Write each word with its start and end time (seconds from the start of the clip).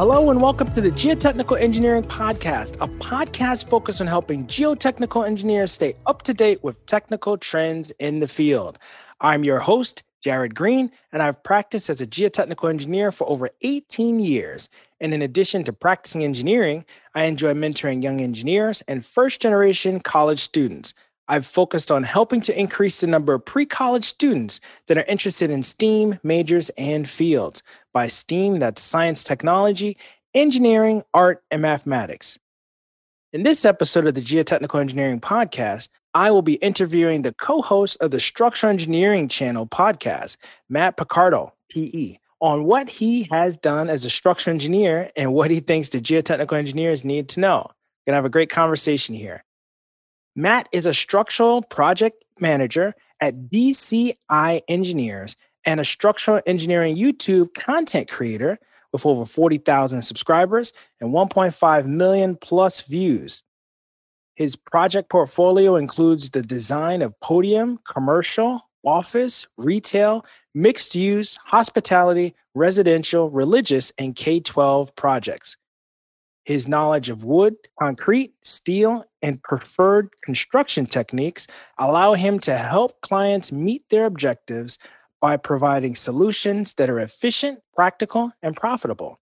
Hello 0.00 0.30
and 0.30 0.40
welcome 0.40 0.70
to 0.70 0.80
the 0.80 0.90
Geotechnical 0.90 1.60
Engineering 1.60 2.04
Podcast, 2.04 2.76
a 2.76 2.88
podcast 2.88 3.68
focused 3.68 4.00
on 4.00 4.06
helping 4.06 4.46
geotechnical 4.46 5.26
engineers 5.26 5.72
stay 5.72 5.92
up 6.06 6.22
to 6.22 6.32
date 6.32 6.64
with 6.64 6.86
technical 6.86 7.36
trends 7.36 7.90
in 7.98 8.20
the 8.20 8.26
field. 8.26 8.78
I'm 9.20 9.44
your 9.44 9.58
host, 9.58 10.02
Jared 10.22 10.54
Green, 10.54 10.90
and 11.12 11.22
I've 11.22 11.42
practiced 11.42 11.90
as 11.90 12.00
a 12.00 12.06
geotechnical 12.06 12.70
engineer 12.70 13.12
for 13.12 13.28
over 13.28 13.50
18 13.60 14.20
years. 14.20 14.70
And 15.02 15.12
in 15.12 15.20
addition 15.20 15.64
to 15.64 15.72
practicing 15.74 16.24
engineering, 16.24 16.86
I 17.14 17.24
enjoy 17.24 17.52
mentoring 17.52 18.02
young 18.02 18.22
engineers 18.22 18.82
and 18.88 19.04
first 19.04 19.42
generation 19.42 20.00
college 20.00 20.40
students. 20.40 20.94
I've 21.30 21.46
focused 21.46 21.92
on 21.92 22.02
helping 22.02 22.40
to 22.40 22.58
increase 22.58 23.00
the 23.00 23.06
number 23.06 23.32
of 23.34 23.44
pre 23.44 23.64
college 23.64 24.04
students 24.04 24.60
that 24.88 24.98
are 24.98 25.04
interested 25.06 25.48
in 25.48 25.62
STEAM 25.62 26.18
majors 26.24 26.70
and 26.70 27.08
fields. 27.08 27.62
By 27.92 28.08
STEAM, 28.08 28.58
that's 28.58 28.82
science, 28.82 29.22
technology, 29.22 29.96
engineering, 30.34 31.04
art, 31.14 31.44
and 31.52 31.62
mathematics. 31.62 32.36
In 33.32 33.44
this 33.44 33.64
episode 33.64 34.08
of 34.08 34.16
the 34.16 34.20
Geotechnical 34.20 34.80
Engineering 34.80 35.20
Podcast, 35.20 35.88
I 36.14 36.32
will 36.32 36.42
be 36.42 36.54
interviewing 36.54 37.22
the 37.22 37.32
co 37.32 37.62
host 37.62 37.96
of 38.00 38.10
the 38.10 38.18
Structural 38.18 38.72
Engineering 38.72 39.28
Channel 39.28 39.68
podcast, 39.68 40.36
Matt 40.68 40.96
Picardal, 40.96 41.52
PE, 41.70 42.16
on 42.40 42.64
what 42.64 42.90
he 42.90 43.28
has 43.30 43.56
done 43.56 43.88
as 43.88 44.04
a 44.04 44.10
structural 44.10 44.52
engineer 44.52 45.08
and 45.14 45.32
what 45.32 45.52
he 45.52 45.60
thinks 45.60 45.90
the 45.90 46.00
geotechnical 46.00 46.58
engineers 46.58 47.04
need 47.04 47.28
to 47.28 47.40
know. 47.40 47.70
To 48.08 48.14
have 48.14 48.24
a 48.24 48.28
great 48.28 48.50
conversation 48.50 49.14
here. 49.14 49.44
Matt 50.36 50.68
is 50.72 50.86
a 50.86 50.94
structural 50.94 51.62
project 51.62 52.24
manager 52.38 52.94
at 53.20 53.50
DCI 53.50 54.60
Engineers 54.68 55.36
and 55.64 55.80
a 55.80 55.84
structural 55.84 56.40
engineering 56.46 56.96
YouTube 56.96 57.54
content 57.54 58.08
creator 58.08 58.58
with 58.92 59.06
over 59.06 59.24
40,000 59.24 60.02
subscribers 60.02 60.72
and 61.00 61.12
1.5 61.12 61.86
million 61.86 62.36
plus 62.36 62.82
views. 62.82 63.42
His 64.34 64.56
project 64.56 65.10
portfolio 65.10 65.76
includes 65.76 66.30
the 66.30 66.42
design 66.42 67.02
of 67.02 67.18
podium, 67.20 67.78
commercial, 67.84 68.62
office, 68.84 69.46
retail, 69.58 70.24
mixed 70.54 70.94
use, 70.94 71.36
hospitality, 71.44 72.34
residential, 72.54 73.30
religious, 73.30 73.92
and 73.98 74.16
K 74.16 74.40
12 74.40 74.96
projects. 74.96 75.56
His 76.50 76.66
knowledge 76.66 77.10
of 77.10 77.22
wood, 77.22 77.54
concrete, 77.78 78.34
steel, 78.42 79.04
and 79.22 79.40
preferred 79.40 80.08
construction 80.24 80.84
techniques 80.84 81.46
allow 81.78 82.14
him 82.14 82.40
to 82.40 82.56
help 82.56 83.00
clients 83.02 83.52
meet 83.52 83.88
their 83.88 84.04
objectives 84.04 84.76
by 85.20 85.36
providing 85.36 85.94
solutions 85.94 86.74
that 86.74 86.90
are 86.90 86.98
efficient, 86.98 87.60
practical, 87.72 88.32
and 88.42 88.56
profitable. 88.56 89.20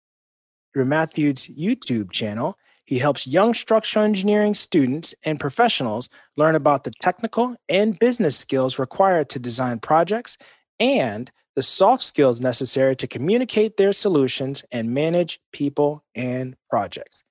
Through 0.71 0.85
Mathew's 0.85 1.47
YouTube 1.47 2.11
channel, 2.11 2.57
he 2.85 2.97
helps 2.97 3.27
young 3.27 3.53
structural 3.53 4.05
engineering 4.05 4.53
students 4.53 5.13
and 5.25 5.37
professionals 5.37 6.07
learn 6.37 6.55
about 6.55 6.85
the 6.85 6.91
technical 7.01 7.57
and 7.67 7.99
business 7.99 8.37
skills 8.37 8.79
required 8.79 9.27
to 9.31 9.39
design 9.39 9.79
projects 9.79 10.37
and 10.79 11.29
the 11.57 11.63
soft 11.63 12.03
skills 12.03 12.39
necessary 12.39 12.95
to 12.95 13.07
communicate 13.07 13.77
their 13.77 13.91
solutions 13.91 14.63
and 14.71 14.93
manage 14.93 15.39
people 15.51 16.03
and 16.13 16.55
projects. 16.69 17.23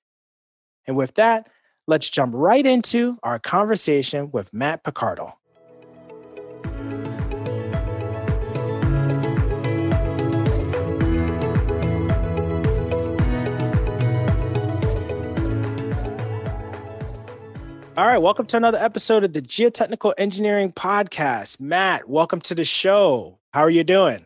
And 0.84 0.97
with 0.97 1.14
that, 1.14 1.48
let's 1.87 2.10
jump 2.10 2.32
right 2.34 2.66
into 2.66 3.19
our 3.22 3.38
conversation 3.38 4.32
with 4.32 4.53
Matt 4.53 4.82
Picardal. 4.82 5.34
All 17.97 18.04
right, 18.04 18.20
welcome 18.20 18.47
to 18.47 18.56
another 18.56 18.78
episode 18.78 19.22
of 19.22 19.34
the 19.34 19.41
Geotechnical 19.41 20.15
Engineering 20.19 20.72
Podcast. 20.72 21.60
Matt, 21.60 22.09
welcome 22.09 22.41
to 22.41 22.56
the 22.56 22.65
show. 22.65 23.38
How 23.56 23.62
are 23.62 23.71
you 23.71 23.84
doing? 23.84 24.19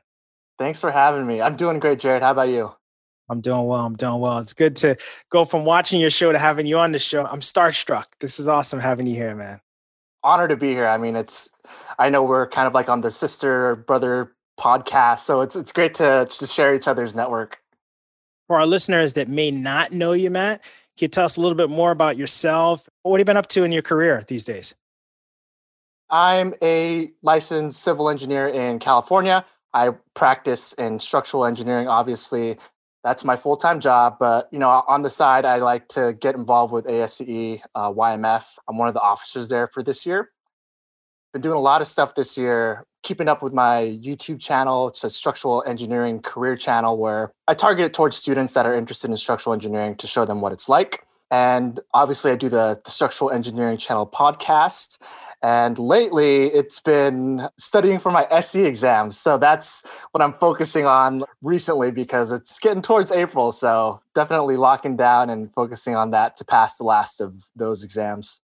Thanks 0.59 0.81
for 0.81 0.91
having 0.91 1.25
me. 1.25 1.41
I'm 1.41 1.55
doing 1.55 1.79
great, 1.79 2.01
Jared. 2.01 2.21
How 2.21 2.33
about 2.33 2.49
you? 2.49 2.73
I'm 3.29 3.41
doing 3.41 3.65
well. 3.65 3.87
I'm 3.87 3.95
doing 3.95 4.19
well. 4.19 4.39
It's 4.39 4.55
good 4.55 4.75
to 4.79 4.97
go 5.31 5.45
from 5.45 5.65
watching 5.65 6.01
your 6.01 6.11
show 6.11 6.33
to 6.33 6.39
having 6.41 6.67
you 6.67 6.81
on 6.81 6.91
the 6.91 6.99
show. 6.99 7.25
I'm 7.27 7.39
starstruck. 7.39 8.07
This 8.19 8.41
is 8.41 8.49
awesome 8.49 8.81
having 8.81 9.07
you 9.07 9.15
here, 9.15 9.37
man. 9.37 9.61
Honor 10.25 10.49
to 10.49 10.57
be 10.57 10.73
here. 10.73 10.89
I 10.89 10.99
mean, 10.99 11.15
it's 11.15 11.49
I 11.97 12.11
know 12.11 12.25
we're 12.25 12.49
kind 12.49 12.67
of 12.67 12.75
like 12.75 12.89
on 12.89 13.03
the 13.03 13.11
sister 13.13 13.77
brother 13.77 14.35
podcast, 14.59 15.21
so 15.21 15.43
it's 15.43 15.55
it's 15.55 15.71
great 15.71 15.95
to 15.95 16.27
to 16.29 16.47
share 16.49 16.75
each 16.75 16.89
other's 16.89 17.15
network. 17.15 17.61
For 18.49 18.59
our 18.59 18.67
listeners 18.67 19.13
that 19.13 19.29
may 19.29 19.53
not 19.53 19.93
know 19.93 20.11
you, 20.11 20.31
Matt, 20.31 20.65
can 20.99 21.05
you 21.05 21.09
tell 21.09 21.27
us 21.27 21.37
a 21.37 21.41
little 21.41 21.55
bit 21.55 21.71
more 21.71 21.93
about 21.93 22.17
yourself? 22.17 22.89
What 23.05 23.19
have 23.19 23.21
you 23.21 23.25
been 23.27 23.37
up 23.37 23.47
to 23.51 23.63
in 23.63 23.71
your 23.71 23.83
career 23.83 24.25
these 24.27 24.45
days? 24.45 24.75
I'm 26.11 26.55
a 26.63 27.13
licensed 27.23 27.83
civil 27.83 28.11
engineer 28.11 28.49
in 28.49 28.79
California. 28.79 29.45
I 29.73 29.91
practice 30.15 30.73
in 30.75 30.99
structural 30.99 31.45
engineering. 31.45 31.89
Obviously, 31.89 32.59
that's 33.05 33.25
my 33.25 33.37
full 33.37 33.57
time 33.57 33.81
job. 33.81 34.17
But 34.19 34.49
you 34.53 34.59
know, 34.59 34.69
on 34.69 35.03
the 35.03 35.11
side, 35.11 35.45
I 35.45 35.59
like 35.59 35.89
to 35.89 36.13
get 36.21 36.35
involved 36.35 36.73
with 36.73 36.87
ASCE 36.87 37.61
uh, 37.75 37.93
YMF. 37.93 38.45
I'm 38.69 38.79
one 38.79 38.89
of 38.89 38.95
the 38.95 39.01
officers 39.01 39.49
there 39.49 39.69
for 39.69 39.83
this 39.83 40.05
year. 40.05 40.31
Been 41.33 41.43
doing 41.43 41.57
a 41.57 41.61
lot 41.61 41.81
of 41.81 41.87
stuff 41.87 42.15
this 42.17 42.37
year 42.37 42.85
keeping 43.03 43.29
up 43.29 43.43
with 43.43 43.53
my 43.53 43.99
YouTube 44.03 44.41
channel. 44.41 44.89
It's 44.89 45.05
a 45.05 45.11
structural 45.11 45.63
engineering 45.67 46.21
career 46.21 46.57
channel 46.57 46.99
where 46.99 47.33
I 47.49 47.55
target 47.55 47.87
it 47.87 47.95
towards 47.95 48.17
students 48.17 48.55
that 48.55 48.67
are 48.67 48.75
interested 48.75 49.11
in 49.11 49.17
structural 49.17 49.55
engineering 49.55 49.97
to 49.97 50.07
show 50.07 50.25
them 50.25 50.41
what 50.41 50.53
it's 50.53 50.69
like. 50.69 51.03
And 51.31 51.79
obviously, 51.95 52.33
I 52.33 52.37
do 52.37 52.49
the, 52.49 52.81
the 52.85 52.91
structural 52.91 53.31
engineering 53.31 53.77
channel 53.79 54.07
podcast. 54.07 54.99
And 55.43 55.79
lately, 55.79 56.47
it's 56.47 56.81
been 56.81 57.49
studying 57.57 57.99
for 57.99 58.11
my 58.11 58.27
SE 58.31 58.65
exams. 58.65 59.19
So 59.19 59.39
that's 59.39 59.87
what 60.11 60.23
I'm 60.23 60.33
focusing 60.33 60.87
on 60.87 61.25
recently 61.41 61.93
because 61.93 62.33
it's 62.33 62.59
getting 62.59 62.83
towards 62.83 63.13
April. 63.13 63.53
So 63.53 64.01
definitely 64.15 64.57
locking 64.57 64.97
down 64.97 65.31
and 65.31 65.53
focusing 65.55 65.95
on 65.95 66.11
that 66.11 66.37
to 66.39 66.45
pass 66.45 66.77
the 66.77 66.85
last 66.85 67.21
of 67.21 67.49
those 67.55 67.85
exams. 67.85 68.41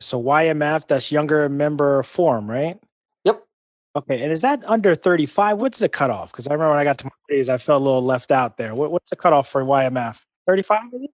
So 0.00 0.20
YMF, 0.20 0.86
that's 0.86 1.12
younger 1.12 1.48
member 1.50 2.02
forum, 2.02 2.50
right? 2.50 2.80
Yep. 3.24 3.44
Okay, 3.96 4.22
and 4.22 4.32
is 4.32 4.40
that 4.40 4.64
under 4.64 4.94
35? 4.94 5.60
What's 5.60 5.78
the 5.78 5.90
cutoff? 5.90 6.32
Because 6.32 6.46
I 6.46 6.54
remember 6.54 6.70
when 6.70 6.78
I 6.78 6.84
got 6.84 6.98
to 6.98 7.04
my 7.04 7.10
days, 7.28 7.50
I 7.50 7.58
felt 7.58 7.82
a 7.82 7.84
little 7.84 8.02
left 8.02 8.30
out 8.30 8.56
there. 8.56 8.74
What, 8.74 8.90
what's 8.90 9.10
the 9.10 9.16
cutoff 9.16 9.46
for 9.46 9.62
YMF? 9.62 10.24
35, 10.46 10.80
is 10.94 11.02
it? 11.02 11.10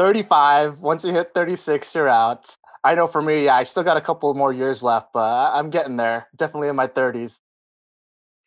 35. 0.00 0.80
Once 0.80 1.04
you 1.04 1.12
hit 1.12 1.32
36, 1.34 1.94
you're 1.94 2.08
out. 2.08 2.56
I 2.82 2.94
know 2.94 3.06
for 3.06 3.20
me, 3.20 3.44
yeah, 3.44 3.56
I 3.56 3.64
still 3.64 3.82
got 3.82 3.98
a 3.98 4.00
couple 4.00 4.32
more 4.32 4.50
years 4.50 4.82
left, 4.82 5.12
but 5.12 5.52
I'm 5.52 5.68
getting 5.68 5.98
there. 5.98 6.26
Definitely 6.34 6.68
in 6.68 6.76
my 6.76 6.86
30s. 6.86 7.40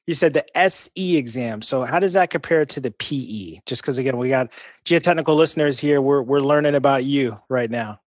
You 0.07 0.15
said 0.15 0.33
the 0.33 0.57
SE 0.57 1.15
exam. 1.15 1.61
So 1.61 1.83
how 1.83 1.99
does 1.99 2.13
that 2.13 2.31
compare 2.31 2.65
to 2.65 2.79
the 2.79 2.89
PE? 2.89 3.59
Just 3.67 3.83
because 3.83 3.99
again, 3.99 4.17
we 4.17 4.29
got 4.29 4.49
geotechnical 4.83 5.35
listeners 5.35 5.77
here. 5.77 6.01
We're 6.01 6.23
we're 6.23 6.41
learning 6.41 6.73
about 6.73 7.05
you 7.05 7.39
right 7.49 7.69
now. 7.69 8.01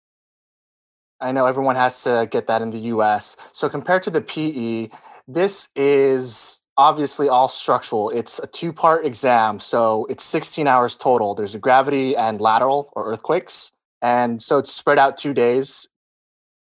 I 1.21 1.31
know 1.33 1.45
everyone 1.45 1.77
has 1.77 2.03
to 2.05 2.27
get 2.31 2.47
that 2.47 2.63
in 2.63 2.71
the 2.71 2.81
US. 2.95 3.37
So 3.53 3.69
compared 3.69 4.05
to 4.05 4.11
the 4.11 4.23
PE, 4.23 4.89
this 5.29 5.69
is 5.77 6.63
obviously 6.77 7.29
all 7.29 7.49
structural. 7.49 8.11
It's 8.11 8.39
a 8.39 8.47
two 8.47 8.73
part 8.73 9.07
exam. 9.07 9.61
So 9.61 10.07
it's 10.07 10.25
16 10.25 10.67
hours 10.67 10.97
total. 10.97 11.35
There's 11.35 11.55
a 11.55 11.59
gravity 11.59 12.17
and 12.17 12.41
lateral 12.41 12.91
or 12.93 13.07
earthquakes. 13.07 13.73
And 14.03 14.43
so 14.43 14.59
it's 14.59 14.73
spread 14.73 14.99
out 14.99 15.17
two 15.17 15.35
days. 15.35 15.89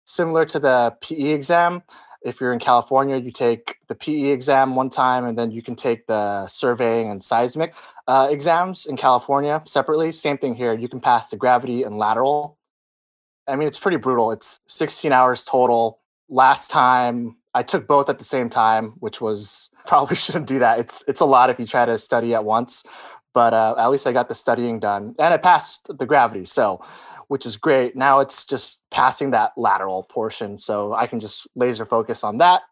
Similar 0.05 0.45
to 0.47 0.59
the 0.59 0.97
PE 1.01 1.31
exam, 1.31 1.83
if 2.23 2.41
you're 2.41 2.53
in 2.53 2.59
California, 2.59 3.17
you 3.17 3.31
take 3.31 3.77
the 3.89 3.95
PE 3.95 4.31
exam 4.31 4.75
one 4.75 4.91
time 4.91 5.25
and 5.25 5.39
then 5.39 5.51
you 5.53 5.63
can 5.63 5.77
take 5.77 6.07
the 6.07 6.47
surveying 6.49 7.11
and 7.11 7.23
seismic 7.23 7.75
uh, 8.09 8.29
exams 8.31 8.87
in 8.87 8.97
California 8.97 9.63
separately. 9.67 10.11
Same 10.11 10.37
thing 10.37 10.55
here. 10.55 10.77
You 10.77 10.89
can 10.89 11.01
pass 11.01 11.29
the 11.29 11.37
gravity 11.37 11.85
and 11.85 11.97
lateral 11.97 12.59
I 13.51 13.57
mean, 13.57 13.67
it's 13.67 13.79
pretty 13.79 13.97
brutal. 13.97 14.31
It's 14.31 14.61
16 14.69 15.13
hours 15.13 15.45
total. 15.45 15.99
Last 16.29 16.71
time 16.71 17.37
I 17.55 17.63
took 17.63 17.87
both 17.87 18.09
at 18.09 18.19
the 18.19 18.25
same 18.25 18.49
time, 18.49 18.93
which 19.01 19.21
was 19.21 19.71
probably 19.87 20.17
shouldn't 20.17 20.47
do 20.47 20.59
that. 20.61 20.79
It's 20.79 21.05
it's 21.09 21.21
a 21.21 21.27
lot 21.27 21.51
if 21.51 21.59
you 21.59 21.67
try 21.67 21.87
to 21.87 21.99
study 21.99 22.35
at 22.35 22.45
once, 22.45 22.85
but 23.35 23.55
uh, 23.55 23.75
at 23.79 23.89
least 23.89 24.07
I 24.07 24.13
got 24.13 24.29
the 24.29 24.35
studying 24.35 24.81
done 24.81 25.15
and 25.19 25.35
I 25.35 25.37
passed 25.37 25.91
the 25.99 26.07
gravity. 26.07 26.45
So 26.45 26.83
which 27.31 27.47
is 27.47 27.57
great. 27.57 27.95
Now 27.95 28.19
it's 28.19 28.45
just 28.45 28.83
passing 28.91 29.31
that 29.31 29.53
lateral 29.57 30.03
portion. 30.03 30.57
So 30.57 30.93
I 30.93 31.07
can 31.07 31.21
just 31.21 31.47
laser 31.55 31.85
focus 31.85 32.25
on 32.25 32.39
that. 32.39 32.63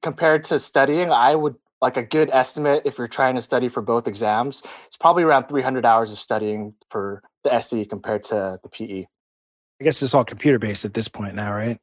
Compared 0.00 0.44
to 0.44 0.60
studying, 0.60 1.10
I 1.10 1.34
would 1.34 1.56
like 1.82 1.96
a 1.96 2.04
good 2.04 2.30
estimate 2.32 2.82
if 2.84 2.98
you're 2.98 3.08
trying 3.08 3.34
to 3.34 3.42
study 3.42 3.68
for 3.68 3.82
both 3.82 4.06
exams, 4.06 4.62
it's 4.86 4.96
probably 4.96 5.24
around 5.24 5.46
300 5.46 5.84
hours 5.84 6.12
of 6.12 6.18
studying 6.18 6.72
for 6.88 7.20
the 7.42 7.52
SE 7.54 7.84
compared 7.86 8.22
to 8.24 8.60
the 8.62 8.68
PE. 8.68 9.06
I 9.80 9.84
guess 9.84 10.02
it's 10.02 10.14
all 10.14 10.24
computer 10.24 10.60
based 10.60 10.84
at 10.84 10.94
this 10.94 11.08
point 11.08 11.34
now, 11.34 11.52
right? 11.52 11.78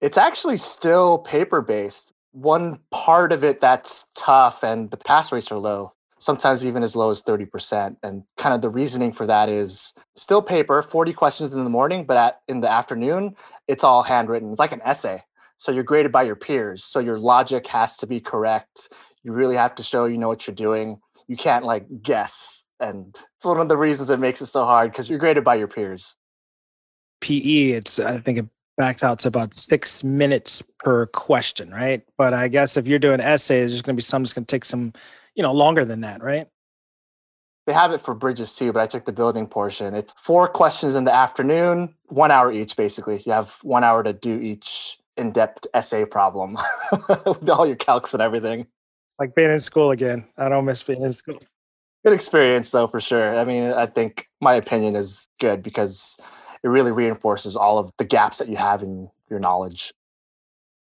It's 0.00 0.16
actually 0.16 0.58
still 0.58 1.18
paper 1.18 1.60
based. 1.60 2.12
One 2.32 2.78
part 2.90 3.32
of 3.32 3.42
it 3.42 3.60
that's 3.60 4.06
tough 4.14 4.62
and 4.62 4.90
the 4.90 4.96
pass 4.96 5.32
rates 5.32 5.50
are 5.50 5.58
low, 5.58 5.92
sometimes 6.20 6.64
even 6.64 6.82
as 6.82 6.94
low 6.94 7.10
as 7.10 7.22
30%. 7.22 7.96
And 8.02 8.22
kind 8.36 8.54
of 8.54 8.60
the 8.60 8.70
reasoning 8.70 9.12
for 9.12 9.26
that 9.26 9.48
is 9.48 9.92
still 10.14 10.42
paper, 10.42 10.82
40 10.82 11.12
questions 11.12 11.52
in 11.52 11.64
the 11.64 11.70
morning, 11.70 12.04
but 12.04 12.16
at, 12.16 12.40
in 12.46 12.60
the 12.60 12.70
afternoon, 12.70 13.34
it's 13.66 13.82
all 13.82 14.02
handwritten. 14.02 14.50
It's 14.50 14.60
like 14.60 14.72
an 14.72 14.82
essay. 14.84 15.24
So 15.56 15.72
you're 15.72 15.82
graded 15.82 16.12
by 16.12 16.22
your 16.22 16.36
peers. 16.36 16.84
So 16.84 17.00
your 17.00 17.18
logic 17.18 17.66
has 17.66 17.96
to 17.96 18.06
be 18.06 18.20
correct. 18.20 18.92
You 19.24 19.32
really 19.32 19.56
have 19.56 19.74
to 19.76 19.82
show 19.82 20.04
you 20.04 20.16
know 20.16 20.28
what 20.28 20.46
you're 20.46 20.54
doing. 20.54 21.00
You 21.26 21.36
can't 21.36 21.64
like 21.64 21.86
guess. 22.02 22.64
And 22.78 23.16
it's 23.36 23.44
one 23.44 23.58
of 23.58 23.68
the 23.68 23.76
reasons 23.76 24.10
it 24.10 24.20
makes 24.20 24.40
it 24.40 24.46
so 24.46 24.64
hard 24.64 24.92
because 24.92 25.10
you're 25.10 25.18
graded 25.18 25.42
by 25.42 25.56
your 25.56 25.66
peers. 25.66 26.14
PE, 27.20 27.70
it's 27.70 27.98
I 27.98 28.18
think 28.18 28.48
backs 28.78 29.04
out 29.04 29.18
to 29.18 29.28
about 29.28 29.58
six 29.58 30.02
minutes 30.02 30.62
per 30.78 31.06
question, 31.06 31.70
right? 31.70 32.02
But 32.16 32.32
I 32.32 32.48
guess 32.48 32.76
if 32.76 32.86
you're 32.86 32.98
doing 32.98 33.20
essays, 33.20 33.70
there's 33.70 33.82
going 33.82 33.96
to 33.96 33.98
be 33.98 34.02
some 34.02 34.22
that's 34.22 34.32
going 34.32 34.46
to 34.46 34.50
take 34.50 34.64
some, 34.64 34.92
you 35.34 35.42
know, 35.42 35.52
longer 35.52 35.84
than 35.84 36.00
that, 36.00 36.22
right? 36.22 36.46
They 37.66 37.74
have 37.74 37.92
it 37.92 38.00
for 38.00 38.14
bridges 38.14 38.54
too, 38.54 38.72
but 38.72 38.80
I 38.80 38.86
took 38.86 39.04
the 39.04 39.12
building 39.12 39.46
portion. 39.46 39.94
It's 39.94 40.14
four 40.16 40.48
questions 40.48 40.94
in 40.94 41.04
the 41.04 41.14
afternoon, 41.14 41.94
one 42.06 42.30
hour 42.30 42.50
each, 42.50 42.76
basically. 42.76 43.22
You 43.26 43.32
have 43.32 43.58
one 43.62 43.84
hour 43.84 44.02
to 44.02 44.14
do 44.14 44.40
each 44.40 44.96
in-depth 45.18 45.66
essay 45.74 46.06
problem 46.06 46.56
with 47.26 47.50
all 47.50 47.66
your 47.66 47.76
calcs 47.76 48.14
and 48.14 48.22
everything. 48.22 48.66
Like 49.18 49.34
being 49.34 49.50
in 49.50 49.58
school 49.58 49.90
again. 49.90 50.24
I 50.38 50.48
don't 50.48 50.64
miss 50.64 50.82
being 50.82 51.02
in 51.02 51.12
school. 51.12 51.40
Good 52.04 52.14
experience 52.14 52.70
though, 52.70 52.86
for 52.86 53.00
sure. 53.00 53.36
I 53.36 53.44
mean, 53.44 53.72
I 53.72 53.84
think 53.84 54.28
my 54.40 54.54
opinion 54.54 54.94
is 54.94 55.28
good 55.40 55.62
because 55.62 56.16
it 56.62 56.68
really 56.68 56.92
reinforces 56.92 57.56
all 57.56 57.78
of 57.78 57.92
the 57.98 58.04
gaps 58.04 58.38
that 58.38 58.48
you 58.48 58.56
have 58.56 58.82
in 58.82 59.10
your 59.30 59.40
knowledge. 59.40 59.92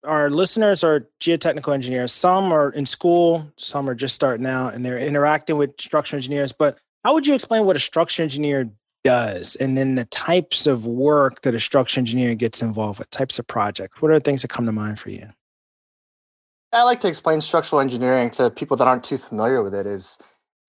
Our 0.04 0.30
listeners 0.30 0.84
are 0.84 1.08
geotechnical 1.20 1.74
engineers. 1.74 2.14
Some 2.14 2.54
are 2.54 2.70
in 2.70 2.86
school, 2.86 3.52
some 3.58 3.90
are 3.90 3.96
just 3.96 4.16
starting 4.16 4.46
out 4.46 4.74
and 4.74 4.86
they're 4.86 4.98
interacting 4.98 5.58
with 5.58 5.80
structural 5.80 6.18
engineers. 6.18 6.54
But 6.54 6.78
how 7.04 7.14
would 7.14 7.28
you 7.28 7.36
explain 7.36 7.66
what 7.66 7.76
a 7.76 7.80
structural 7.80 8.24
engineer 8.24 8.70
does 9.04 9.56
and 9.56 9.78
then 9.78 9.96
the 9.96 10.06
types 10.06 10.68
of 10.68 10.86
work 10.86 11.42
that 11.42 11.54
a 11.54 11.60
structural 11.60 12.02
engineer 12.02 12.36
gets 12.36 12.62
involved 12.62 13.00
with 13.00 13.10
types 13.10 13.40
of 13.40 13.48
projects 13.48 14.02
what 14.02 14.12
are 14.12 14.16
the 14.16 14.24
things 14.24 14.42
that 14.42 14.50
come 14.50 14.66
to 14.66 14.72
mind 14.72 15.00
for 15.00 15.10
you 15.10 15.26
i 16.74 16.84
like 16.84 17.00
to 17.00 17.08
explain 17.08 17.40
structural 17.40 17.80
engineering 17.80 18.30
to 18.30 18.50
people 18.50 18.76
that 18.76 18.88
aren't 18.88 19.04
too 19.04 19.18
familiar 19.18 19.64
with 19.64 19.74
it 19.74 19.88
is 19.88 20.18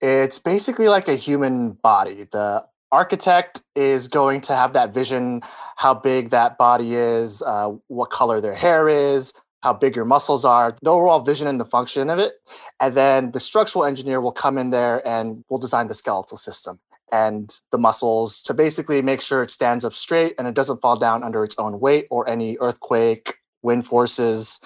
it's 0.01 0.39
basically 0.39 0.89
like 0.89 1.09
a 1.09 1.17
human 1.17 1.73
body 1.73 2.25
the 2.31 2.65
architect 2.93 3.63
is 3.75 4.09
going 4.09 4.41
to 4.41 4.55
have 4.55 4.73
that 4.73 4.93
vision 4.93 5.43
how 5.77 5.95
big 5.95 6.31
that 6.31 6.59
body 6.59 6.95
is 6.95 7.43
uh, 7.43 7.71
what 7.89 8.11
color 8.11 8.41
their 8.41 8.55
hair 8.55 8.89
is 8.89 9.33
how 9.63 9.73
big 9.73 9.95
your 9.95 10.05
muscles 10.05 10.45
are 10.45 10.77
the 10.83 10.91
overall 10.91 11.21
vision 11.21 11.47
and 11.47 11.61
the 11.61 11.65
function 11.65 12.11
of 12.11 12.19
it 12.19 12.35
and 12.81 12.95
then 12.95 13.31
the 13.33 13.41
structural 13.41 13.85
engineer 13.85 14.21
will 14.21 14.33
come 14.33 14.59
in 14.59 14.71
there 14.71 15.07
and 15.07 15.45
will 15.49 15.59
design 15.59 15.89
the 15.89 15.95
skeletal 15.95 16.37
system 16.37 16.79
and 17.13 17.59
the 17.71 17.79
muscles 17.79 18.43
to 18.43 18.55
basically 18.55 19.03
make 19.03 19.21
sure 19.21 19.43
it 19.43 19.51
stands 19.51 19.85
up 19.85 19.95
straight 19.95 20.35
and 20.39 20.47
it 20.47 20.55
doesn't 20.55 20.81
fall 20.81 20.97
down 20.97 21.23
under 21.23 21.45
its 21.45 21.59
own 21.59 21.81
weight 21.81 22.07
or 22.11 22.29
any 22.29 22.57
earthquake, 22.61 23.35
wind 23.63 23.87
forces, 23.87 24.61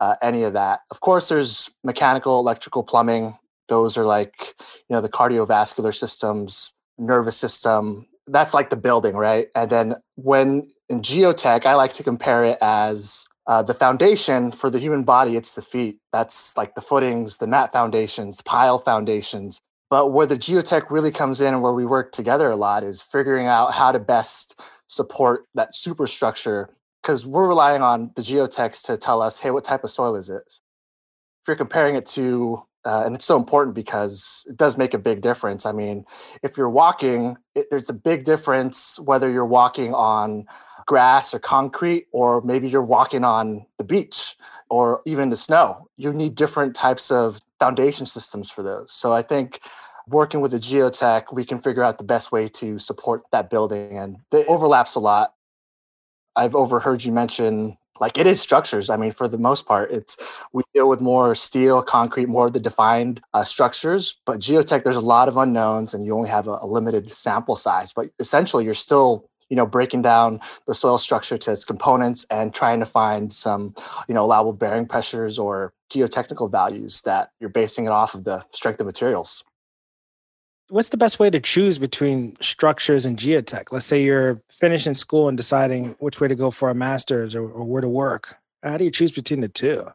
uh, 0.00 0.14
any 0.22 0.42
of 0.42 0.52
that. 0.54 0.80
Of 0.90 1.00
course, 1.00 1.28
there's 1.28 1.70
mechanical, 1.84 2.38
electrical, 2.38 2.82
plumbing. 2.82 3.36
Those 3.68 3.96
are 3.96 4.04
like, 4.04 4.54
you 4.88 4.94
know, 4.94 5.00
the 5.00 5.08
cardiovascular 5.08 5.94
systems, 5.94 6.72
nervous 7.00 7.36
system. 7.36 8.06
That's 8.26 8.54
like 8.54 8.70
the 8.70 8.76
building, 8.76 9.16
right? 9.16 9.48
And 9.56 9.70
then 9.70 9.96
when 10.16 10.70
in 10.88 11.00
geotech, 11.00 11.66
I 11.66 11.74
like 11.74 11.92
to 11.94 12.02
compare 12.02 12.44
it 12.44 12.58
as 12.60 13.26
uh, 13.46 13.62
the 13.62 13.74
foundation 13.74 14.52
for 14.52 14.70
the 14.70 14.78
human 14.78 15.02
body, 15.02 15.36
it's 15.36 15.54
the 15.54 15.62
feet. 15.62 15.98
That's 16.12 16.56
like 16.56 16.74
the 16.74 16.80
footings, 16.80 17.38
the 17.38 17.46
mat 17.46 17.72
foundations, 17.72 18.42
pile 18.42 18.78
foundations. 18.78 19.60
But 19.88 20.12
where 20.12 20.26
the 20.26 20.36
geotech 20.36 20.90
really 20.90 21.10
comes 21.10 21.40
in 21.40 21.54
and 21.54 21.62
where 21.62 21.72
we 21.72 21.84
work 21.84 22.12
together 22.12 22.50
a 22.50 22.56
lot 22.56 22.84
is 22.84 23.02
figuring 23.02 23.48
out 23.48 23.74
how 23.74 23.90
to 23.90 23.98
best 23.98 24.60
support 24.86 25.46
that 25.54 25.74
superstructure 25.74 26.70
because 27.02 27.26
we're 27.26 27.48
relying 27.48 27.82
on 27.82 28.12
the 28.14 28.22
geotechs 28.22 28.84
to 28.86 28.96
tell 28.96 29.22
us, 29.22 29.40
hey, 29.40 29.50
what 29.50 29.64
type 29.64 29.82
of 29.82 29.90
soil 29.90 30.14
is 30.14 30.28
this? 30.28 30.62
If 31.42 31.48
you're 31.48 31.56
comparing 31.56 31.96
it 31.96 32.06
to, 32.06 32.62
uh, 32.84 33.02
and 33.04 33.14
it's 33.14 33.24
so 33.24 33.36
important 33.36 33.74
because 33.74 34.46
it 34.48 34.56
does 34.56 34.78
make 34.78 34.94
a 34.94 34.98
big 34.98 35.20
difference. 35.20 35.66
I 35.66 35.72
mean, 35.72 36.04
if 36.42 36.56
you're 36.56 36.70
walking, 36.70 37.36
it, 37.54 37.66
there's 37.70 37.90
a 37.90 37.94
big 37.94 38.24
difference 38.24 38.98
whether 39.00 39.30
you're 39.30 39.44
walking 39.44 39.92
on 39.92 40.46
grass 40.86 41.34
or 41.34 41.38
concrete, 41.38 42.06
or 42.10 42.40
maybe 42.40 42.68
you're 42.68 42.82
walking 42.82 43.22
on 43.22 43.66
the 43.78 43.84
beach 43.84 44.36
or 44.70 45.02
even 45.04 45.30
the 45.30 45.36
snow. 45.36 45.88
You 45.96 46.12
need 46.12 46.34
different 46.34 46.74
types 46.74 47.10
of 47.10 47.40
foundation 47.58 48.06
systems 48.06 48.50
for 48.50 48.62
those. 48.62 48.92
So 48.92 49.12
I 49.12 49.22
think 49.22 49.60
working 50.08 50.40
with 50.40 50.50
the 50.50 50.58
geotech, 50.58 51.32
we 51.32 51.44
can 51.44 51.58
figure 51.58 51.82
out 51.82 51.98
the 51.98 52.04
best 52.04 52.32
way 52.32 52.48
to 52.48 52.78
support 52.78 53.22
that 53.30 53.50
building. 53.50 53.98
And 53.98 54.16
it 54.32 54.46
overlaps 54.48 54.94
a 54.94 55.00
lot. 55.00 55.34
I've 56.34 56.54
overheard 56.54 57.04
you 57.04 57.12
mention 57.12 57.76
like 58.00 58.18
it 58.18 58.26
is 58.26 58.40
structures. 58.40 58.90
I 58.90 58.96
mean, 58.96 59.12
for 59.12 59.28
the 59.28 59.38
most 59.38 59.66
part, 59.66 59.92
it's 59.92 60.16
we 60.52 60.62
deal 60.74 60.88
with 60.88 61.00
more 61.00 61.34
steel, 61.34 61.82
concrete, 61.82 62.28
more 62.28 62.46
of 62.46 62.54
the 62.54 62.60
defined 62.60 63.20
uh, 63.34 63.44
structures. 63.44 64.16
But 64.26 64.40
geotech, 64.40 64.82
there's 64.82 64.96
a 64.96 65.00
lot 65.00 65.28
of 65.28 65.36
unknowns, 65.36 65.94
and 65.94 66.04
you 66.04 66.16
only 66.16 66.30
have 66.30 66.48
a, 66.48 66.58
a 66.62 66.66
limited 66.66 67.12
sample 67.12 67.56
size. 67.56 67.92
But 67.92 68.08
essentially, 68.18 68.64
you're 68.64 68.74
still 68.74 69.26
you 69.50 69.56
know 69.56 69.66
breaking 69.66 70.02
down 70.02 70.40
the 70.66 70.74
soil 70.74 70.96
structure 70.96 71.36
to 71.36 71.52
its 71.52 71.64
components 71.64 72.24
and 72.30 72.54
trying 72.54 72.80
to 72.80 72.86
find 72.86 73.32
some 73.32 73.74
you 74.08 74.14
know 74.14 74.24
allowable 74.24 74.52
bearing 74.54 74.86
pressures 74.86 75.38
or 75.38 75.72
geotechnical 75.92 76.50
values 76.50 77.02
that 77.02 77.30
you're 77.40 77.50
basing 77.50 77.84
it 77.84 77.90
off 77.90 78.14
of 78.14 78.24
the 78.24 78.44
strength 78.52 78.80
of 78.80 78.86
materials 78.86 79.44
what's 80.70 80.90
the 80.90 80.96
best 80.96 81.18
way 81.18 81.28
to 81.30 81.40
choose 81.40 81.78
between 81.78 82.36
structures 82.40 83.04
and 83.04 83.16
geotech 83.16 83.72
let's 83.72 83.86
say 83.86 84.02
you're 84.02 84.40
finishing 84.50 84.94
school 84.94 85.28
and 85.28 85.36
deciding 85.36 85.94
which 85.98 86.20
way 86.20 86.28
to 86.28 86.34
go 86.34 86.50
for 86.50 86.70
a 86.70 86.74
master's 86.74 87.34
or, 87.34 87.42
or 87.42 87.64
where 87.64 87.80
to 87.80 87.88
work 87.88 88.36
how 88.62 88.76
do 88.76 88.84
you 88.84 88.90
choose 88.90 89.12
between 89.12 89.40
the 89.40 89.48
two 89.48 89.86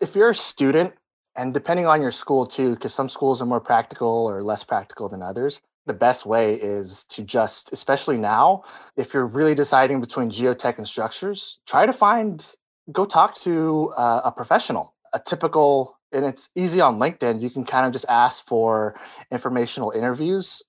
if 0.00 0.16
you're 0.16 0.30
a 0.30 0.34
student 0.34 0.92
and 1.36 1.52
depending 1.54 1.86
on 1.86 2.00
your 2.00 2.10
school 2.10 2.46
too 2.46 2.74
because 2.74 2.94
some 2.94 3.08
schools 3.08 3.40
are 3.40 3.46
more 3.46 3.60
practical 3.60 4.08
or 4.08 4.42
less 4.42 4.64
practical 4.64 5.08
than 5.08 5.22
others 5.22 5.60
the 5.86 5.94
best 5.94 6.24
way 6.24 6.54
is 6.54 7.04
to 7.04 7.22
just, 7.22 7.72
especially 7.72 8.16
now, 8.16 8.64
if 8.96 9.12
you're 9.12 9.26
really 9.26 9.54
deciding 9.54 10.00
between 10.00 10.30
geotech 10.30 10.78
and 10.78 10.88
structures, 10.88 11.60
try 11.66 11.84
to 11.86 11.92
find, 11.92 12.54
go 12.90 13.04
talk 13.04 13.34
to 13.36 13.92
uh, 13.96 14.22
a 14.24 14.32
professional. 14.32 14.94
A 15.12 15.20
typical, 15.20 15.98
and 16.14 16.24
it's 16.24 16.50
easy 16.54 16.80
on 16.80 16.98
LinkedIn, 16.98 17.40
you 17.40 17.50
can 17.50 17.64
kind 17.64 17.86
of 17.86 17.92
just 17.92 18.06
ask 18.08 18.46
for 18.46 18.94
informational 19.30 19.90
interviews. 19.90 20.62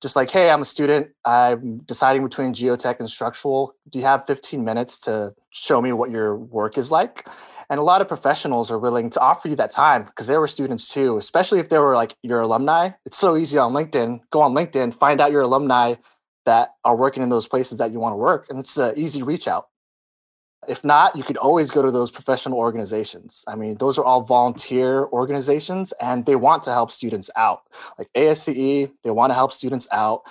Just 0.00 0.16
like, 0.16 0.30
hey, 0.30 0.50
I'm 0.50 0.62
a 0.62 0.64
student. 0.64 1.10
I'm 1.24 1.78
deciding 1.78 2.24
between 2.24 2.52
geotech 2.54 2.98
and 2.98 3.08
structural. 3.08 3.74
Do 3.88 4.00
you 4.00 4.04
have 4.04 4.26
15 4.26 4.64
minutes 4.64 5.00
to 5.02 5.34
show 5.50 5.80
me 5.80 5.92
what 5.92 6.10
your 6.10 6.36
work 6.36 6.76
is 6.76 6.90
like? 6.90 7.28
And 7.70 7.78
a 7.78 7.84
lot 7.84 8.00
of 8.00 8.08
professionals 8.08 8.70
are 8.70 8.78
willing 8.78 9.10
to 9.10 9.20
offer 9.20 9.48
you 9.48 9.54
that 9.56 9.70
time 9.70 10.04
because 10.04 10.26
they 10.26 10.36
were 10.36 10.48
students 10.48 10.92
too, 10.92 11.16
especially 11.18 11.60
if 11.60 11.68
they 11.68 11.78
were 11.78 11.94
like 11.94 12.16
your 12.22 12.40
alumni. 12.40 12.90
It's 13.06 13.16
so 13.16 13.36
easy 13.36 13.58
on 13.58 13.72
LinkedIn. 13.72 14.20
Go 14.30 14.40
on 14.40 14.54
LinkedIn, 14.54 14.92
find 14.92 15.20
out 15.20 15.30
your 15.30 15.42
alumni 15.42 15.94
that 16.46 16.70
are 16.84 16.96
working 16.96 17.22
in 17.22 17.28
those 17.28 17.46
places 17.46 17.78
that 17.78 17.92
you 17.92 18.00
want 18.00 18.12
to 18.12 18.16
work. 18.16 18.46
And 18.50 18.58
it's 18.58 18.76
an 18.76 18.94
easy 18.96 19.22
reach 19.22 19.46
out. 19.46 19.68
If 20.68 20.84
not, 20.84 21.16
you 21.16 21.24
could 21.24 21.36
always 21.36 21.70
go 21.70 21.82
to 21.82 21.90
those 21.90 22.10
professional 22.10 22.58
organizations. 22.58 23.44
I 23.48 23.56
mean, 23.56 23.76
those 23.78 23.98
are 23.98 24.04
all 24.04 24.20
volunteer 24.20 25.06
organizations 25.06 25.92
and 26.00 26.24
they 26.24 26.36
want 26.36 26.62
to 26.64 26.72
help 26.72 26.92
students 26.92 27.30
out. 27.36 27.62
Like 27.98 28.08
ASCE, 28.14 28.90
they 29.02 29.10
want 29.10 29.30
to 29.30 29.34
help 29.34 29.52
students 29.52 29.88
out. 29.90 30.22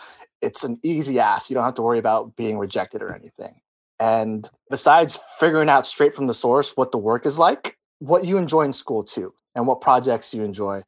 It's 0.42 0.64
an 0.64 0.80
easy 0.84 1.20
ask. 1.20 1.50
You 1.50 1.56
don't 1.56 1.66
have 1.66 1.74
to 1.76 1.82
worry 1.82 2.00
about 2.00 2.38
being 2.38 2.58
rejected 2.58 3.02
or 3.02 3.14
anything. 3.14 3.60
And 4.00 4.50
besides 4.70 5.20
figuring 5.38 5.70
out 5.70 5.86
straight 5.86 6.16
from 6.16 6.28
the 6.28 6.34
source 6.34 6.78
what 6.78 6.92
the 6.92 6.98
work 6.98 7.26
is 7.26 7.38
like, 7.38 7.78
what 8.00 8.26
you 8.26 8.38
enjoy 8.38 8.62
in 8.62 8.74
school 8.74 9.04
too, 9.04 9.34
and 9.54 9.68
what 9.68 9.82
projects 9.82 10.34
you 10.34 10.44
enjoy. 10.44 10.82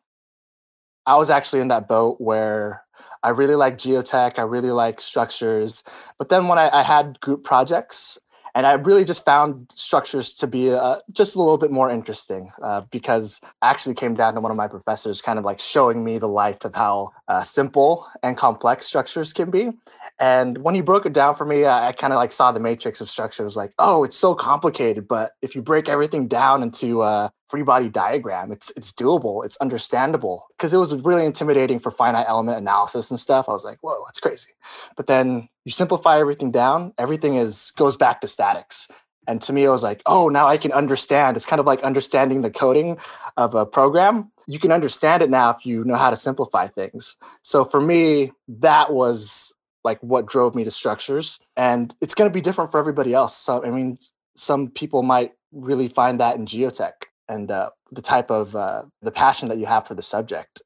I 1.06 1.18
was 1.18 1.30
actually 1.30 1.62
in 1.62 1.68
that 1.68 1.88
boat 1.88 2.20
where 2.20 2.84
I 3.22 3.30
really 3.30 3.56
like 3.56 3.78
geotech, 3.78 4.40
I 4.40 4.44
really 4.44 4.72
like 4.72 5.02
structures. 5.02 5.84
But 6.18 6.30
then 6.30 6.48
when 6.48 6.58
I, 6.58 6.70
I 6.70 6.82
had 6.82 7.20
group 7.20 7.44
projects 7.44 8.18
And 8.56 8.68
I 8.68 8.74
really 8.74 9.04
just 9.04 9.26
found 9.26 9.72
structures 9.74 10.32
to 10.34 10.48
be 10.48 10.72
uh, 10.72 10.98
just 11.12 11.36
a 11.36 11.40
little 11.40 11.58
bit 11.58 11.72
more 11.72 11.90
interesting 11.90 12.52
uh, 12.62 12.82
because 12.92 13.42
actually 13.62 13.96
came 13.96 14.14
down 14.14 14.36
to 14.36 14.42
one 14.42 14.52
of 14.52 14.58
my 14.58 14.68
professors 14.68 15.22
kind 15.22 15.40
of 15.40 15.46
like 15.46 15.60
showing 15.60 16.04
me 16.04 16.20
the 16.20 16.28
light 16.28 16.64
of 16.64 16.76
how 16.76 17.14
uh, 17.28 17.42
simple 17.42 18.08
and 18.22 18.38
complex 18.38 18.86
structures 18.86 19.34
can 19.34 19.50
be. 19.50 19.72
And 20.20 20.60
when 20.60 20.76
he 20.76 20.82
broke 20.82 21.06
it 21.06 21.14
down 21.14 21.36
for 21.36 21.46
me, 21.46 21.66
I, 21.66 21.90
I 21.90 21.92
kind 21.92 22.14
of 22.14 22.18
like 22.18 22.32
saw 22.32 22.52
the 22.52 22.60
matrix 22.60 23.02
of 23.02 23.10
structure. 23.10 23.44
It 23.44 23.46
was 23.46 23.58
like, 23.58 23.74
oh, 23.80 24.04
it's 24.04 24.18
so 24.18 24.36
complicated, 24.36 25.08
but 25.08 25.32
if 25.42 25.56
you 25.56 25.62
break 25.62 25.90
everything 25.90 26.28
down 26.28 26.62
into 26.62 27.02
a 27.02 27.32
free 27.50 27.64
body 27.64 27.90
diagram, 27.90 28.52
it's 28.52 28.72
it's 28.78 28.92
doable, 28.92 29.44
it's 29.44 29.58
understandable. 29.58 30.46
Because 30.58 30.74
it 30.74 30.78
was 30.78 30.96
really 31.02 31.26
intimidating 31.26 31.80
for 31.80 31.92
finite 31.92 32.26
element 32.28 32.58
analysis 32.58 33.10
and 33.10 33.20
stuff. 33.20 33.50
I 33.50 33.54
was 33.54 33.66
like, 33.66 33.80
whoa, 33.82 34.04
that's 34.06 34.20
crazy. 34.20 34.52
But 34.96 35.08
then 35.08 35.50
you 35.66 35.72
simplify 35.72 36.20
everything 36.20 36.52
down, 36.52 36.94
everything 36.98 37.36
is 37.36 37.72
goes 37.76 37.98
back 37.98 38.22
to 38.22 38.28
statics. 38.28 38.90
And 39.28 39.42
to 39.44 39.54
me, 39.54 39.64
it 39.64 39.70
was 39.70 39.84
like, 39.84 40.02
oh, 40.06 40.28
now 40.28 40.48
I 40.48 40.58
can 40.58 40.74
understand. 40.74 41.38
It's 41.38 41.46
kind 41.46 41.62
of 41.62 41.66
like 41.66 41.82
understanding 41.82 42.42
the 42.42 42.52
coding 42.52 42.98
of 43.38 43.56
a 43.56 43.66
program. 43.66 44.32
You 44.48 44.60
can 44.60 44.72
understand 44.72 45.24
it 45.24 45.30
now 45.30 45.52
if 45.52 45.66
you 45.66 45.86
know 45.86 45.96
how 45.96 46.10
to 46.10 46.18
simplify 46.18 46.68
things. 46.68 47.16
So 47.42 47.64
for 47.64 47.80
me, 47.80 48.34
that 48.50 48.92
was 48.92 49.56
like 49.84 50.00
what 50.02 50.26
drove 50.26 50.56
me 50.56 50.64
to 50.64 50.72
structures 50.72 51.40
and 51.58 51.94
it's 52.02 52.14
going 52.14 52.30
to 52.30 52.34
be 52.34 52.42
different 52.42 52.72
for 52.72 52.80
everybody 52.80 53.14
else. 53.14 53.36
So 53.36 53.64
i 53.64 53.70
mean 53.70 53.98
some 54.36 54.70
people 54.70 55.04
might 55.04 55.34
really 55.52 55.88
find 55.88 56.20
that 56.20 56.36
in 56.36 56.46
geotech 56.46 56.94
and 57.30 57.52
uh, 57.52 57.70
the 57.92 58.02
type 58.02 58.32
of 58.32 58.56
uh, 58.56 58.84
the 59.02 59.12
passion 59.12 59.48
that 59.50 59.58
you 59.58 59.66
have 59.66 59.88
for 59.88 59.96
the 59.96 60.02
subject. 60.02 60.62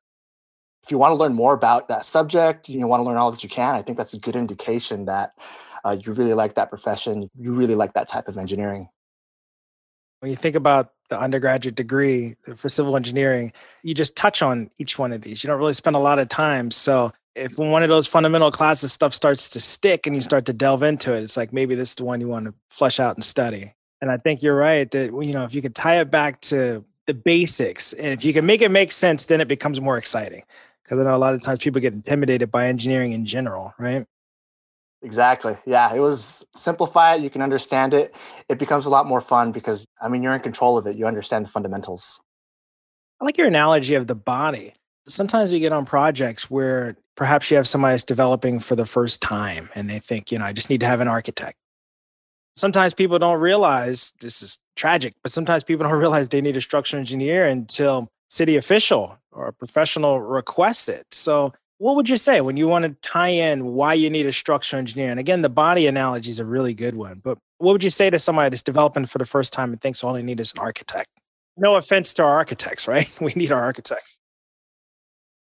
If 0.84 0.92
you 0.92 0.98
want 0.98 1.12
to 1.12 1.16
learn 1.16 1.34
more 1.34 1.54
about 1.54 1.90
that 1.90 2.06
subject 2.06 2.70
you 2.70 2.88
want 2.88 3.02
to 3.02 3.04
learn 3.04 3.18
all 3.18 3.32
that 3.32 3.44
you 3.44 3.50
can 3.50 3.76
i 3.76 3.82
think 3.82 3.98
that's 3.98 4.14
a 4.14 4.20
good 4.20 4.38
indication 4.38 5.06
that 5.06 5.34
uh, 5.84 5.98
you 6.02 6.14
really 6.14 6.34
like 6.34 6.56
that 6.56 6.70
profession 6.70 7.30
you 7.38 7.54
really 7.54 7.76
like 7.76 7.94
that 7.94 8.08
type 8.08 8.28
of 8.28 8.38
engineering. 8.38 8.90
When 10.20 10.32
you 10.32 10.36
think 10.36 10.56
about 10.56 10.94
the 11.10 11.20
undergraduate 11.20 11.76
degree 11.76 12.36
for 12.56 12.70
civil 12.70 12.96
engineering, 12.96 13.54
you 13.84 13.94
just 13.94 14.16
touch 14.16 14.42
on 14.42 14.70
each 14.78 15.00
one 15.00 15.12
of 15.14 15.22
these. 15.22 15.44
You 15.44 15.48
don't 15.48 15.60
really 15.60 15.74
spend 15.74 15.96
a 15.96 16.00
lot 16.00 16.20
of 16.20 16.28
time. 16.28 16.72
So 16.72 17.12
if 17.36 17.58
one 17.58 17.84
of 17.84 17.90
those 17.90 18.08
fundamental 18.08 18.52
classes 18.52 18.92
stuff 18.92 19.14
starts 19.14 19.50
to 19.50 19.60
stick 19.60 20.08
and 20.08 20.16
you 20.16 20.22
start 20.22 20.46
to 20.46 20.54
delve 20.54 20.84
into 20.84 21.14
it, 21.14 21.24
it's 21.24 21.38
like 21.38 21.54
maybe 21.54 21.76
this 21.76 21.90
is 21.90 21.96
the 21.96 22.06
one 22.06 22.20
you 22.20 22.28
want 22.28 22.46
to 22.46 22.54
flesh 22.70 23.00
out 23.00 23.16
and 23.16 23.24
study. 23.24 23.74
And 24.02 24.12
I 24.12 24.18
think 24.18 24.42
you're 24.42 24.56
right 24.56 24.90
that 24.92 25.12
you 25.12 25.34
know 25.34 25.44
if 25.44 25.54
you 25.54 25.62
could 25.62 25.76
tie 25.76 26.00
it 26.00 26.12
back 26.12 26.42
to 26.42 26.84
the 27.06 27.14
basics 27.14 27.94
and 27.94 28.08
if 28.08 28.26
you 28.26 28.34
can 28.34 28.46
make 28.46 28.62
it 28.62 28.70
make 28.70 28.92
sense, 28.92 29.26
then 29.26 29.42
it 29.42 29.48
becomes 29.48 29.80
more 29.80 29.98
exciting. 29.98 30.44
Because 30.84 31.00
I 31.00 31.04
know 31.04 31.16
a 31.16 31.18
lot 31.18 31.34
of 31.34 31.44
times 31.44 31.60
people 31.60 31.82
get 31.82 31.94
intimidated 31.94 32.52
by 32.52 32.68
engineering 32.68 33.14
in 33.14 33.26
general, 33.26 33.74
right? 33.78 34.06
Exactly. 35.08 35.56
Yeah, 35.66 35.94
it 35.96 36.02
was 36.02 36.46
simplify 36.54 37.16
it. 37.16 37.22
You 37.22 37.30
can 37.30 37.42
understand 37.42 37.94
it. 37.94 38.14
It 38.50 38.60
becomes 38.60 38.86
a 38.86 38.90
lot 38.90 39.06
more 39.06 39.22
fun 39.22 39.54
because 39.54 39.88
I 40.02 40.10
mean 40.10 40.22
you're 40.22 40.36
in 40.36 40.42
control 40.42 40.78
of 40.78 40.86
it. 40.86 40.98
You 40.98 41.08
understand 41.08 41.46
the 41.46 41.50
fundamentals. 41.50 42.20
I 43.22 43.24
like 43.24 43.38
your 43.38 43.48
analogy 43.48 43.96
of 43.96 44.08
the 44.08 44.16
body. 44.16 44.74
Sometimes 45.08 45.54
you 45.54 45.62
get 45.62 45.72
on 45.72 45.86
projects 45.86 46.52
where 46.52 46.98
perhaps 47.16 47.50
you 47.50 47.56
have 47.56 47.70
somebody 47.70 47.94
that's 47.94 48.04
developing 48.04 48.60
for 48.60 48.76
the 48.76 48.86
first 48.86 49.22
time 49.22 49.70
and 49.76 49.90
they 49.90 50.00
think, 50.00 50.30
you 50.30 50.40
know, 50.40 50.44
I 50.44 50.52
just 50.52 50.70
need 50.70 50.82
to 50.82 50.88
have 50.88 51.00
an 51.00 51.08
architect. 51.08 51.56
Sometimes 52.58 52.94
people 52.94 53.18
don't 53.18 53.40
realize 53.40 54.14
this 54.20 54.42
is 54.42 54.60
tragic, 54.76 55.14
but 55.24 55.32
sometimes 55.32 55.64
people 55.64 55.88
don't 55.88 55.98
realize 56.06 56.28
they 56.28 56.42
need 56.42 56.58
a 56.58 56.62
structural 56.62 57.00
engineer 57.00 57.48
until 57.48 58.10
city 58.28 58.58
official 58.58 59.18
or 59.32 59.48
a 59.48 59.54
professional 59.54 60.20
requests 60.20 60.90
it. 60.90 61.06
So, 61.12 61.54
what 61.80 61.96
would 61.96 62.10
you 62.10 62.18
say 62.18 62.42
when 62.42 62.58
you 62.58 62.68
want 62.68 62.86
to 62.86 62.96
tie 63.08 63.30
in 63.30 63.66
why 63.66 63.94
you 63.94 64.10
need 64.10 64.26
a 64.26 64.32
structural 64.32 64.80
engineer? 64.80 65.12
And 65.12 65.20
again, 65.20 65.42
the 65.42 65.50
body 65.50 65.88
analogy 65.88 66.32
is 66.32 66.40
a 66.40 66.46
really 66.46 66.74
good 66.74 66.96
one. 66.96 67.22
But 67.24 67.38
what 67.60 67.74
would 67.74 67.84
you 67.84 67.90
say 67.90 68.10
to 68.10 68.20
somebody 68.20 68.50
that's 68.50 68.64
developing 68.64 69.06
for 69.06 69.18
the 69.18 69.26
first 69.26 69.54
time 69.54 69.72
and 69.72 69.82
thinks 69.82 70.04
all 70.04 70.14
they 70.14 70.24
need 70.24 70.40
is 70.40 70.54
an 70.54 70.60
architect? 70.60 71.10
No 71.56 71.76
offense 71.76 72.14
to 72.16 72.24
our 72.24 72.36
architects, 72.36 72.88
right? 72.88 73.10
We 73.22 73.34
need 73.36 73.52
our 73.52 73.62
architects 73.62 74.20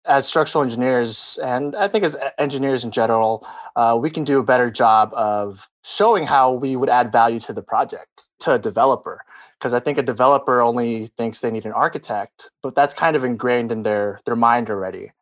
as 0.05 0.27
structural 0.27 0.65
engineers, 0.65 1.39
and 1.45 1.77
I 1.77 1.87
think 1.87 2.05
as 2.05 2.17
engineers 2.39 2.85
in 2.85 2.91
general, 2.91 3.47
uh, 3.77 3.97
we 4.01 4.11
can 4.11 4.25
do 4.25 4.41
a 4.41 4.43
better 4.43 4.71
job 4.71 5.13
of 5.15 5.69
showing 5.85 6.27
how 6.27 6.51
we 6.51 6.75
would 6.75 6.89
add 6.89 7.13
value 7.13 7.39
to 7.41 7.53
the 7.53 7.63
project 7.63 8.29
to 8.41 8.55
a 8.55 8.59
developer. 8.59 9.21
Because 9.59 9.73
I 9.73 9.79
think 9.79 9.99
a 9.99 10.03
developer 10.03 10.61
only 10.61 11.07
thinks 11.07 11.41
they 11.41 11.53
need 11.53 11.67
an 11.67 11.73
architect, 11.73 12.51
but 12.65 12.75
that's 12.75 12.95
kind 12.95 13.15
of 13.15 13.23
ingrained 13.23 13.71
in 13.71 13.85
their 13.85 14.21
their 14.25 14.35
mind 14.35 14.69
already 14.71 15.13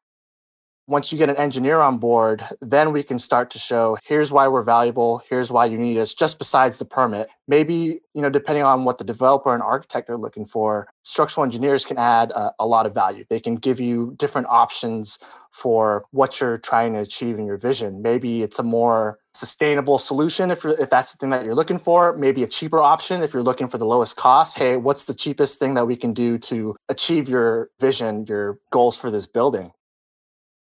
once 0.90 1.12
you 1.12 1.18
get 1.18 1.30
an 1.30 1.37
engineer 1.37 1.78
on 1.80 1.99
board, 1.99 2.44
then 2.61 2.92
we 2.92 3.04
can 3.04 3.16
start 3.16 3.49
to 3.49 3.61
show 3.61 3.97
here's 4.02 4.32
why 4.32 4.49
we're 4.49 4.61
valuable, 4.61 5.23
here's 5.30 5.52
why 5.52 5.64
you 5.64 5.78
need 5.78 5.97
us, 5.97 6.12
just 6.12 6.37
besides 6.37 6.80
the 6.80 6.85
permit. 6.85 7.30
Maybe, 7.47 8.00
you 8.12 8.20
know, 8.20 8.28
depending 8.28 8.64
on 8.64 8.85
what 8.85 8.99
the 8.99 9.04
developer 9.04 9.54
and 9.54 9.62
architect 9.62 10.11
are 10.11 10.18
looking 10.18 10.47
for, 10.47 10.88
structural 11.04 11.44
engineers 11.44 11.85
can 11.85 11.97
add 11.97 12.32
a, 12.32 12.52
a 12.59 12.66
lot 12.66 12.87
of 12.87 12.92
value. 12.92 13.25
They 13.30 13.38
can 13.38 13.54
give 13.54 13.78
you 13.78 14.14
different 14.18 14.49
options 14.49 15.20
for 15.52 16.04
what 16.11 16.40
you're 16.40 16.59
trying 16.59 16.94
to 16.94 17.00
achieve 17.00 17.38
in 17.38 17.47
your 17.47 17.56
vision. 17.56 18.02
Maybe 18.02 18.42
it's 18.42 18.59
a 18.59 18.64
more 18.64 19.20
sustainable 19.32 19.99
solution 19.99 20.50
if, 20.50 20.64
if 20.64 20.90
that's 20.90 21.12
the 21.12 21.18
thing 21.18 21.30
that 21.30 21.44
you're 21.44 21.54
looking 21.54 21.78
for. 21.78 22.16
Maybe 22.16 22.42
a 22.42 22.49
cheaper 22.49 22.80
option 22.80 23.23
if 23.23 23.32
you're 23.32 23.44
looking 23.44 23.68
for 23.68 23.78
the 23.78 23.87
lowest 23.87 24.16
cost. 24.16 24.59
Hey, 24.59 24.76
what's 24.76 25.04
the 25.04 25.14
cheapest 25.14 25.61
thing 25.61 25.75
that 25.75 25.87
we 25.87 25.94
can 25.94 26.14
do 26.14 26.37
to 26.38 26.75
achieve 26.88 27.28
your 27.28 27.70
vision, 27.78 28.26
your 28.28 28.59
goals 28.73 28.97
for 28.97 29.09
this 29.09 29.26
building? 29.26 29.70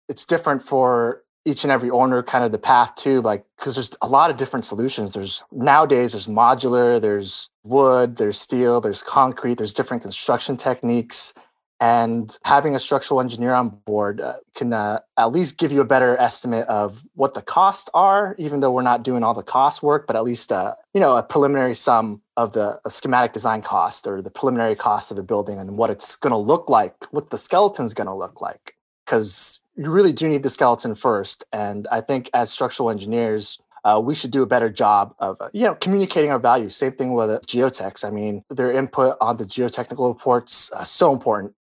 It's 0.09 0.27
different 0.27 0.63
for 0.63 1.23
each 1.47 1.63
and 1.63 1.71
every 1.71 1.91
owner 1.91 2.23
kind 2.23 2.45
of 2.45 2.53
the 2.53 2.59
path 2.59 2.95
too 2.95 3.21
like 3.21 3.45
because 3.59 3.75
there's 3.75 3.95
a 4.01 4.09
lot 4.09 4.31
of 4.31 4.37
different 4.37 4.65
solutions. 4.65 5.13
There's 5.13 5.45
nowadays 5.53 6.13
there's 6.13 6.27
modular 6.27 7.01
there's 7.01 7.51
wood 7.65 8.17
there's 8.17 8.41
steel 8.41 8.81
there's 8.81 9.03
concrete 9.03 9.59
there's 9.59 9.75
different 9.75 10.03
construction 10.03 10.57
techniques 10.57 11.35
and 11.81 12.39
having 12.45 12.75
a 12.75 12.79
structural 12.79 13.21
engineer 13.21 13.53
on 13.53 13.69
board 13.85 14.21
uh, 14.21 14.35
can 14.55 14.73
uh, 14.73 15.01
at 15.19 15.33
least 15.33 15.59
give 15.59 15.73
you 15.73 15.81
a 15.81 15.85
better 15.85 16.17
estimate 16.19 16.67
of 16.69 17.03
what 17.15 17.35
the 17.35 17.43
costs 17.43 17.91
are 17.93 18.35
even 18.39 18.61
though 18.61 18.71
we're 18.71 18.83
not 18.83 19.03
doing 19.03 19.23
all 19.23 19.35
the 19.35 19.43
cost 19.43 19.83
work 19.83 20.07
but 20.07 20.17
at 20.17 20.25
least 20.25 20.53
uh, 20.53 20.75
you 20.95 21.01
know 21.01 21.17
a 21.17 21.23
preliminary 21.23 21.75
sum 21.75 22.23
of 22.37 22.53
the 22.53 22.81
schematic 22.89 23.33
design 23.33 23.61
cost 23.61 24.07
or 24.07 24.23
the 24.23 24.31
preliminary 24.31 24.75
cost 24.75 25.11
of 25.11 25.17
the 25.17 25.23
building 25.23 25.59
and 25.59 25.77
what 25.77 25.91
it's 25.91 26.17
going 26.17 26.31
to 26.31 26.37
look 26.37 26.71
like 26.71 26.95
what 27.13 27.31
the 27.31 27.39
skeleton's 27.39 27.95
going 27.95 28.07
to 28.07 28.15
look 28.15 28.41
like. 28.41 28.77
Because 29.05 29.61
you 29.77 29.91
really 29.91 30.13
do 30.13 30.29
need 30.29 30.43
the 30.43 30.51
skeleton 30.51 30.95
first. 30.95 31.45
And 31.53 31.87
I 31.91 32.01
think 32.01 32.31
as 32.33 32.51
structural 32.51 32.91
engineers, 32.91 33.59
uh, 33.85 34.01
we 34.03 34.15
should 34.15 34.31
do 34.31 34.43
a 34.43 34.47
better 34.47 34.71
job 34.71 35.15
of 35.19 35.37
uh, 35.41 35.51
you 35.53 35.65
know 35.65 35.75
communicating 35.75 36.31
our 36.31 36.39
values. 36.39 36.75
Same 36.75 36.93
thing 36.93 37.13
with 37.13 37.31
uh, 37.31 37.41
geotechs. 37.47 38.05
I 38.05 38.11
mean, 38.11 38.43
their 38.49 38.73
input 38.73 39.17
on 39.21 39.37
the 39.37 39.45
geotechnical 39.45 40.09
reports 40.09 40.73
uh, 40.73 40.85
so 40.85 41.13
important. 41.13 41.53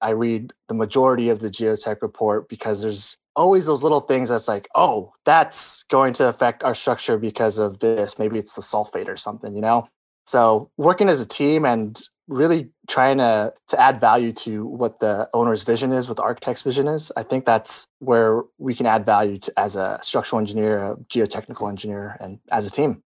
I 0.00 0.10
read 0.10 0.52
the 0.68 0.74
majority 0.74 1.30
of 1.30 1.40
the 1.40 1.50
geotech 1.50 2.02
report 2.02 2.48
because 2.48 2.82
there's 2.82 3.16
always 3.36 3.66
those 3.66 3.82
little 3.82 4.00
things 4.00 4.28
that's 4.28 4.48
like, 4.48 4.68
oh, 4.74 5.12
that's 5.24 5.84
going 5.84 6.12
to 6.14 6.28
affect 6.28 6.62
our 6.62 6.74
structure 6.74 7.18
because 7.18 7.58
of 7.58 7.80
this. 7.80 8.18
Maybe 8.18 8.38
it's 8.38 8.54
the 8.54 8.62
sulfate 8.62 9.08
or 9.08 9.16
something, 9.16 9.54
you 9.54 9.62
know. 9.62 9.88
So 10.24 10.70
working 10.76 11.08
as 11.08 11.20
a 11.20 11.26
team 11.26 11.64
and 11.64 12.00
really 12.28 12.70
trying 12.88 13.18
to 13.18 13.52
to 13.68 13.80
add 13.80 14.00
value 14.00 14.32
to 14.32 14.64
what 14.66 15.00
the 15.00 15.28
owner's 15.34 15.62
vision 15.62 15.92
is, 15.92 16.08
what 16.08 16.16
the 16.16 16.22
architect's 16.22 16.62
vision 16.62 16.88
is. 16.88 17.12
I 17.16 17.22
think 17.22 17.44
that's 17.44 17.86
where 17.98 18.42
we 18.58 18.74
can 18.74 18.86
add 18.86 19.04
value 19.04 19.38
to, 19.38 19.52
as 19.58 19.76
a 19.76 19.98
structural 20.02 20.40
engineer, 20.40 20.92
a 20.92 20.96
geotechnical 20.96 21.68
engineer, 21.68 22.16
and 22.20 22.38
as 22.50 22.66
a 22.66 22.70
team 22.70 23.02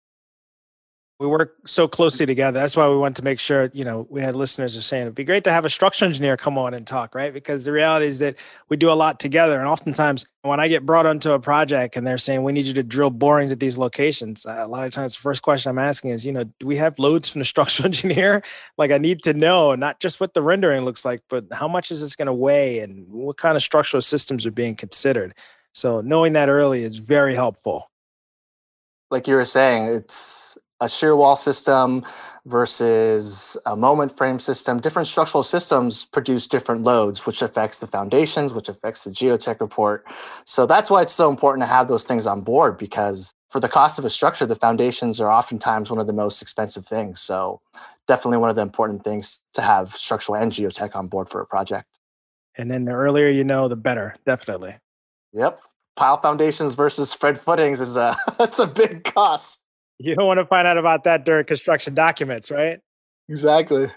we 1.23 1.29
work 1.29 1.55
so 1.65 1.87
closely 1.87 2.27
together. 2.27 2.59
That's 2.59 2.77
why 2.77 2.89
we 2.89 2.97
want 2.97 3.15
to 3.15 3.23
make 3.23 3.39
sure, 3.39 3.71
you 3.73 3.85
know, 3.85 4.09
we 4.11 4.21
had 4.21 4.35
listeners 4.35 4.77
are 4.77 4.83
saying 4.83 5.03
it'd 5.03 5.15
be 5.15 5.23
great 5.23 5.45
to 5.45 5.53
have 5.53 5.65
a 5.65 5.71
structural 5.71 6.09
engineer 6.09 6.37
come 6.37 6.59
on 6.59 6.75
and 6.75 6.85
talk, 6.85 7.15
right? 7.15 7.33
Because 7.33 7.65
the 7.65 7.71
reality 7.71 8.07
is 8.07 8.19
that 8.19 8.41
we 8.69 8.77
do 8.77 8.91
a 8.91 8.95
lot 8.95 9.21
together. 9.21 9.61
And 9.61 9.69
oftentimes 9.69 10.27
when 10.43 10.59
I 10.59 10.67
get 10.67 10.85
brought 10.85 11.07
onto 11.07 11.31
a 11.31 11.39
project 11.39 11.97
and 11.97 12.05
they're 12.05 12.19
saying, 12.19 12.43
we 12.43 12.51
need 12.51 12.65
you 12.65 12.75
to 12.75 12.83
drill 12.83 13.11
borings 13.11 13.53
at 13.53 13.61
these 13.61 13.79
locations, 13.79 14.45
a 14.47 14.67
lot 14.67 14.85
of 14.85 14.91
times 14.91 15.15
the 15.15 15.23
first 15.23 15.43
question 15.43 15.71
I'm 15.71 15.79
asking 15.79 16.11
is, 16.11 16.27
you 16.27 16.33
know, 16.33 16.43
do 16.43 16.67
we 16.67 16.75
have 16.75 16.99
loads 16.99 17.29
from 17.29 17.39
the 17.39 17.45
structural 17.53 17.87
engineer? 17.87 18.43
like 18.77 18.91
I 18.91 18.99
need 18.99 19.23
to 19.23 19.33
know 19.33 19.77
not 19.77 20.01
just 20.01 20.19
what 20.19 20.35
the 20.35 20.43
rendering 20.43 20.85
looks 20.85 21.05
like, 21.05 21.21
but 21.31 21.45
how 21.53 21.69
much 21.69 21.93
is 21.93 22.01
this 22.01 22.17
going 22.17 22.27
to 22.27 22.33
weigh 22.33 22.81
and 22.81 23.07
what 23.09 23.37
kind 23.37 23.55
of 23.55 23.63
structural 23.63 24.03
systems 24.03 24.45
are 24.45 24.51
being 24.51 24.75
considered. 24.75 25.35
So 25.73 26.01
knowing 26.01 26.33
that 26.33 26.49
early 26.49 26.83
is 26.83 26.99
very 26.99 27.37
helpful. 27.37 27.93
Like 29.13 29.29
you 29.29 29.35
were 29.35 29.45
saying, 29.45 29.85
it's 29.85 30.59
a 30.83 30.89
shear 30.89 31.15
wall 31.15 31.37
system 31.37 32.05
versus 32.45 33.57
a 33.67 33.77
moment 33.77 34.11
frame 34.11 34.41
system. 34.41 34.81
Different 34.81 35.07
structural 35.07 35.45
systems 35.45 36.05
produce 36.05 36.49
different 36.49 36.83
loads, 36.83 37.25
which 37.25 37.41
affects 37.41 37.79
the 37.79 37.87
foundations, 37.87 38.53
which 38.53 38.69
affects 38.69 39.05
the 39.05 39.11
geotech 39.11 39.61
report. 39.61 40.05
So 40.45 40.67
that's 40.67 40.91
why 40.91 41.03
it's 41.03 41.13
so 41.13 41.31
important 41.31 41.63
to 41.63 41.69
have 41.69 41.87
those 41.87 42.05
things 42.05 42.27
on 42.27 42.41
board 42.41 42.79
because 42.79 43.33
for 43.49 43.61
the 43.61 43.69
cost 43.69 44.01
of 44.01 44.05
a 44.05 44.11
structure, 44.11 44.45
the 44.45 44.57
foundations 44.57 45.21
are 45.21 45.31
oftentimes 45.31 45.89
one 45.89 46.01
of 46.01 46.09
the 46.09 46.13
most 46.13 46.43
expensive 46.43 46.85
things. 46.85 47.21
So 47.21 47.61
definitely 48.09 48.39
one 48.39 48.51
of 48.51 48.57
the 48.57 48.63
important 48.63 49.05
things 49.05 49.41
to 49.55 49.63
have 49.63 49.93
structural 49.93 50.37
and 50.37 50.51
geotech 50.51 50.97
on 50.97 51.07
board 51.07 51.29
for 51.29 51.41
a 51.41 51.47
project. 51.47 52.01
And 52.59 52.69
then 52.69 52.87
the 52.87 52.93
earlier 52.93 53.29
you 53.29 53.45
know, 53.45 53.69
the 53.69 53.77
better, 53.77 54.17
definitely. 54.27 54.77
Yep. 55.33 55.61
Pile 55.95 56.21
foundations 56.21 56.75
versus 56.75 57.09
spread 57.09 57.39
footings 57.39 57.81
is 57.81 57.97
a 57.97 58.17
that's 58.39 58.59
a 58.59 58.67
big 58.67 59.05
cost. 59.05 59.62
You 60.03 60.17
don't 60.17 60.27
want 60.27 60.41
to 60.41 60.47
find 60.47 60.67
out 60.67 60.79
about 60.79 61.05
that 61.05 61.25
during 61.25 61.45
construction 61.45 61.95
documents, 61.95 62.51
right? 62.51 62.81
Exactly. 63.29 63.89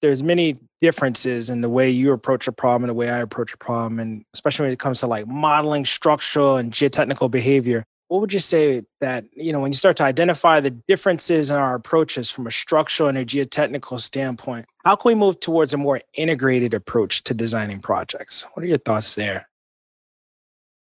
There's 0.00 0.22
many 0.22 0.56
differences 0.80 1.50
in 1.50 1.60
the 1.60 1.68
way 1.68 1.90
you 1.90 2.12
approach 2.12 2.48
a 2.48 2.52
problem 2.52 2.84
and 2.84 2.90
the 2.90 2.94
way 2.94 3.10
I 3.10 3.18
approach 3.18 3.52
a 3.52 3.58
problem, 3.58 4.00
and 4.00 4.24
especially 4.32 4.64
when 4.64 4.72
it 4.72 4.78
comes 4.78 5.00
to 5.00 5.06
like 5.06 5.26
modeling 5.26 5.84
structural 5.84 6.56
and 6.56 6.72
geotechnical 6.72 7.30
behavior. 7.30 7.84
What 8.08 8.22
would 8.22 8.32
you 8.32 8.40
say 8.40 8.82
that, 9.00 9.24
you 9.34 9.52
know, 9.52 9.60
when 9.60 9.72
you 9.72 9.76
start 9.76 9.96
to 9.98 10.04
identify 10.04 10.60
the 10.60 10.70
differences 10.70 11.50
in 11.50 11.56
our 11.56 11.74
approaches 11.74 12.30
from 12.30 12.46
a 12.46 12.50
structural 12.50 13.10
and 13.10 13.18
a 13.18 13.24
geotechnical 13.24 14.00
standpoint, 14.00 14.66
how 14.84 14.96
can 14.96 15.10
we 15.10 15.14
move 15.14 15.38
towards 15.38 15.74
a 15.74 15.78
more 15.78 16.00
integrated 16.14 16.72
approach 16.72 17.24
to 17.24 17.34
designing 17.34 17.80
projects? 17.80 18.46
What 18.54 18.64
are 18.64 18.68
your 18.68 18.78
thoughts 18.78 19.14
there? 19.14 19.48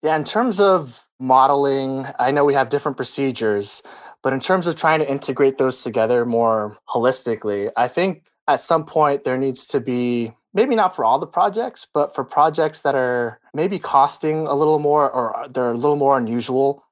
Yeah, 0.03 0.17
in 0.17 0.25
terms 0.25 0.61
of 0.61 1.07
modeling, 1.19 2.07
I 2.21 2.31
know 2.31 2.45
we 2.45 2.55
have 2.55 2.69
different 2.69 2.97
procedures, 2.97 3.83
but 4.23 4.33
in 4.33 4.41
terms 4.41 4.67
of 4.67 4.77
trying 4.77 5.01
to 5.01 5.11
integrate 5.11 5.59
those 5.59 5.83
together 5.83 6.25
more 6.25 6.77
holistically, 6.89 7.71
I 7.77 7.89
think 7.89 8.25
at 8.47 8.61
some 8.61 8.85
point 8.85 9.25
there 9.25 9.37
needs 9.37 9.67
to 9.69 9.81
be 9.81 10.33
maybe 10.55 10.75
not 10.75 10.97
for 10.97 11.05
all 11.05 11.19
the 11.19 11.27
projects, 11.27 11.87
but 11.93 12.15
for 12.15 12.25
projects 12.25 12.81
that 12.81 12.95
are 12.95 13.39
maybe 13.55 13.79
costing 13.79 14.47
a 14.47 14.55
little 14.55 14.79
more 14.79 15.11
or 15.11 15.47
they're 15.51 15.71
a 15.71 15.77
little 15.77 15.97
more 15.97 16.19
unusual. 16.19 16.85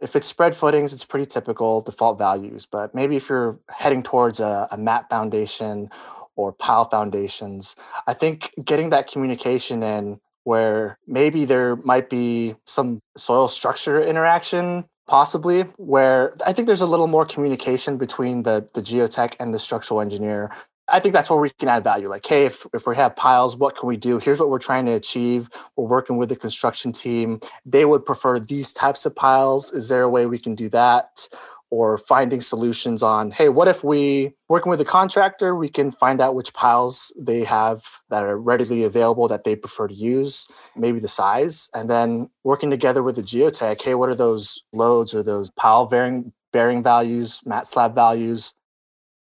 If 0.00 0.14
it's 0.14 0.26
spread 0.26 0.54
footings, 0.54 0.92
it's 0.92 1.04
pretty 1.04 1.26
typical 1.26 1.80
default 1.80 2.18
values. 2.18 2.66
But 2.66 2.94
maybe 2.94 3.16
if 3.16 3.28
you're 3.28 3.58
heading 3.70 4.02
towards 4.02 4.40
a, 4.40 4.68
a 4.70 4.76
mat 4.76 5.08
foundation 5.08 5.90
or 6.36 6.52
pile 6.52 6.84
foundations, 6.84 7.74
I 8.06 8.14
think 8.14 8.52
getting 8.64 8.90
that 8.90 9.10
communication 9.10 9.82
in 9.82 10.20
where 10.44 10.98
maybe 11.06 11.44
there 11.44 11.76
might 11.76 12.08
be 12.08 12.54
some 12.64 13.00
soil 13.16 13.48
structure 13.48 14.00
interaction 14.00 14.84
possibly 15.08 15.62
where 15.76 16.36
i 16.46 16.52
think 16.52 16.66
there's 16.66 16.82
a 16.82 16.86
little 16.86 17.08
more 17.08 17.24
communication 17.24 17.96
between 17.96 18.42
the 18.44 18.68
the 18.74 18.82
geotech 18.82 19.34
and 19.40 19.52
the 19.52 19.58
structural 19.58 20.00
engineer. 20.00 20.50
I 20.90 21.00
think 21.00 21.12
that's 21.12 21.28
where 21.28 21.38
we 21.38 21.50
can 21.50 21.68
add 21.68 21.84
value. 21.84 22.08
Like 22.08 22.24
hey 22.24 22.46
if, 22.46 22.66
if 22.72 22.86
we 22.86 22.96
have 22.96 23.16
piles 23.16 23.56
what 23.56 23.76
can 23.76 23.88
we 23.88 23.96
do? 23.96 24.18
Here's 24.18 24.40
what 24.40 24.48
we're 24.48 24.58
trying 24.58 24.86
to 24.86 24.92
achieve. 24.92 25.50
We're 25.76 25.86
working 25.86 26.16
with 26.16 26.28
the 26.28 26.36
construction 26.36 26.92
team. 26.92 27.40
They 27.66 27.84
would 27.84 28.04
prefer 28.04 28.38
these 28.38 28.72
types 28.72 29.04
of 29.04 29.14
piles. 29.14 29.72
Is 29.72 29.88
there 29.88 30.02
a 30.02 30.08
way 30.08 30.26
we 30.26 30.38
can 30.38 30.54
do 30.54 30.68
that 30.70 31.28
or 31.70 31.98
finding 31.98 32.40
solutions 32.40 33.02
on 33.02 33.30
hey 33.30 33.48
what 33.48 33.68
if 33.68 33.84
we 33.84 34.32
working 34.48 34.70
with 34.70 34.80
a 34.80 34.84
contractor 34.84 35.54
we 35.54 35.68
can 35.68 35.90
find 35.90 36.20
out 36.20 36.34
which 36.34 36.54
piles 36.54 37.14
they 37.18 37.44
have 37.44 37.82
that 38.10 38.22
are 38.22 38.38
readily 38.38 38.84
available 38.84 39.28
that 39.28 39.44
they 39.44 39.54
prefer 39.54 39.86
to 39.86 39.94
use 39.94 40.46
maybe 40.76 40.98
the 40.98 41.08
size 41.08 41.68
and 41.74 41.90
then 41.90 42.28
working 42.44 42.70
together 42.70 43.02
with 43.02 43.16
the 43.16 43.22
geotech 43.22 43.82
hey 43.82 43.94
what 43.94 44.08
are 44.08 44.14
those 44.14 44.62
loads 44.72 45.14
or 45.14 45.22
those 45.22 45.50
pile 45.52 45.86
bearing 45.86 46.32
bearing 46.52 46.82
values 46.82 47.40
mat 47.44 47.66
slab 47.66 47.94
values? 47.94 48.54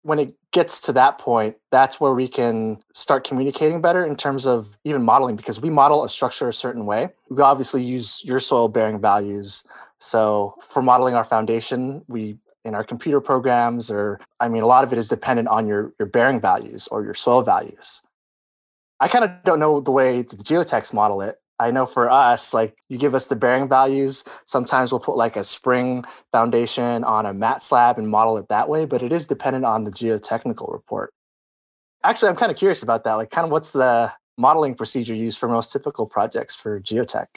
When 0.04 0.18
it 0.18 0.34
gets 0.52 0.82
to 0.82 0.94
that 0.94 1.20
point 1.20 1.56
that's 1.72 2.00
where 2.00 2.14
we 2.14 2.28
can 2.28 2.80
start 2.94 3.24
communicating 3.24 3.82
better 3.82 4.04
in 4.04 4.16
terms 4.16 4.46
of 4.46 4.78
even 4.84 5.04
modeling 5.04 5.36
because 5.36 5.62
we 5.62 5.70
model 5.70 6.04
a 6.04 6.10
structure 6.10 6.50
a 6.50 6.54
certain 6.54 6.86
way. 6.86 7.10
We 7.30 7.42
obviously 7.42 7.84
use 7.84 8.22
your 8.26 8.40
soil 8.40 8.68
bearing 8.68 9.00
values 9.00 9.64
so 10.02 10.56
for 10.62 10.82
modeling 10.82 11.14
our 11.14 11.24
foundation, 11.24 12.04
we 12.08 12.38
in 12.66 12.76
our 12.76 12.84
computer 12.84 13.22
programs 13.22 13.90
or 13.90 14.20
I 14.40 14.48
mean 14.48 14.64
a 14.64 14.68
lot 14.68 14.84
of 14.84 14.92
it 14.92 15.00
is 15.00 15.08
dependent 15.08 15.48
on 15.48 15.68
your 15.68 15.94
your 16.00 16.08
bearing 16.08 16.40
values 16.42 16.88
or 16.88 17.04
your 17.04 17.14
soil 17.14 17.44
values. 17.44 18.02
I 19.00 19.08
kind 19.08 19.24
of 19.24 19.32
don't 19.46 19.60
know 19.60 19.80
the 19.80 19.92
way 19.92 20.24
the 20.24 20.36
geotechs 20.36 20.94
model 20.94 21.22
it. 21.22 21.38
I 21.60 21.70
know 21.70 21.86
for 21.86 22.10
us, 22.10 22.54
like 22.54 22.76
you 22.90 22.98
give 22.98 23.14
us 23.14 23.28
the 23.28 23.36
bearing 23.36 23.68
values. 23.70 24.24
Sometimes 24.48 24.92
we'll 24.92 25.00
put 25.00 25.18
like 25.18 25.38
a 25.38 25.44
spring 25.44 26.04
foundation 26.32 27.04
on 27.04 27.28
a 27.28 27.34
mat 27.34 27.62
slab 27.62 28.00
and 28.00 28.10
model 28.10 28.38
it 28.38 28.48
that 28.50 28.70
way, 28.70 28.86
but 28.86 29.04
it 29.04 29.12
is 29.12 29.28
dependent 29.28 29.66
on 29.66 29.84
the 29.84 29.92
geotechnical 29.92 30.72
report. 30.72 31.14
Actually, 32.04 32.30
I'm 32.30 32.36
kind 32.36 32.52
of 32.52 32.58
curious 32.58 32.82
about 32.82 33.04
that. 33.04 33.14
Like, 33.14 33.30
kind 33.30 33.46
of 33.46 33.52
what's 33.52 33.72
the 33.72 34.12
modeling 34.40 34.74
procedure 34.74 35.14
used 35.14 35.38
for 35.38 35.48
most 35.48 35.72
typical 35.72 36.08
projects 36.08 36.56
for 36.56 36.80
geotech? 36.82 37.28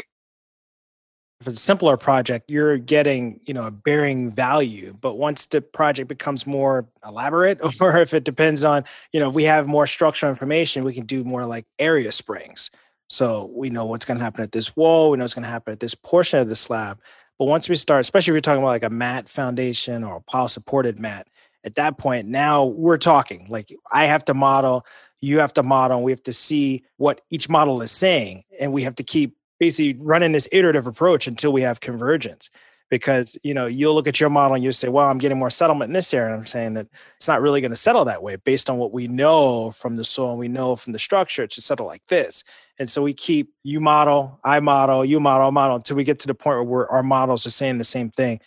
If 1.44 1.48
it's 1.48 1.58
a 1.58 1.62
simpler 1.62 1.98
project, 1.98 2.50
you're 2.50 2.78
getting, 2.78 3.38
you 3.44 3.52
know, 3.52 3.64
a 3.64 3.70
bearing 3.70 4.30
value. 4.30 4.96
But 4.98 5.18
once 5.18 5.44
the 5.44 5.60
project 5.60 6.08
becomes 6.08 6.46
more 6.46 6.88
elaborate, 7.06 7.60
or 7.80 7.98
if 7.98 8.14
it 8.14 8.24
depends 8.24 8.64
on, 8.64 8.84
you 9.12 9.20
know, 9.20 9.28
if 9.28 9.34
we 9.34 9.44
have 9.44 9.66
more 9.66 9.86
structural 9.86 10.30
information, 10.30 10.84
we 10.84 10.94
can 10.94 11.04
do 11.04 11.22
more 11.22 11.44
like 11.44 11.66
area 11.78 12.12
springs. 12.12 12.70
So 13.10 13.50
we 13.54 13.68
know 13.68 13.84
what's 13.84 14.06
going 14.06 14.16
to 14.16 14.24
happen 14.24 14.42
at 14.42 14.52
this 14.52 14.74
wall, 14.74 15.10
we 15.10 15.18
know 15.18 15.24
what's 15.24 15.34
going 15.34 15.44
to 15.44 15.50
happen 15.50 15.72
at 15.72 15.80
this 15.80 15.94
portion 15.94 16.38
of 16.38 16.48
the 16.48 16.56
slab. 16.56 16.98
But 17.38 17.46
once 17.46 17.68
we 17.68 17.74
start, 17.74 18.00
especially 18.00 18.30
if 18.30 18.34
you're 18.36 18.40
talking 18.40 18.62
about 18.62 18.68
like 18.68 18.84
a 18.84 18.90
mat 18.90 19.28
foundation 19.28 20.02
or 20.02 20.16
a 20.16 20.22
pile 20.22 20.48
supported 20.48 20.98
mat, 20.98 21.28
at 21.62 21.74
that 21.74 21.98
point, 21.98 22.26
now 22.26 22.64
we're 22.64 22.96
talking. 22.96 23.46
Like 23.50 23.68
I 23.92 24.06
have 24.06 24.24
to 24.26 24.34
model, 24.34 24.86
you 25.20 25.40
have 25.40 25.52
to 25.54 25.62
model, 25.62 26.02
we 26.02 26.12
have 26.12 26.22
to 26.22 26.32
see 26.32 26.84
what 26.96 27.20
each 27.30 27.50
model 27.50 27.82
is 27.82 27.92
saying, 27.92 28.44
and 28.58 28.72
we 28.72 28.84
have 28.84 28.94
to 28.94 29.02
keep 29.02 29.36
basically 29.64 30.04
running 30.04 30.32
this 30.32 30.48
iterative 30.52 30.86
approach 30.86 31.26
until 31.26 31.50
we 31.50 31.62
have 31.62 31.80
convergence. 31.80 32.50
Because 32.90 33.36
you 33.42 33.54
know 33.54 33.66
you'll 33.66 33.94
look 33.94 34.06
at 34.06 34.20
your 34.20 34.28
model 34.28 34.54
and 34.54 34.62
you 34.62 34.70
say 34.70 34.88
well 34.88 35.08
i'm 35.08 35.18
getting 35.18 35.38
more 35.38 35.50
settlement 35.50 35.88
in 35.88 35.94
this 35.94 36.12
area 36.12 36.32
and 36.32 36.40
i'm 36.40 36.46
saying 36.46 36.74
that 36.74 36.86
it's 37.16 37.26
not 37.26 37.40
really 37.40 37.62
going 37.62 37.72
to 37.72 37.76
settle 37.76 38.04
that 38.04 38.22
way 38.22 38.36
based 38.36 38.68
on 38.68 38.76
what 38.76 38.92
we 38.92 39.08
know 39.08 39.70
from 39.70 39.96
the 39.96 40.04
soil 40.04 40.32
and 40.32 40.38
we 40.38 40.48
know 40.48 40.76
from 40.76 40.92
the 40.92 40.98
structure 40.98 41.42
it 41.42 41.52
should 41.52 41.64
settle 41.64 41.86
like 41.86 42.06
this. 42.08 42.44
And 42.78 42.88
so 42.88 43.02
we 43.02 43.14
keep 43.14 43.52
you 43.62 43.80
model 43.80 44.38
i 44.44 44.60
model 44.60 45.04
you 45.04 45.18
model 45.18 45.50
model 45.50 45.76
until 45.76 45.96
we 45.96 46.04
get 46.04 46.18
to 46.20 46.26
the 46.26 46.34
point 46.34 46.68
where 46.68 46.88
our 46.88 47.02
models 47.02 47.46
are 47.46 47.50
saying 47.50 47.78
the 47.78 47.84
same 47.84 48.10
thing. 48.10 48.38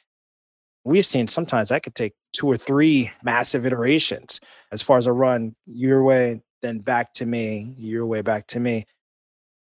We've 0.84 1.06
seen 1.06 1.27
sometimes 1.27 1.69
that 1.69 1.84
could 1.84 1.95
take 1.95 2.13
two 2.32 2.47
or 2.47 2.58
three 2.58 3.12
massive 3.23 3.65
iterations. 3.65 4.39
As 4.71 4.84
far 4.84 4.97
as 4.97 5.08
a 5.08 5.12
run 5.12 5.56
your 5.65 6.03
way 6.03 6.41
then 6.62 6.77
back 6.80 7.12
to 7.13 7.25
me 7.25 7.75
your 7.77 8.06
way 8.06 8.21
back 8.21 8.47
to 8.47 8.60
me 8.60 8.86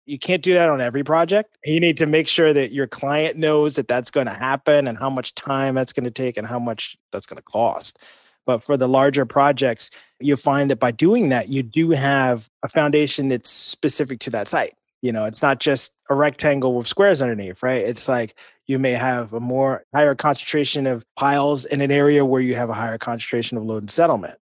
you 0.06 0.18
can't 0.18 0.42
do 0.42 0.54
that 0.54 0.68
on 0.68 0.80
every 0.80 1.02
project. 1.02 1.56
You 1.64 1.80
need 1.80 1.96
to 1.98 2.06
make 2.06 2.28
sure 2.28 2.52
that 2.52 2.72
your 2.72 2.86
client 2.86 3.36
knows 3.36 3.76
that 3.76 3.88
that's 3.88 4.10
going 4.10 4.26
to 4.26 4.34
happen 4.34 4.86
and 4.86 4.98
how 4.98 5.10
much 5.10 5.34
time 5.34 5.74
that's 5.74 5.92
going 5.92 6.04
to 6.04 6.10
take 6.10 6.36
and 6.36 6.46
how 6.46 6.58
much 6.58 6.96
that's 7.12 7.26
going 7.26 7.38
to 7.38 7.42
cost. 7.42 7.98
But 8.46 8.62
for 8.62 8.76
the 8.76 8.88
larger 8.88 9.24
projects, 9.24 9.90
you 10.20 10.36
find 10.36 10.70
that 10.70 10.78
by 10.78 10.90
doing 10.90 11.30
that, 11.30 11.48
you 11.48 11.62
do 11.62 11.90
have 11.90 12.50
a 12.62 12.68
foundation 12.68 13.28
that's 13.28 13.48
specific 13.48 14.20
to 14.20 14.30
that 14.30 14.48
site. 14.48 14.74
You 15.00 15.12
know, 15.12 15.24
it's 15.24 15.42
not 15.42 15.60
just 15.60 15.94
a 16.10 16.14
rectangle 16.14 16.74
with 16.74 16.86
squares 16.86 17.22
underneath, 17.22 17.62
right? 17.62 17.82
It's 17.82 18.08
like 18.08 18.34
you 18.66 18.78
may 18.78 18.92
have 18.92 19.32
a 19.32 19.40
more 19.40 19.84
higher 19.94 20.14
concentration 20.14 20.86
of 20.86 21.04
piles 21.14 21.64
in 21.64 21.80
an 21.80 21.90
area 21.90 22.24
where 22.24 22.40
you 22.40 22.54
have 22.54 22.70
a 22.70 22.74
higher 22.74 22.98
concentration 22.98 23.58
of 23.58 23.64
load 23.64 23.82
and 23.82 23.90
settlement 23.90 24.38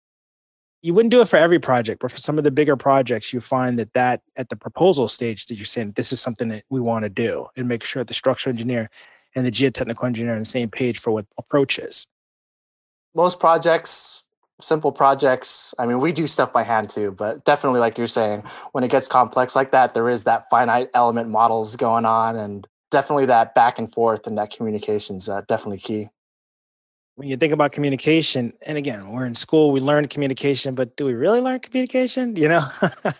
you 0.82 0.94
wouldn't 0.94 1.10
do 1.10 1.20
it 1.20 1.28
for 1.28 1.36
every 1.36 1.58
project, 1.58 2.00
but 2.00 2.10
for 2.10 2.16
some 2.16 2.38
of 2.38 2.44
the 2.44 2.50
bigger 2.50 2.76
projects, 2.76 3.32
you 3.32 3.40
find 3.40 3.78
that 3.78 3.92
that 3.92 4.22
at 4.36 4.48
the 4.48 4.56
proposal 4.56 5.08
stage 5.08 5.46
that 5.46 5.56
you're 5.56 5.64
saying 5.64 5.92
this 5.96 6.12
is 6.12 6.20
something 6.20 6.48
that 6.48 6.64
we 6.70 6.80
want 6.80 7.04
to 7.04 7.08
do, 7.08 7.46
and 7.56 7.68
make 7.68 7.84
sure 7.84 8.02
the 8.02 8.14
structural 8.14 8.52
engineer 8.52 8.88
and 9.34 9.44
the 9.44 9.50
geotechnical 9.50 10.04
engineer 10.04 10.32
are 10.32 10.36
on 10.36 10.40
the 10.40 10.44
same 10.44 10.70
page 10.70 10.98
for 10.98 11.10
what 11.10 11.26
approach 11.38 11.78
is. 11.78 12.06
Most 13.14 13.40
projects, 13.40 14.24
simple 14.60 14.92
projects. 14.92 15.74
I 15.78 15.86
mean, 15.86 16.00
we 16.00 16.12
do 16.12 16.26
stuff 16.26 16.52
by 16.52 16.62
hand 16.62 16.88
too, 16.88 17.12
but 17.12 17.44
definitely, 17.44 17.80
like 17.80 17.98
you're 17.98 18.06
saying, 18.06 18.44
when 18.72 18.82
it 18.82 18.90
gets 18.90 19.06
complex 19.06 19.54
like 19.54 19.72
that, 19.72 19.92
there 19.92 20.08
is 20.08 20.24
that 20.24 20.48
finite 20.50 20.90
element 20.94 21.28
models 21.28 21.76
going 21.76 22.06
on, 22.06 22.36
and 22.36 22.66
definitely 22.90 23.26
that 23.26 23.54
back 23.54 23.78
and 23.78 23.92
forth 23.92 24.26
and 24.26 24.38
that 24.38 24.50
communication 24.50 25.16
is 25.16 25.28
uh, 25.28 25.42
definitely 25.46 25.78
key 25.78 26.08
when 27.20 27.28
you 27.28 27.36
think 27.36 27.52
about 27.52 27.72
communication, 27.72 28.54
and 28.62 28.78
again, 28.78 29.12
we're 29.12 29.26
in 29.26 29.34
school, 29.34 29.72
we 29.72 29.80
learn 29.80 30.08
communication, 30.08 30.74
but 30.74 30.96
do 30.96 31.04
we 31.04 31.12
really 31.12 31.42
learn 31.42 31.60
communication? 31.60 32.34
You 32.34 32.48
know, 32.48 32.60
what 33.02 33.14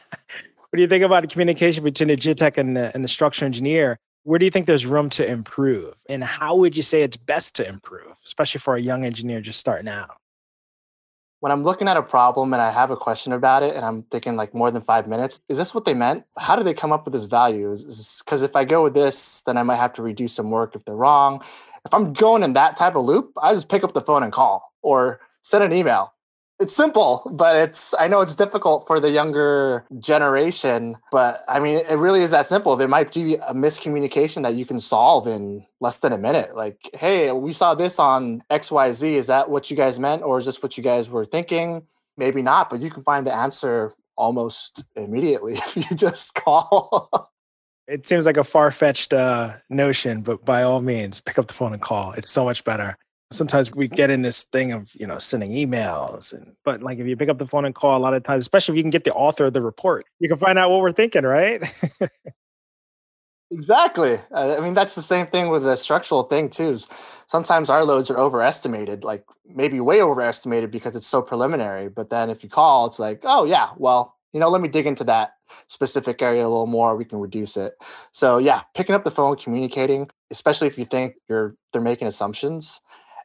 do 0.75 0.81
you 0.81 0.87
think 0.87 1.05
about 1.05 1.21
the 1.21 1.27
communication 1.27 1.85
between 1.85 2.09
the 2.09 2.17
geotech 2.17 2.57
and 2.57 2.79
the, 2.79 2.91
and 2.95 3.05
the 3.05 3.09
structural 3.09 3.45
engineer? 3.45 3.99
Where 4.23 4.39
do 4.39 4.47
you 4.47 4.51
think 4.51 4.67
there's 4.67 4.87
room 4.87 5.11
to 5.11 5.31
improve? 5.31 5.93
And 6.09 6.25
how 6.25 6.57
would 6.57 6.79
you 6.79 6.83
say 6.83 7.03
it's 7.03 7.19
best 7.19 7.55
to 7.57 7.69
improve, 7.69 8.17
especially 8.25 8.61
for 8.61 8.75
a 8.75 8.81
young 8.81 9.05
engineer 9.05 9.43
just 9.43 9.61
starting 9.61 9.89
out? 9.89 10.17
When 11.41 11.53
I'm 11.53 11.63
looking 11.63 11.87
at 11.87 11.99
a 11.99 12.03
problem 12.03 12.55
and 12.55 12.63
I 12.63 12.71
have 12.71 12.91
a 12.91 12.97
question 12.97 13.35
about 13.35 13.63
it 13.63 13.77
and 13.77 13.85
I'm 13.85 14.05
thinking 14.05 14.35
like 14.35 14.55
more 14.55 14.71
than 14.71 14.81
five 14.81 15.09
minutes, 15.09 15.43
is 15.51 15.59
this 15.59 15.75
what 15.75 15.85
they 15.85 15.95
meant? 15.95 16.25
How 16.39 16.57
did 16.57 16.67
they 16.67 16.75
come 16.75 16.93
up 16.93 17.05
with 17.05 17.13
this 17.13 17.27
value? 17.27 17.69
Because 17.69 18.41
if 18.41 18.57
I 18.57 18.65
go 18.65 18.83
with 18.83 18.95
this, 18.95 19.43
then 19.43 19.59
I 19.59 19.63
might 19.63 19.77
have 19.77 19.93
to 19.95 20.03
redo 20.03 20.29
some 20.29 20.51
work 20.51 20.75
if 20.75 20.87
they're 20.87 20.95
wrong 20.95 21.43
if 21.85 21.95
I'm 21.95 22.13
going 22.13 22.43
in 22.43 22.53
that 22.55 22.77
type 22.77 22.95
of 22.95 23.05
loop, 23.05 23.33
I 23.43 23.53
just 23.55 23.69
pick 23.69 23.85
up 23.85 23.95
the 23.95 24.01
phone 24.01 24.23
and 24.23 24.33
call 24.33 24.73
or 24.83 25.21
send 25.43 25.65
an 25.65 25.73
email. 25.73 26.13
It's 26.59 26.77
simple, 26.77 27.23
but 27.33 27.57
it's 27.57 27.95
I 27.99 28.07
know 28.07 28.21
it's 28.21 28.35
difficult 28.35 28.87
for 28.87 29.01
the 29.01 29.11
younger 29.11 29.87
generation, 29.99 30.99
but 31.11 31.43
I 31.49 31.59
mean 31.59 31.79
it 31.89 31.97
really 31.97 32.21
is 32.21 32.33
that 32.33 32.45
simple. 32.45 32.77
There 32.77 32.87
might 32.87 33.15
be 33.15 33.37
a 33.37 33.55
miscommunication 33.55 34.43
that 34.43 34.55
you 34.55 34.67
can 34.67 34.79
solve 34.79 35.27
in 35.27 35.65
less 35.81 36.01
than 36.01 36.13
a 36.13 36.19
minute. 36.19 36.55
Like, 36.55 36.91
hey, 36.93 37.33
we 37.33 37.53
saw 37.53 37.75
this 37.75 37.99
on 37.99 38.43
XYZ. 38.51 39.15
Is 39.15 39.29
that 39.29 39.49
what 39.49 39.71
you 39.71 39.77
guys 39.77 39.99
meant 39.99 40.23
or 40.23 40.37
is 40.37 40.45
this 40.45 40.63
what 40.63 40.77
you 40.77 40.85
guys 40.85 41.09
were 41.09 41.25
thinking? 41.25 41.83
Maybe 42.19 42.43
not, 42.43 42.69
but 42.69 42.83
you 42.83 42.91
can 42.91 43.05
find 43.05 43.27
the 43.27 43.35
answer 43.35 43.95
almost 44.17 44.85
immediately 44.97 45.55
if 45.57 45.77
you 45.77 45.97
just 45.97 46.35
call. 46.35 47.31
It 47.91 48.07
seems 48.07 48.25
like 48.25 48.37
a 48.37 48.45
far 48.45 48.71
fetched 48.71 49.13
uh, 49.13 49.57
notion, 49.69 50.23
but 50.23 50.45
by 50.45 50.63
all 50.63 50.81
means, 50.81 51.21
pick 51.21 51.39
up 51.39 51.49
the 51.49 51.55
phone 51.55 51.73
and 51.73 51.83
call. 51.83 52.13
It's 52.13 52.31
so 52.31 52.45
much 52.45 52.65
better. 52.65 52.97
sometimes 53.33 53.75
we 53.75 53.89
get 53.89 54.11
in 54.11 54.23
this 54.23 54.45
thing 54.45 54.73
of 54.73 54.93
you 54.99 55.07
know 55.07 55.19
sending 55.19 55.53
emails 55.53 56.33
and 56.33 56.55
but 56.65 56.83
like 56.83 56.99
if 56.99 57.07
you 57.07 57.17
pick 57.17 57.29
up 57.29 57.39
the 57.39 57.47
phone 57.47 57.65
and 57.65 57.75
call 57.75 57.97
a 57.97 58.03
lot 58.03 58.15
of 58.15 58.25
times 58.25 58.43
especially 58.43 58.73
if 58.73 58.77
you 58.77 58.83
can 58.83 58.91
get 58.91 59.05
the 59.05 59.13
author 59.13 59.47
of 59.47 59.53
the 59.53 59.63
report 59.63 60.05
you 60.19 60.29
can 60.29 60.37
find 60.37 60.59
out 60.59 60.71
what 60.71 60.81
we're 60.81 60.93
thinking 60.93 61.23
right 61.23 61.63
exactly 63.53 64.19
i 64.35 64.59
mean 64.61 64.75
that's 64.75 64.95
the 64.95 65.03
same 65.03 65.27
thing 65.27 65.49
with 65.49 65.63
the 65.63 65.77
structural 65.77 66.25
thing 66.25 66.49
too 66.49 66.79
sometimes 67.27 67.71
our 67.71 67.85
loads 67.85 68.11
are 68.11 68.19
overestimated 68.19 69.05
like 69.05 69.25
maybe 69.47 69.79
way 69.81 70.03
overestimated 70.03 70.71
because 70.71 70.97
it's 70.97 71.07
so 71.07 71.23
preliminary 71.23 71.89
but 71.89 72.11
then 72.11 72.31
if 72.31 72.43
you 72.43 72.51
call 72.51 72.87
it's 72.87 72.99
like 72.99 73.21
oh 73.25 73.45
yeah 73.45 73.71
well 73.77 74.17
you 74.33 74.41
know 74.41 74.49
let 74.49 74.61
me 74.61 74.69
dig 74.69 74.87
into 74.87 75.05
that 75.05 75.35
specific 75.67 76.23
area 76.23 76.43
a 76.43 76.49
little 76.49 76.67
more 76.67 76.97
we 76.97 77.05
can 77.05 77.19
reduce 77.19 77.57
it 77.57 77.75
so 78.13 78.39
yeah 78.39 78.63
picking 78.75 78.95
up 78.95 79.05
the 79.05 79.11
phone 79.11 79.37
communicating 79.37 80.09
especially 80.31 80.69
if 80.69 80.79
you 80.79 80.85
think 80.85 81.15
you're 81.29 81.55
they're 81.73 81.83
making 81.83 82.09
assumptions 82.09 82.81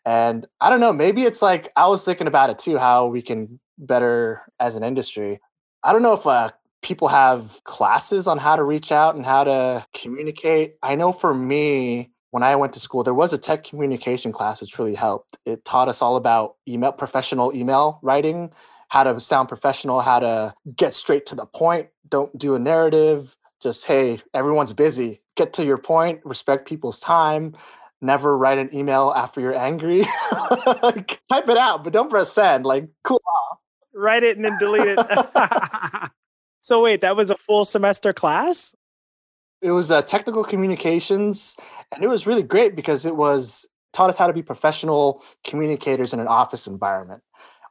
and 0.05 0.45
I 0.61 0.69
don't 0.69 0.79
know, 0.79 0.93
maybe 0.93 1.23
it's 1.23 1.41
like 1.41 1.71
I 1.75 1.87
was 1.87 2.05
thinking 2.05 2.27
about 2.27 2.51
it 2.51 2.59
too, 2.59 2.77
how 2.77 3.07
we 3.07 3.21
can 3.21 3.59
better 3.77 4.43
as 4.59 4.75
an 4.75 4.83
industry. 4.83 5.39
I 5.83 5.91
don't 5.91 6.03
know 6.03 6.13
if 6.13 6.27
uh, 6.27 6.51
people 6.81 7.07
have 7.07 7.59
classes 7.63 8.27
on 8.27 8.37
how 8.37 8.55
to 8.55 8.63
reach 8.63 8.91
out 8.91 9.15
and 9.15 9.25
how 9.25 9.43
to 9.43 9.85
communicate. 9.93 10.75
I 10.83 10.95
know 10.95 11.11
for 11.11 11.33
me, 11.33 12.11
when 12.29 12.43
I 12.43 12.55
went 12.55 12.73
to 12.73 12.79
school, 12.79 13.01
there 13.01 13.13
was 13.13 13.33
a 13.33 13.37
tech 13.37 13.63
communication 13.63 14.31
class 14.31 14.61
which 14.61 14.77
really 14.77 14.93
helped. 14.93 15.37
It 15.45 15.65
taught 15.65 15.87
us 15.87 16.01
all 16.01 16.17
about 16.17 16.55
email, 16.67 16.91
professional 16.91 17.55
email 17.55 17.99
writing, 18.03 18.51
how 18.89 19.03
to 19.03 19.19
sound 19.19 19.47
professional, 19.49 20.01
how 20.01 20.19
to 20.19 20.53
get 20.75 20.93
straight 20.93 21.25
to 21.27 21.35
the 21.35 21.45
point, 21.45 21.87
don't 22.07 22.37
do 22.37 22.55
a 22.55 22.59
narrative. 22.59 23.35
Just, 23.61 23.85
hey, 23.85 24.19
everyone's 24.33 24.73
busy. 24.73 25.21
Get 25.35 25.53
to 25.53 25.65
your 25.65 25.77
point, 25.77 26.21
respect 26.23 26.67
people's 26.67 26.99
time 26.99 27.55
never 28.01 28.37
write 28.37 28.57
an 28.57 28.73
email 28.73 29.13
after 29.15 29.41
you're 29.41 29.55
angry. 29.55 30.05
like, 30.83 31.21
type 31.29 31.49
it 31.49 31.57
out, 31.57 31.83
but 31.83 31.93
don't 31.93 32.09
press 32.09 32.31
send. 32.31 32.65
Like, 32.65 32.87
cool 33.03 33.21
off. 33.51 33.59
Write 33.93 34.23
it 34.23 34.37
and 34.37 34.45
then 34.45 34.57
delete 34.59 34.87
it. 34.87 34.99
so 36.61 36.81
wait, 36.81 37.01
that 37.01 37.15
was 37.15 37.31
a 37.31 37.37
full 37.37 37.65
semester 37.65 38.13
class? 38.13 38.75
It 39.61 39.71
was 39.71 39.89
uh, 39.89 40.01
technical 40.03 40.43
communications, 40.43 41.55
and 41.93 42.03
it 42.03 42.07
was 42.07 42.27
really 42.27 42.43
great 42.43 42.75
because 42.75 43.05
it 43.05 43.15
was 43.15 43.67
taught 43.93 44.09
us 44.09 44.17
how 44.17 44.27
to 44.27 44.33
be 44.33 44.43
professional 44.43 45.23
communicators 45.45 46.13
in 46.13 46.19
an 46.19 46.27
office 46.27 46.67
environment. 46.67 47.23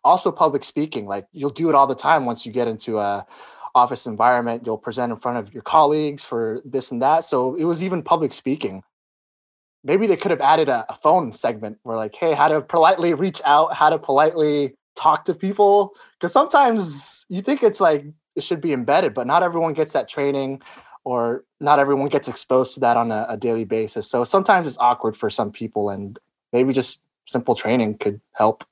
Also, 0.04 0.30
public 0.30 0.64
speaking. 0.64 1.06
Like 1.06 1.26
you'll 1.32 1.50
do 1.50 1.68
it 1.68 1.74
all 1.74 1.86
the 1.86 1.94
time 1.94 2.26
once 2.26 2.44
you 2.44 2.52
get 2.52 2.68
into 2.68 2.98
a 2.98 3.26
office 3.74 4.06
environment. 4.06 4.62
You'll 4.64 4.78
present 4.78 5.12
in 5.12 5.18
front 5.18 5.38
of 5.38 5.52
your 5.52 5.62
colleagues 5.62 6.22
for 6.22 6.60
this 6.64 6.90
and 6.92 7.02
that. 7.02 7.24
So 7.24 7.54
it 7.54 7.64
was 7.64 7.82
even 7.82 8.02
public 8.02 8.32
speaking 8.32 8.82
maybe 9.84 10.06
they 10.06 10.16
could 10.16 10.30
have 10.30 10.40
added 10.40 10.68
a, 10.68 10.84
a, 10.88 10.94
phone 10.94 11.32
segment 11.32 11.78
where 11.82 11.96
like 11.96 12.16
hey 12.16 12.32
how 12.32 12.48
to 12.48 12.60
politely 12.62 13.14
reach 13.14 13.40
out 13.44 13.74
how 13.74 13.90
to 13.90 13.98
politely 13.98 14.74
talk 14.96 15.24
to 15.26 15.34
people 15.34 15.94
because 16.18 16.32
sometimes 16.32 17.26
you 17.28 17.42
think 17.42 17.62
it's 17.62 17.80
like 17.80 18.06
it 18.34 18.42
should 18.42 18.60
be 18.60 18.72
embedded 18.72 19.14
but 19.14 19.26
not 19.26 19.42
everyone 19.42 19.74
gets 19.74 19.92
that 19.92 20.08
training 20.08 20.60
or 21.04 21.44
not 21.60 21.78
everyone 21.78 22.08
gets 22.08 22.26
exposed 22.26 22.74
to 22.74 22.80
that 22.80 22.96
on 22.96 23.12
a, 23.12 23.26
a 23.28 23.36
daily 23.36 23.64
basis 23.64 24.08
so 24.10 24.24
sometimes 24.24 24.66
it's 24.66 24.78
awkward 24.78 25.16
for 25.16 25.28
some 25.28 25.52
people 25.52 25.90
and 25.90 26.18
maybe 26.52 26.72
just 26.72 27.00
simple 27.26 27.54
training 27.54 27.96
could 27.98 28.20
help 28.32 28.64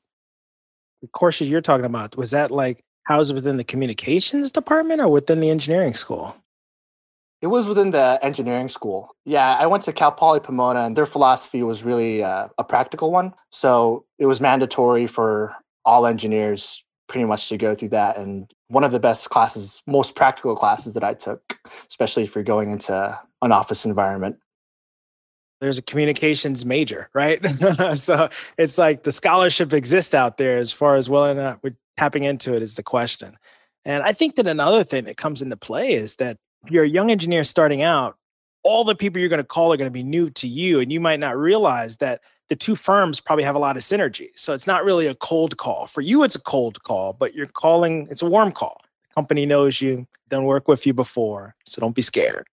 the 1.03 1.09
courses 1.09 1.49
you're 1.49 1.61
talking 1.61 1.85
about 1.85 2.17
was 2.17 2.31
that 2.31 2.51
like 2.51 2.83
housed 3.05 3.35
within 3.35 3.57
the 3.59 3.65
communications 3.65 4.51
department 4.51 5.01
or 5.01 5.09
within 5.09 5.41
the 5.41 5.51
engineering 5.51 5.95
school 5.95 6.37
it 7.43 7.49
was 7.49 7.67
within 7.67 7.91
the 7.91 8.21
engineering 8.23 8.69
school. 8.69 9.17
Yeah, 9.25 9.59
I 9.59 9.67
went 9.67 9.83
to 9.85 9.93
Cal 9.93 10.12
Poly 10.12 10.38
Pomona, 10.38 10.83
and 10.83 10.97
their 10.97 11.07
philosophy 11.07 11.65
was 11.65 11.83
really 11.83 12.23
uh, 12.23 12.47
a 12.57 12.65
practical 12.65 13.11
one. 13.11 13.35
So 13.51 14.05
it 14.19 14.27
was 14.27 14.41
mandatory 14.41 15.09
for 15.09 15.55
all 15.85 16.07
engineers 16.07 16.85
pretty 17.09 17.25
much 17.25 17.49
to 17.49 17.59
go 17.59 17.75
through 17.75 17.88
that. 17.91 18.17
And 18.17 18.49
one 18.69 18.85
of 18.85 18.93
the 18.93 19.01
best 19.01 19.29
classes, 19.29 19.83
most 19.88 20.15
practical 20.15 20.55
classes 20.55 20.95
that 20.95 21.03
I 21.03 21.15
took, 21.15 21.59
especially 21.88 22.23
if 22.23 22.35
you're 22.37 22.45
going 22.45 22.71
into 22.71 23.21
an 23.43 23.51
office 23.51 23.85
environment. 23.85 24.37
There's 25.62 25.79
a 25.79 25.83
communications 25.83 26.66
major, 26.66 27.09
right? 27.14 27.40
so 27.94 28.29
it's 28.59 28.79
like 28.79 29.05
the 29.05 29.12
scholarship 29.12 29.72
exists 29.72 30.12
out 30.12 30.37
there 30.37 30.59
as 30.59 30.72
far 30.72 30.96
as 30.96 31.09
whether 31.09 31.31
or 31.31 31.35
not 31.40 31.62
we're 31.62 31.77
tapping 31.96 32.25
into 32.25 32.53
it 32.57 32.62
is 32.62 32.75
the 32.75 32.83
question. 32.83 33.38
And 33.85 34.03
I 34.03 34.12
think 34.12 34.35
that 34.35 34.48
another 34.48 34.83
thing 34.83 35.05
that 35.05 35.16
comes 35.16 35.40
into 35.40 35.57
play 35.57 35.92
is 35.92 36.16
that 36.16 36.37
if 36.64 36.72
you're 36.72 36.83
a 36.83 36.88
young 36.88 37.12
engineer 37.12 37.44
starting 37.44 37.81
out, 37.81 38.16
all 38.64 38.83
the 38.83 38.96
people 38.96 39.20
you're 39.20 39.29
going 39.29 39.38
to 39.38 39.46
call 39.46 39.72
are 39.72 39.77
going 39.77 39.87
to 39.87 39.92
be 39.92 40.03
new 40.03 40.31
to 40.31 40.48
you. 40.48 40.81
And 40.81 40.92
you 40.92 40.98
might 40.98 41.20
not 41.20 41.37
realize 41.37 41.98
that 41.98 42.25
the 42.48 42.57
two 42.57 42.75
firms 42.75 43.20
probably 43.20 43.44
have 43.44 43.55
a 43.55 43.61
lot 43.61 43.77
of 43.77 43.83
synergy. 43.83 44.31
So 44.35 44.55
it's 44.55 44.66
not 44.66 44.85
really 44.85 45.07
a 45.07 45.14
cold 45.14 45.59
call. 45.59 45.87
For 45.87 46.01
you, 46.01 46.25
it's 46.25 46.35
a 46.35 46.40
cold 46.40 46.83
call, 46.83 47.12
but 47.12 47.37
you're 47.37 47.46
calling, 47.46 48.09
it's 48.11 48.22
a 48.22 48.27
warm 48.27 48.51
call. 48.51 48.81
The 49.11 49.14
company 49.14 49.46
knows 49.46 49.81
you, 49.81 50.09
done 50.29 50.42
work 50.42 50.66
with 50.66 50.88
you 50.88 50.92
before. 50.92 51.55
So 51.66 51.81
don't 51.81 51.94
be 51.94 52.03
scared. 52.03 52.48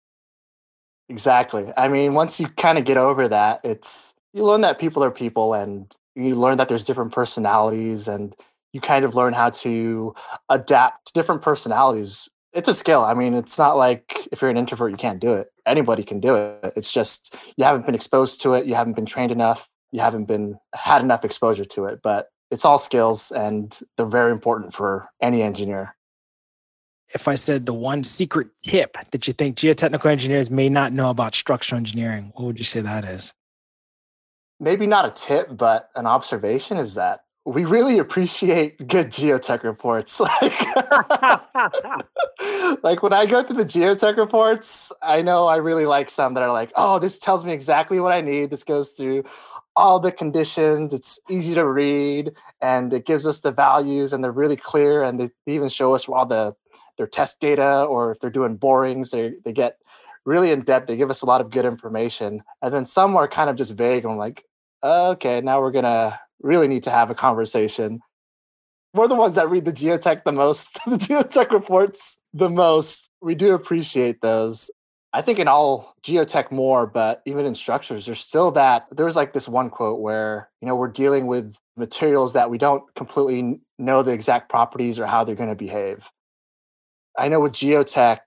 Exactly. 1.08 1.72
I 1.76 1.88
mean, 1.88 2.14
once 2.14 2.40
you 2.40 2.48
kind 2.48 2.78
of 2.78 2.84
get 2.84 2.96
over 2.96 3.28
that, 3.28 3.60
it's, 3.62 4.14
you 4.32 4.44
learn 4.44 4.62
that 4.62 4.78
people 4.78 5.04
are 5.04 5.10
people 5.10 5.54
and 5.54 5.92
you 6.14 6.34
learn 6.34 6.58
that 6.58 6.68
there's 6.68 6.84
different 6.84 7.12
personalities 7.12 8.08
and 8.08 8.34
you 8.72 8.80
kind 8.80 9.04
of 9.04 9.14
learn 9.14 9.32
how 9.32 9.50
to 9.50 10.14
adapt 10.48 11.06
to 11.06 11.12
different 11.12 11.42
personalities 11.42 12.28
it's 12.56 12.68
a 12.68 12.74
skill. 12.74 13.04
I 13.04 13.12
mean, 13.12 13.34
it's 13.34 13.58
not 13.58 13.76
like 13.76 14.26
if 14.32 14.40
you're 14.40 14.50
an 14.50 14.56
introvert, 14.56 14.90
you 14.90 14.96
can't 14.96 15.20
do 15.20 15.34
it. 15.34 15.52
Anybody 15.66 16.02
can 16.02 16.20
do 16.20 16.34
it. 16.36 16.72
It's 16.74 16.90
just 16.90 17.36
you 17.56 17.64
haven't 17.64 17.84
been 17.84 17.94
exposed 17.94 18.40
to 18.42 18.54
it. 18.54 18.66
You 18.66 18.74
haven't 18.74 18.94
been 18.94 19.06
trained 19.06 19.30
enough. 19.30 19.68
You 19.92 20.00
haven't 20.00 20.24
been 20.24 20.58
had 20.74 21.02
enough 21.02 21.24
exposure 21.24 21.66
to 21.66 21.84
it. 21.84 22.00
But 22.02 22.28
it's 22.50 22.64
all 22.64 22.78
skills, 22.78 23.30
and 23.30 23.78
they're 23.96 24.06
very 24.06 24.32
important 24.32 24.72
for 24.72 25.08
any 25.20 25.42
engineer. 25.42 25.94
If 27.14 27.28
I 27.28 27.36
said 27.36 27.66
the 27.66 27.74
one 27.74 28.02
secret 28.02 28.48
tip 28.64 28.96
that 29.12 29.26
you 29.26 29.32
think 29.32 29.56
geotechnical 29.56 30.10
engineers 30.10 30.50
may 30.50 30.68
not 30.68 30.92
know 30.92 31.10
about 31.10 31.34
structural 31.34 31.78
engineering, 31.78 32.32
what 32.34 32.46
would 32.46 32.58
you 32.58 32.64
say 32.64 32.80
that 32.80 33.04
is? 33.04 33.32
Maybe 34.58 34.86
not 34.86 35.06
a 35.06 35.10
tip, 35.10 35.56
but 35.56 35.90
an 35.94 36.06
observation 36.06 36.78
is 36.78 36.94
that 36.94 37.26
we 37.46 37.64
really 37.64 37.98
appreciate 37.98 38.88
good 38.88 39.06
geotech 39.06 39.62
reports. 39.62 40.20
Like, 40.42 40.60
like 42.82 43.02
when 43.02 43.12
I 43.12 43.26
go 43.26 43.42
through 43.42 43.56
the 43.56 43.64
geotech 43.64 44.16
reports, 44.16 44.92
I 45.00 45.22
know 45.22 45.46
I 45.46 45.56
really 45.56 45.86
like 45.86 46.10
some 46.10 46.34
that 46.34 46.42
are 46.42 46.52
like, 46.52 46.72
oh, 46.74 46.98
this 46.98 47.18
tells 47.18 47.44
me 47.44 47.52
exactly 47.52 48.00
what 48.00 48.12
I 48.12 48.20
need. 48.20 48.50
This 48.50 48.64
goes 48.64 48.92
through 48.92 49.24
all 49.76 50.00
the 50.00 50.10
conditions. 50.10 50.92
It's 50.92 51.20
easy 51.30 51.54
to 51.54 51.66
read 51.66 52.32
and 52.60 52.92
it 52.92 53.06
gives 53.06 53.26
us 53.26 53.40
the 53.40 53.52
values 53.52 54.12
and 54.12 54.24
they're 54.24 54.32
really 54.32 54.56
clear. 54.56 55.02
And 55.02 55.20
they 55.20 55.30
even 55.46 55.68
show 55.68 55.94
us 55.94 56.08
all 56.08 56.26
the 56.26 56.54
their 56.96 57.06
test 57.06 57.40
data 57.40 57.84
or 57.84 58.10
if 58.10 58.20
they're 58.20 58.30
doing 58.30 58.56
borings, 58.56 59.10
they, 59.10 59.34
they 59.44 59.52
get 59.52 59.78
really 60.24 60.50
in 60.50 60.62
depth. 60.62 60.86
They 60.86 60.96
give 60.96 61.10
us 61.10 61.22
a 61.22 61.26
lot 61.26 61.40
of 61.40 61.50
good 61.50 61.64
information. 61.64 62.42
And 62.62 62.74
then 62.74 62.84
some 62.84 63.16
are 63.16 63.28
kind 63.28 63.48
of 63.48 63.56
just 63.56 63.74
vague. 63.74 64.04
I'm 64.04 64.16
like, 64.16 64.44
okay, 64.82 65.40
now 65.40 65.60
we're 65.60 65.70
gonna 65.70 66.18
really 66.42 66.68
need 66.68 66.82
to 66.84 66.90
have 66.90 67.10
a 67.10 67.14
conversation. 67.14 68.00
We're 68.94 69.08
the 69.08 69.14
ones 69.14 69.34
that 69.34 69.50
read 69.50 69.64
the 69.64 69.72
geotech 69.72 70.24
the 70.24 70.32
most, 70.32 70.80
the 70.86 70.96
geotech 70.96 71.50
reports 71.50 72.18
the 72.32 72.50
most. 72.50 73.10
We 73.20 73.34
do 73.34 73.54
appreciate 73.54 74.20
those. 74.20 74.70
I 75.12 75.22
think 75.22 75.38
in 75.38 75.48
all 75.48 75.94
geotech 76.02 76.50
more, 76.50 76.86
but 76.86 77.22
even 77.24 77.46
in 77.46 77.54
structures, 77.54 78.04
there's 78.04 78.20
still 78.20 78.50
that. 78.52 78.86
There's 78.90 79.16
like 79.16 79.32
this 79.32 79.48
one 79.48 79.70
quote 79.70 80.00
where, 80.00 80.50
you 80.60 80.68
know, 80.68 80.76
we're 80.76 80.88
dealing 80.88 81.26
with 81.26 81.56
materials 81.76 82.34
that 82.34 82.50
we 82.50 82.58
don't 82.58 82.82
completely 82.94 83.60
know 83.78 84.02
the 84.02 84.12
exact 84.12 84.50
properties 84.50 85.00
or 85.00 85.06
how 85.06 85.24
they're 85.24 85.34
going 85.34 85.48
to 85.48 85.54
behave. 85.54 86.10
I 87.18 87.28
know 87.28 87.40
with 87.40 87.52
geotech, 87.52 88.18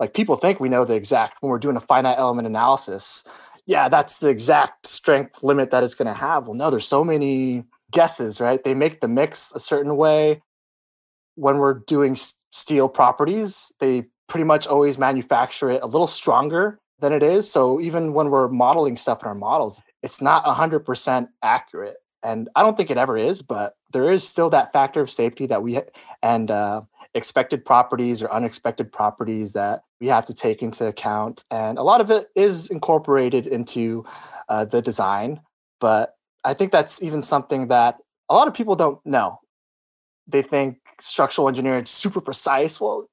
like 0.00 0.14
people 0.14 0.36
think 0.36 0.60
we 0.60 0.68
know 0.68 0.84
the 0.84 0.94
exact 0.94 1.36
when 1.40 1.50
we're 1.50 1.58
doing 1.58 1.76
a 1.76 1.80
finite 1.80 2.18
element 2.18 2.46
analysis 2.46 3.24
yeah, 3.66 3.88
that's 3.88 4.20
the 4.20 4.28
exact 4.28 4.86
strength 4.86 5.42
limit 5.42 5.70
that 5.70 5.84
it's 5.84 5.94
going 5.94 6.12
to 6.12 6.18
have. 6.18 6.46
Well, 6.46 6.56
no, 6.56 6.70
there's 6.70 6.86
so 6.86 7.04
many 7.04 7.64
guesses, 7.90 8.40
right? 8.40 8.62
They 8.62 8.74
make 8.74 9.00
the 9.00 9.08
mix 9.08 9.52
a 9.54 9.60
certain 9.60 9.96
way. 9.96 10.42
When 11.36 11.58
we're 11.58 11.74
doing 11.74 12.16
steel 12.50 12.88
properties, 12.88 13.72
they 13.78 14.04
pretty 14.28 14.44
much 14.44 14.66
always 14.66 14.98
manufacture 14.98 15.70
it 15.70 15.82
a 15.82 15.86
little 15.86 16.06
stronger 16.06 16.80
than 16.98 17.12
it 17.12 17.22
is. 17.22 17.50
So 17.50 17.80
even 17.80 18.12
when 18.12 18.30
we're 18.30 18.48
modeling 18.48 18.96
stuff 18.96 19.22
in 19.22 19.28
our 19.28 19.34
models, 19.34 19.82
it's 20.02 20.20
not 20.20 20.44
100% 20.44 21.28
accurate. 21.42 21.96
And 22.22 22.48
I 22.54 22.62
don't 22.62 22.76
think 22.76 22.90
it 22.90 22.98
ever 22.98 23.16
is, 23.16 23.42
but 23.42 23.74
there 23.92 24.10
is 24.10 24.26
still 24.26 24.50
that 24.50 24.72
factor 24.72 25.00
of 25.00 25.10
safety 25.10 25.46
that 25.46 25.62
we 25.62 25.80
and 26.22 26.50
uh, 26.50 26.82
expected 27.14 27.64
properties 27.64 28.22
or 28.22 28.32
unexpected 28.32 28.90
properties 28.90 29.52
that 29.52 29.82
we 30.00 30.08
have 30.08 30.26
to 30.26 30.34
take 30.34 30.62
into 30.62 30.86
account. 30.86 31.44
And 31.50 31.78
a 31.78 31.82
lot 31.82 32.00
of 32.00 32.10
it 32.10 32.26
is 32.34 32.70
incorporated 32.70 33.46
into 33.46 34.04
uh, 34.48 34.64
the 34.64 34.80
design. 34.80 35.40
But 35.80 36.14
I 36.44 36.54
think 36.54 36.72
that's 36.72 37.02
even 37.02 37.22
something 37.22 37.68
that 37.68 37.98
a 38.28 38.34
lot 38.34 38.48
of 38.48 38.54
people 38.54 38.76
don't 38.76 39.04
know. 39.04 39.40
They 40.26 40.42
think 40.42 40.78
structural 41.00 41.48
engineering 41.48 41.84
is 41.84 41.90
super 41.90 42.20
precise. 42.20 42.80
Well, 42.80 43.06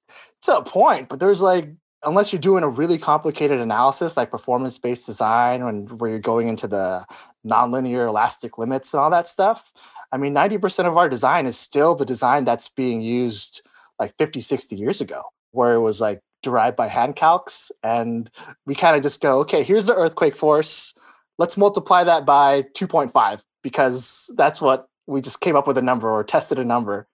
to 0.44 0.58
a 0.58 0.64
point, 0.64 1.10
but 1.10 1.20
there's 1.20 1.42
like 1.42 1.70
unless 2.04 2.32
you're 2.32 2.40
doing 2.40 2.64
a 2.64 2.70
really 2.70 2.98
complicated 2.98 3.60
analysis 3.60 4.16
like 4.16 4.32
performance 4.32 4.78
based 4.78 5.06
design 5.06 5.62
and 5.62 6.00
where 6.00 6.10
you're 6.10 6.20
going 6.20 6.48
into 6.48 6.68
the 6.68 7.06
nonlinear 7.46 8.08
elastic 8.08 8.58
limits 8.58 8.94
and 8.94 9.02
all 9.02 9.10
that 9.10 9.28
stuff 9.28 9.74
i 10.12 10.18
mean 10.18 10.34
90% 10.34 10.86
of 10.86 10.98
our 10.98 11.10
design 11.10 11.46
is 11.46 11.58
still 11.58 11.96
the 11.96 12.06
design 12.06 12.46
that's 12.46 12.70
being 12.70 13.02
used 13.02 13.62
like 14.00 14.16
50 14.18 14.42
60 14.42 14.76
years 14.76 15.02
ago 15.02 15.24
where 15.52 15.74
it 15.74 15.82
was 15.82 16.00
like 16.00 16.22
derived 16.42 16.76
by 16.76 16.88
hand 16.88 17.16
calcs 17.16 17.72
and 17.84 18.30
we 18.66 18.76
kind 18.76 18.96
of 18.96 19.02
just 19.02 19.22
go 19.22 19.40
okay 19.40 19.64
here's 19.64 19.88
the 19.88 19.96
earthquake 19.96 20.36
force 20.36 20.94
let's 21.38 21.58
multiply 21.58 22.04
that 22.04 22.26
by 22.26 22.64
2.5 22.78 23.42
because 23.62 24.32
that's 24.36 24.62
what 24.62 24.88
we 25.08 25.22
just 25.22 25.42
came 25.42 25.56
up 25.56 25.68
with 25.68 25.78
a 25.78 25.82
number 25.82 26.10
or 26.10 26.24
tested 26.24 26.60
a 26.60 26.66
number 26.66 27.08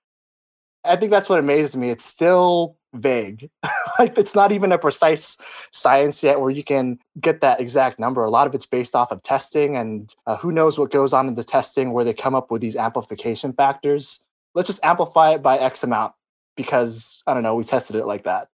i 0.83 0.95
think 0.95 1.11
that's 1.11 1.29
what 1.29 1.39
amazes 1.39 1.75
me 1.75 1.89
it's 1.89 2.05
still 2.05 2.77
vague. 2.95 3.49
like 3.99 4.17
it's 4.17 4.35
not 4.35 4.51
even 4.51 4.71
a 4.71 4.77
precise 4.77 5.37
science 5.71 6.23
yet 6.23 6.39
where 6.39 6.49
you 6.49 6.63
can 6.63 6.97
get 7.19 7.41
that 7.41 7.59
exact 7.59 7.99
number. 7.99 8.23
A 8.23 8.29
lot 8.29 8.47
of 8.47 8.55
it's 8.55 8.65
based 8.65 8.95
off 8.95 9.11
of 9.11 9.21
testing, 9.23 9.77
and 9.77 10.13
uh, 10.25 10.37
who 10.37 10.51
knows 10.51 10.79
what 10.79 10.91
goes 10.91 11.13
on 11.13 11.27
in 11.27 11.35
the 11.35 11.43
testing 11.43 11.91
where 11.91 12.03
they 12.03 12.13
come 12.13 12.35
up 12.35 12.51
with 12.51 12.61
these 12.61 12.75
amplification 12.75 13.53
factors. 13.53 14.21
Let's 14.53 14.67
just 14.67 14.83
amplify 14.83 15.31
it 15.31 15.41
by 15.41 15.57
X 15.57 15.83
amount 15.83 16.13
because 16.55 17.23
I 17.27 17.33
don't 17.33 17.43
know, 17.43 17.55
we 17.55 17.63
tested 17.63 17.95
it 17.95 18.05
like 18.05 18.23
that. 18.23 18.49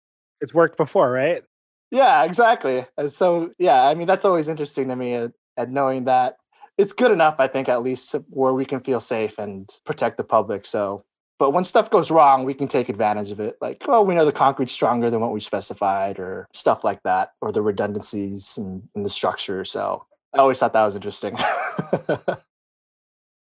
It's 0.40 0.54
worked 0.54 0.76
before, 0.76 1.10
right? 1.10 1.42
Yeah, 1.90 2.24
exactly. 2.24 2.84
And 2.96 3.10
so, 3.10 3.52
yeah, 3.58 3.84
I 3.84 3.94
mean, 3.94 4.06
that's 4.06 4.24
always 4.24 4.48
interesting 4.48 4.88
to 4.88 4.96
me 4.96 5.14
at, 5.14 5.32
at 5.56 5.70
knowing 5.70 6.04
that 6.04 6.36
it's 6.76 6.92
good 6.92 7.10
enough, 7.10 7.36
I 7.38 7.46
think, 7.46 7.68
at 7.68 7.82
least 7.82 8.14
uh, 8.14 8.20
where 8.30 8.52
we 8.52 8.64
can 8.64 8.80
feel 8.80 9.00
safe 9.00 9.38
and 9.38 9.68
protect 9.84 10.18
the 10.18 10.24
public. 10.24 10.66
So 10.66 11.04
but 11.38 11.50
when 11.50 11.64
stuff 11.64 11.90
goes 11.90 12.10
wrong, 12.10 12.44
we 12.44 12.54
can 12.54 12.66
take 12.66 12.88
advantage 12.88 13.30
of 13.30 13.40
it. 13.40 13.58
Like, 13.60 13.84
oh, 13.88 14.02
we 14.02 14.14
know 14.14 14.24
the 14.24 14.32
concrete's 14.32 14.72
stronger 14.72 15.10
than 15.10 15.20
what 15.20 15.32
we 15.32 15.40
specified, 15.40 16.18
or 16.18 16.48
stuff 16.54 16.82
like 16.82 17.02
that, 17.02 17.32
or 17.42 17.52
the 17.52 17.60
redundancies 17.60 18.56
in, 18.56 18.88
in 18.94 19.02
the 19.02 19.10
structure. 19.10 19.62
So 19.64 20.06
I 20.34 20.38
always 20.38 20.58
thought 20.58 20.72
that 20.72 20.84
was 20.84 20.94
interesting. 20.94 21.34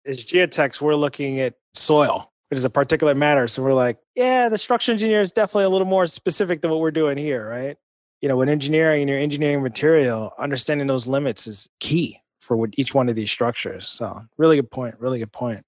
As 0.05 0.23
geotechs, 0.23 0.81
we're 0.81 0.95
looking 0.95 1.39
at 1.39 1.55
soil. 1.73 2.31
It 2.49 2.57
is 2.57 2.65
a 2.65 2.69
particular 2.69 3.13
matter. 3.13 3.47
So 3.47 3.61
we're 3.61 3.73
like, 3.73 3.97
yeah, 4.15 4.47
the 4.49 4.57
structural 4.57 4.93
engineer 4.93 5.19
is 5.19 5.31
definitely 5.31 5.65
a 5.65 5.69
little 5.69 5.87
more 5.87 6.05
specific 6.05 6.61
than 6.61 6.71
what 6.71 6.79
we're 6.79 6.91
doing 6.91 7.17
here, 7.17 7.47
right? 7.47 7.77
You 8.21 8.29
know, 8.29 8.37
when 8.37 8.49
engineering 8.49 9.01
and 9.01 9.09
you're 9.09 9.19
engineering 9.19 9.61
material, 9.61 10.31
understanding 10.39 10.87
those 10.87 11.07
limits 11.07 11.45
is 11.45 11.69
key 11.79 12.17
for 12.39 12.67
each 12.77 12.93
one 12.93 13.09
of 13.09 13.15
these 13.15 13.29
structures. 13.29 13.87
So, 13.87 14.21
really 14.37 14.55
good 14.55 14.71
point. 14.71 14.95
Really 14.99 15.19
good 15.19 15.33
point. 15.33 15.63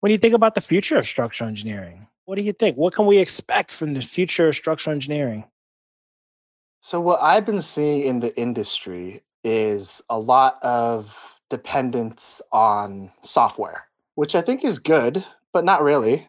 When 0.00 0.12
you 0.12 0.18
think 0.18 0.34
about 0.34 0.54
the 0.54 0.60
future 0.60 0.98
of 0.98 1.06
structural 1.06 1.48
engineering, 1.48 2.06
what 2.26 2.36
do 2.36 2.42
you 2.42 2.52
think? 2.52 2.76
What 2.76 2.94
can 2.94 3.06
we 3.06 3.18
expect 3.18 3.72
from 3.72 3.94
the 3.94 4.02
future 4.02 4.48
of 4.48 4.54
structural 4.54 4.94
engineering? 4.94 5.44
So, 6.80 7.00
what 7.00 7.20
I've 7.22 7.46
been 7.46 7.62
seeing 7.62 8.02
in 8.02 8.20
the 8.20 8.38
industry 8.38 9.22
is 9.42 10.02
a 10.10 10.18
lot 10.18 10.62
of 10.62 11.40
dependence 11.48 12.42
on 12.52 13.10
software, 13.22 13.88
which 14.14 14.34
I 14.34 14.42
think 14.42 14.64
is 14.64 14.78
good, 14.78 15.24
but 15.52 15.64
not 15.64 15.82
really. 15.82 16.26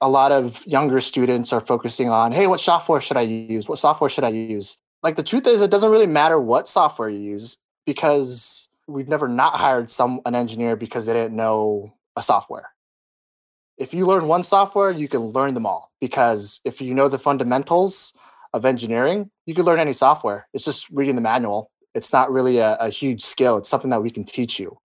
A 0.00 0.08
lot 0.08 0.32
of 0.32 0.66
younger 0.66 1.00
students 1.00 1.52
are 1.52 1.60
focusing 1.60 2.10
on, 2.10 2.32
hey, 2.32 2.46
what 2.46 2.60
software 2.60 3.00
should 3.00 3.16
I 3.16 3.22
use? 3.22 3.68
What 3.68 3.78
software 3.78 4.10
should 4.10 4.24
I 4.24 4.28
use? 4.28 4.78
Like 5.02 5.16
the 5.16 5.22
truth 5.22 5.46
is, 5.46 5.62
it 5.62 5.70
doesn't 5.70 5.90
really 5.90 6.06
matter 6.06 6.40
what 6.40 6.68
software 6.68 7.08
you 7.08 7.18
use 7.18 7.58
because 7.86 8.68
we've 8.86 9.08
never 9.08 9.28
not 9.28 9.56
hired 9.56 9.90
some 9.90 10.20
an 10.26 10.34
engineer 10.34 10.76
because 10.76 11.06
they 11.06 11.12
didn't 11.12 11.36
know 11.36 11.94
a 12.16 12.22
software 12.22 12.70
if 13.78 13.92
you 13.92 14.06
learn 14.06 14.26
one 14.26 14.42
software, 14.42 14.90
you 14.90 15.08
can 15.08 15.20
learn 15.20 15.54
them 15.54 15.66
all 15.66 15.92
because 16.00 16.60
if 16.64 16.80
you 16.80 16.94
know 16.94 17.08
the 17.08 17.18
fundamentals 17.18 18.14
of 18.52 18.64
engineering, 18.64 19.30
you 19.44 19.54
can 19.54 19.64
learn 19.64 19.80
any 19.80 19.92
software. 19.92 20.48
It's 20.54 20.64
just 20.64 20.88
reading 20.90 21.14
the 21.14 21.20
manual. 21.20 21.70
It's 21.94 22.12
not 22.12 22.32
really 22.32 22.58
a, 22.58 22.76
a 22.76 22.88
huge 22.88 23.22
skill. 23.22 23.58
It's 23.58 23.68
something 23.68 23.90
that 23.90 24.02
we 24.02 24.10
can 24.10 24.24
teach 24.24 24.58
you. 24.58 24.78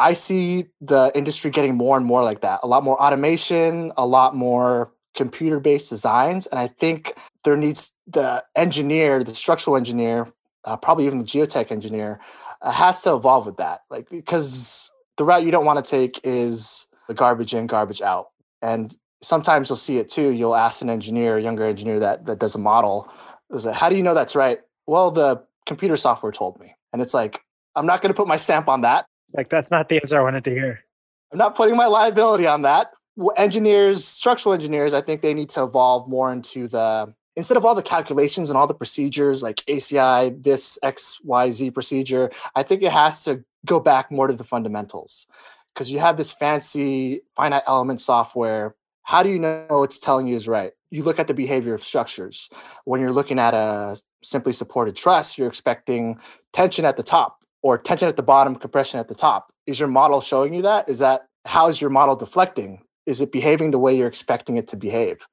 I 0.00 0.14
see 0.14 0.66
the 0.80 1.12
industry 1.14 1.50
getting 1.50 1.76
more 1.76 1.96
and 1.98 2.06
more 2.06 2.24
like 2.24 2.40
that. 2.40 2.60
A 2.62 2.66
lot 2.66 2.82
more 2.82 3.00
automation, 3.00 3.92
a 3.98 4.06
lot 4.06 4.34
more 4.34 4.90
computer 5.14 5.60
based 5.60 5.90
designs. 5.90 6.46
And 6.46 6.58
I 6.58 6.68
think 6.68 7.12
there 7.44 7.56
needs 7.56 7.92
the 8.06 8.42
engineer, 8.56 9.22
the 9.22 9.34
structural 9.34 9.76
engineer, 9.76 10.32
uh, 10.64 10.78
probably 10.78 11.04
even 11.04 11.18
the 11.18 11.24
geotech 11.24 11.70
engineer, 11.70 12.18
uh, 12.62 12.70
has 12.70 13.02
to 13.02 13.14
evolve 13.14 13.44
with 13.44 13.58
that. 13.58 13.80
Like, 13.90 14.08
because 14.08 14.90
the 15.18 15.24
route 15.24 15.44
you 15.44 15.50
don't 15.50 15.66
want 15.66 15.84
to 15.84 15.90
take 15.90 16.18
is 16.24 16.88
the 17.06 17.14
garbage 17.14 17.52
in, 17.54 17.66
garbage 17.66 18.00
out. 18.00 18.28
And 18.62 18.96
sometimes 19.22 19.68
you'll 19.68 19.76
see 19.76 19.98
it 19.98 20.08
too. 20.08 20.30
You'll 20.30 20.56
ask 20.56 20.80
an 20.80 20.88
engineer, 20.88 21.36
a 21.36 21.42
younger 21.42 21.64
engineer 21.64 22.00
that 22.00 22.24
that 22.24 22.38
does 22.38 22.54
a 22.54 22.58
model, 22.58 23.12
is 23.50 23.66
like, 23.66 23.74
how 23.74 23.90
do 23.90 23.96
you 23.96 24.02
know 24.02 24.14
that's 24.14 24.34
right? 24.34 24.60
Well, 24.86 25.10
the 25.10 25.42
computer 25.66 25.98
software 25.98 26.32
told 26.32 26.58
me. 26.58 26.74
And 26.94 27.02
it's 27.02 27.12
like, 27.12 27.40
I'm 27.76 27.86
not 27.86 28.00
going 28.00 28.12
to 28.12 28.16
put 28.16 28.28
my 28.28 28.36
stamp 28.36 28.66
on 28.68 28.80
that. 28.80 29.06
It's 29.30 29.36
like 29.36 29.48
that's 29.48 29.70
not 29.70 29.88
the 29.88 29.94
answer 30.02 30.18
I 30.18 30.22
wanted 30.22 30.42
to 30.42 30.50
hear. 30.50 30.80
I'm 31.30 31.38
not 31.38 31.54
putting 31.54 31.76
my 31.76 31.86
liability 31.86 32.48
on 32.48 32.62
that. 32.62 32.90
Engineers, 33.36 34.04
structural 34.04 34.52
engineers, 34.52 34.92
I 34.92 35.02
think 35.02 35.22
they 35.22 35.34
need 35.34 35.50
to 35.50 35.62
evolve 35.62 36.08
more 36.08 36.32
into 36.32 36.66
the 36.66 37.14
instead 37.36 37.56
of 37.56 37.64
all 37.64 37.76
the 37.76 37.82
calculations 37.82 38.50
and 38.50 38.56
all 38.56 38.66
the 38.66 38.74
procedures 38.74 39.40
like 39.40 39.58
ACI, 39.68 40.42
this 40.42 40.80
XYZ 40.82 41.72
procedure, 41.72 42.28
I 42.56 42.64
think 42.64 42.82
it 42.82 42.90
has 42.90 43.22
to 43.24 43.44
go 43.64 43.78
back 43.78 44.10
more 44.10 44.26
to 44.26 44.34
the 44.34 44.42
fundamentals 44.42 45.28
because 45.72 45.92
you 45.92 46.00
have 46.00 46.16
this 46.16 46.32
fancy 46.32 47.20
finite 47.36 47.62
element 47.68 48.00
software. 48.00 48.74
How 49.04 49.22
do 49.22 49.28
you 49.28 49.38
know 49.38 49.84
it's 49.84 50.00
telling 50.00 50.26
you 50.26 50.34
is 50.34 50.48
right? 50.48 50.72
You 50.90 51.04
look 51.04 51.20
at 51.20 51.28
the 51.28 51.34
behavior 51.34 51.72
of 51.72 51.84
structures. 51.84 52.50
When 52.84 53.00
you're 53.00 53.12
looking 53.12 53.38
at 53.38 53.54
a 53.54 53.96
simply 54.24 54.52
supported 54.52 54.96
truss, 54.96 55.38
you're 55.38 55.46
expecting 55.46 56.18
tension 56.52 56.84
at 56.84 56.96
the 56.96 57.04
top 57.04 57.39
or 57.62 57.78
tension 57.78 58.08
at 58.08 58.16
the 58.16 58.22
bottom, 58.22 58.56
compression 58.56 59.00
at 59.00 59.08
the 59.08 59.14
top. 59.14 59.52
Is 59.66 59.78
your 59.78 59.88
model 59.88 60.20
showing 60.20 60.54
you 60.54 60.62
that? 60.62 60.88
Is 60.88 60.98
that 61.00 61.26
how 61.44 61.68
is 61.68 61.80
your 61.80 61.90
model 61.90 62.16
deflecting? 62.16 62.82
Is 63.06 63.20
it 63.20 63.32
behaving 63.32 63.70
the 63.70 63.78
way 63.78 63.96
you're 63.96 64.08
expecting 64.08 64.56
it 64.56 64.68
to 64.68 64.76
behave? 64.76 65.26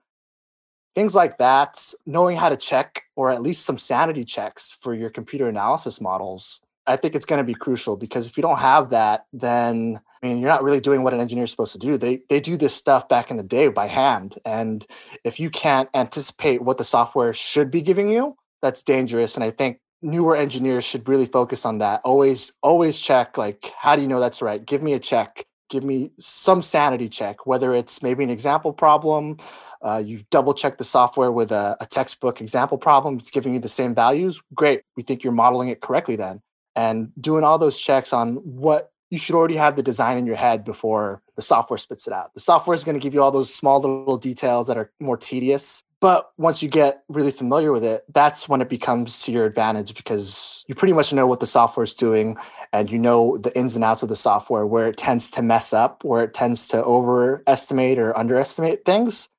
Things 0.96 1.14
like 1.14 1.38
that, 1.38 1.94
knowing 2.06 2.38
how 2.38 2.50
to 2.50 2.58
check 2.58 3.04
or 3.16 3.30
at 3.30 3.42
least 3.42 3.66
some 3.66 3.78
sanity 3.78 4.24
checks 4.24 4.72
for 4.82 4.94
your 4.94 5.10
computer 5.10 5.48
analysis 5.48 6.02
models 6.02 6.62
I 6.88 6.96
think 6.96 7.16
it's 7.16 7.26
going 7.26 7.38
to 7.38 7.44
be 7.44 7.54
crucial 7.54 7.98
because 7.98 8.28
if 8.28 8.38
you 8.38 8.42
don't 8.42 8.60
have 8.60 8.90
that, 8.92 9.26
then 9.34 10.00
I 10.24 10.28
mean, 10.28 10.40
you're 10.40 10.50
not 10.50 10.64
really 10.64 10.80
doing 10.80 11.04
what 11.04 11.14
an 11.14 11.20
engineer 11.20 11.44
is 11.44 11.52
supposed 11.52 11.74
to 11.74 11.80
do. 11.80 11.98
They 11.98 12.22
they 12.30 12.40
do 12.40 12.56
this 12.56 12.74
stuff 12.74 13.08
back 13.10 13.30
in 13.30 13.38
the 13.38 13.44
day 13.44 13.68
by 13.68 13.88
hand, 13.88 14.40
and 14.46 14.86
if 15.24 15.40
you 15.40 15.50
can't 15.50 15.90
anticipate 15.94 16.62
what 16.62 16.78
the 16.78 16.84
software 16.84 17.34
should 17.34 17.70
be 17.70 17.82
giving 17.82 18.10
you, 18.10 18.36
that's 18.62 18.82
dangerous. 18.82 19.36
And 19.36 19.44
I 19.44 19.52
think 19.52 19.80
newer 20.02 20.36
engineers 20.36 20.84
should 20.84 21.08
really 21.08 21.26
focus 21.26 21.66
on 21.66 21.80
that. 21.80 22.02
Always 22.04 22.54
always 22.62 23.00
check 23.00 23.38
like, 23.38 23.72
how 23.78 23.96
do 23.96 24.02
you 24.02 24.08
know 24.08 24.20
that's 24.20 24.42
right? 24.42 24.64
Give 24.66 24.82
me 24.82 24.94
a 24.94 25.00
check. 25.00 25.46
Give 25.70 25.84
me 25.84 26.14
some 26.18 26.62
sanity 26.62 27.10
check, 27.10 27.46
whether 27.46 27.74
it's 27.74 28.02
maybe 28.02 28.24
an 28.24 28.30
example 28.30 28.72
problem. 28.72 29.38
Uh, 29.82 30.02
you 30.04 30.24
double 30.32 30.54
check 30.54 30.78
the 30.78 30.84
software 30.84 31.32
with 31.32 31.52
a, 31.52 31.76
a 31.82 31.86
textbook 31.86 32.42
example 32.42 32.78
problem. 32.78 33.18
It's 33.18 33.32
giving 33.32 33.54
you 33.54 33.60
the 33.60 33.68
same 33.68 33.94
values. 33.94 34.42
Great. 34.54 34.82
We 34.96 35.04
think 35.04 35.24
you're 35.24 35.34
modeling 35.34 35.68
it 35.70 35.82
correctly 35.82 36.16
then 36.16 36.42
and 36.76 37.12
doing 37.20 37.44
all 37.44 37.58
those 37.58 37.80
checks 37.80 38.14
on 38.14 38.36
what 38.36 38.92
you 39.10 39.18
should 39.18 39.36
already 39.36 39.56
have 39.56 39.76
the 39.76 39.84
design 39.84 40.18
in 40.18 40.26
your 40.26 40.36
head 40.36 40.64
before 40.64 41.22
the 41.36 41.42
software 41.42 41.78
spits 41.78 42.08
it 42.08 42.14
out. 42.14 42.34
The 42.34 42.40
software 42.40 42.76
is 42.76 42.84
going 42.84 42.96
to 42.96 43.00
give 43.00 43.14
you 43.14 43.22
all 43.22 43.32
those 43.32 43.54
small 43.54 43.80
little 43.80 44.18
details 44.18 44.68
that 44.68 44.78
are 44.78 44.92
more 45.00 45.18
tedious. 45.18 45.84
But 46.00 46.30
once 46.38 46.62
you 46.62 46.70
get 46.70 47.04
really 47.10 47.32
familiar 47.32 47.72
with 47.72 47.84
it, 47.84 48.04
that's 48.14 48.48
when 48.48 48.62
it 48.62 48.70
becomes 48.70 49.24
to 49.24 49.32
your 49.32 49.46
advantage 49.46 49.96
because 49.96 50.64
you 50.68 50.76
pretty 50.76 50.94
much 50.94 51.12
know 51.12 51.26
what 51.26 51.40
the 51.40 51.48
software 51.48 51.84
is 51.84 51.96
doing 51.96 52.38
and 52.72 52.92
you 52.92 53.00
know 53.00 53.38
the 53.40 53.56
ins 53.58 53.76
and 53.76 53.84
outs 53.84 54.04
of 54.04 54.10
the 54.10 54.16
software, 54.16 54.66
where 54.66 54.88
it 54.88 54.98
tends 54.98 55.32
to 55.32 55.42
mess 55.42 55.74
up, 55.74 56.04
where 56.04 56.24
it 56.24 56.36
tends 56.36 56.68
to 56.68 56.84
overestimate 56.84 57.98
or 57.98 58.16
underestimate 58.16 58.86
things 58.86 59.30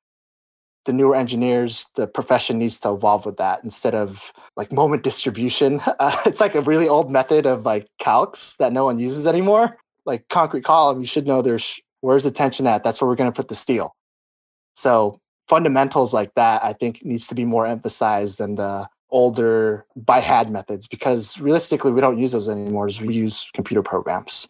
the 0.85 0.93
newer 0.93 1.15
engineers, 1.15 1.87
the 1.95 2.07
profession 2.07 2.57
needs 2.57 2.79
to 2.79 2.91
evolve 2.91 3.23
with 3.25 3.37
that 3.37 3.63
instead 3.63 3.93
of 3.93 4.33
like 4.55 4.71
moment 4.71 5.03
distribution. 5.03 5.79
Uh, 5.99 6.15
it's 6.25 6.39
like 6.39 6.55
a 6.55 6.61
really 6.61 6.87
old 6.87 7.11
method 7.11 7.45
of 7.45 7.65
like 7.65 7.85
calcs 8.01 8.55
that 8.55 8.71
no 8.71 8.85
one 8.85 8.99
uses 8.99 9.27
anymore. 9.27 9.77
Like 10.05 10.25
concrete 10.29 10.63
column, 10.63 10.99
you 10.99 11.05
should 11.05 11.27
know 11.27 11.41
there's 11.41 11.81
where's 11.99 12.23
the 12.23 12.31
tension 12.31 12.65
at. 12.67 12.83
That's 12.83 13.01
where 13.01 13.09
we're 13.09 13.17
going 13.17 13.29
to 13.29 13.35
put 13.35 13.49
the 13.49 13.55
steel. 13.55 13.93
So 14.75 15.19
fundamentals 15.49 16.13
like 16.13 16.33
that, 16.35 16.63
I 16.63 16.73
think, 16.73 17.03
needs 17.03 17.27
to 17.27 17.35
be 17.35 17.43
more 17.43 17.65
emphasized 17.65 18.37
than 18.37 18.55
the 18.55 18.87
older 19.09 19.85
by 19.95 20.19
hand 20.19 20.51
methods 20.51 20.87
because 20.87 21.39
realistically, 21.41 21.91
we 21.91 21.99
don't 21.99 22.19
use 22.19 22.31
those 22.31 22.47
anymore. 22.47 22.87
We 23.01 23.15
use 23.15 23.49
computer 23.53 23.81
programs 23.81 24.47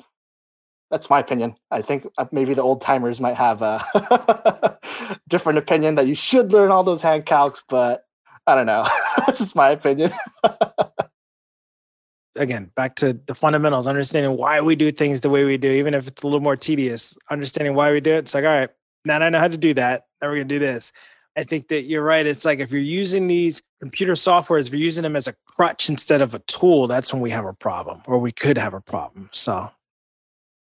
that's 0.92 1.10
my 1.10 1.20
opinion. 1.20 1.56
I 1.72 1.82
think 1.82 2.08
uh, 2.18 2.26
maybe 2.32 2.54
the 2.54 2.62
old 2.62 2.82
timers 2.82 3.22
might 3.22 3.36
have 3.36 3.62
a 3.62 4.78
different 5.28 5.60
opinion 5.60 5.96
that 5.96 6.08
you 6.08 6.16
should 6.16 6.52
learn 6.52 6.72
all 6.72 6.84
those 6.84 7.02
hand 7.02 7.26
calcs, 7.26 7.64
but 7.68 8.06
I 8.48 8.56
don't 8.56 8.66
know. 8.66 8.88
this 9.28 9.42
is 9.42 9.56
my 9.56 9.70
opinion. 9.70 10.12
Again, 12.36 12.72
back 12.76 12.96
to 12.98 13.14
the 13.14 13.36
fundamentals, 13.36 13.88
understanding 13.88 14.38
why 14.38 14.62
we 14.62 14.76
do 14.76 14.92
things 14.92 15.22
the 15.22 15.30
way 15.30 15.46
we 15.46 15.58
do, 15.58 15.72
even 15.72 15.94
if 15.94 16.08
it's 16.08 16.24
a 16.24 16.26
little 16.26 16.40
more 16.40 16.56
tedious, 16.56 17.18
understanding 17.30 17.76
why 17.76 17.92
we 17.92 18.00
do 18.00 18.12
it. 18.12 18.20
It's 18.20 18.34
like, 18.34 18.46
all 18.46 18.56
right, 18.56 18.70
now 19.06 19.20
I 19.20 19.30
know 19.30 19.40
how 19.40 19.48
to 19.48 19.58
do 19.58 19.74
that. 19.76 20.06
Now 20.22 20.30
we're 20.30 20.36
going 20.36 20.48
to 20.48 20.56
do 20.56 20.60
this. 20.60 20.92
I 21.38 21.44
think 21.44 21.70
that 21.70 21.84
you're 21.84 22.04
right. 22.04 22.26
It's 22.26 22.44
like 22.44 22.60
if 22.60 22.72
you're 22.72 22.82
using 22.82 23.28
these 23.28 23.62
computer 23.80 24.14
softwares, 24.14 24.68
if 24.68 24.74
you're 24.74 24.82
using 24.82 25.04
them 25.04 25.16
as 25.16 25.28
a 25.28 25.36
crutch 25.56 25.90
instead 25.90 26.22
of 26.22 26.34
a 26.34 26.40
tool, 26.40 26.88
that's 26.88 27.14
when 27.14 27.22
we 27.22 27.30
have 27.30 27.46
a 27.46 27.54
problem, 27.54 28.02
or 28.08 28.18
we 28.18 28.32
could 28.32 28.58
have 28.58 28.74
a 28.74 28.82
problem. 28.82 29.30
So, 29.32 29.54
all 29.54 29.72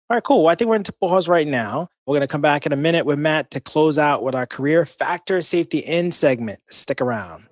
right, 0.09 0.23
cool. 0.23 0.45
Well, 0.45 0.53
I 0.53 0.55
think 0.55 0.69
we're 0.69 0.77
into 0.77 0.93
pause 0.93 1.29
right 1.29 1.47
now. 1.47 1.89
We're 2.07 2.15
going 2.15 2.21
to 2.21 2.29
come 2.29 2.41
back 2.41 2.67
in 2.67 2.73
a 2.73 2.77
minute 2.77 3.07
with 3.07 3.19
Matt 3.19 3.51
to 3.53 3.61
close 3.61 3.99
out 3.99 4.23
with 4.23 4.35
our 4.35 4.47
career 4.47 4.85
factor 4.85 5.41
safety 5.41 5.79
in 5.79 6.13
segment. 6.13 6.61
Stick 6.71 7.01
around. 7.01 7.47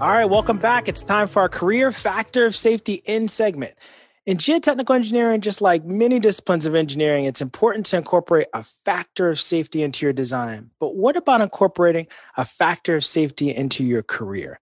All 0.00 0.12
right, 0.12 0.30
welcome 0.30 0.58
back. 0.58 0.86
It's 0.86 1.02
time 1.02 1.26
for 1.26 1.40
our 1.40 1.48
career 1.48 1.90
factor 1.90 2.46
of 2.46 2.54
safety 2.54 3.02
in 3.04 3.26
segment. 3.26 3.74
In 4.26 4.36
geotechnical 4.36 4.94
engineering, 4.94 5.40
just 5.40 5.60
like 5.60 5.84
many 5.84 6.20
disciplines 6.20 6.66
of 6.66 6.76
engineering, 6.76 7.24
it's 7.24 7.40
important 7.40 7.84
to 7.86 7.96
incorporate 7.96 8.46
a 8.54 8.62
factor 8.62 9.28
of 9.28 9.40
safety 9.40 9.82
into 9.82 10.06
your 10.06 10.12
design. 10.12 10.70
But 10.78 10.94
what 10.94 11.16
about 11.16 11.40
incorporating 11.40 12.06
a 12.36 12.44
factor 12.44 12.94
of 12.94 13.04
safety 13.04 13.52
into 13.52 13.82
your 13.82 14.04
career? 14.04 14.60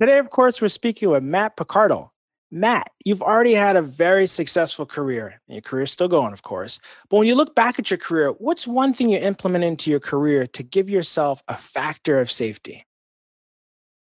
Today, 0.00 0.18
of 0.18 0.30
course, 0.30 0.60
we're 0.60 0.66
speaking 0.66 1.08
with 1.08 1.22
Matt 1.22 1.56
Picardal. 1.56 2.10
Matt, 2.50 2.90
you've 3.04 3.22
already 3.22 3.54
had 3.54 3.76
a 3.76 3.82
very 3.82 4.26
successful 4.26 4.86
career. 4.86 5.40
and 5.46 5.54
Your 5.54 5.62
career's 5.62 5.92
still 5.92 6.08
going, 6.08 6.32
of 6.32 6.42
course. 6.42 6.80
But 7.08 7.18
when 7.18 7.28
you 7.28 7.36
look 7.36 7.54
back 7.54 7.78
at 7.78 7.92
your 7.92 7.98
career, 7.98 8.30
what's 8.30 8.66
one 8.66 8.92
thing 8.92 9.08
you 9.08 9.18
implement 9.18 9.62
into 9.62 9.88
your 9.88 10.00
career 10.00 10.48
to 10.48 10.64
give 10.64 10.90
yourself 10.90 11.44
a 11.46 11.54
factor 11.54 12.18
of 12.18 12.28
safety? 12.28 12.86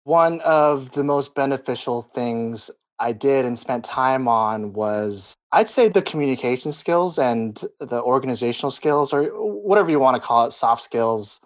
One 0.05 0.40
of 0.43 0.93
the 0.93 1.03
most 1.03 1.35
beneficial 1.35 2.03
things 2.03 2.71
I 2.99 3.12
did 3.12 3.45
and 3.45 3.59
spent 3.59 3.85
time 3.85 4.29
on 4.29 4.73
was 4.73 5.35
I'd 5.53 5.69
say 5.69 5.88
the 5.88 6.03
communication 6.03 6.73
skills 6.73 7.19
and 7.19 7.61
the 7.81 8.03
organizational 8.03 8.71
skills, 8.71 9.12
or 9.12 9.25
whatever 9.25 9.90
you 9.90 9.99
want 9.99 10.21
to 10.21 10.27
call 10.27 10.47
it, 10.47 10.53
soft 10.53 10.83
skills. 10.83 11.40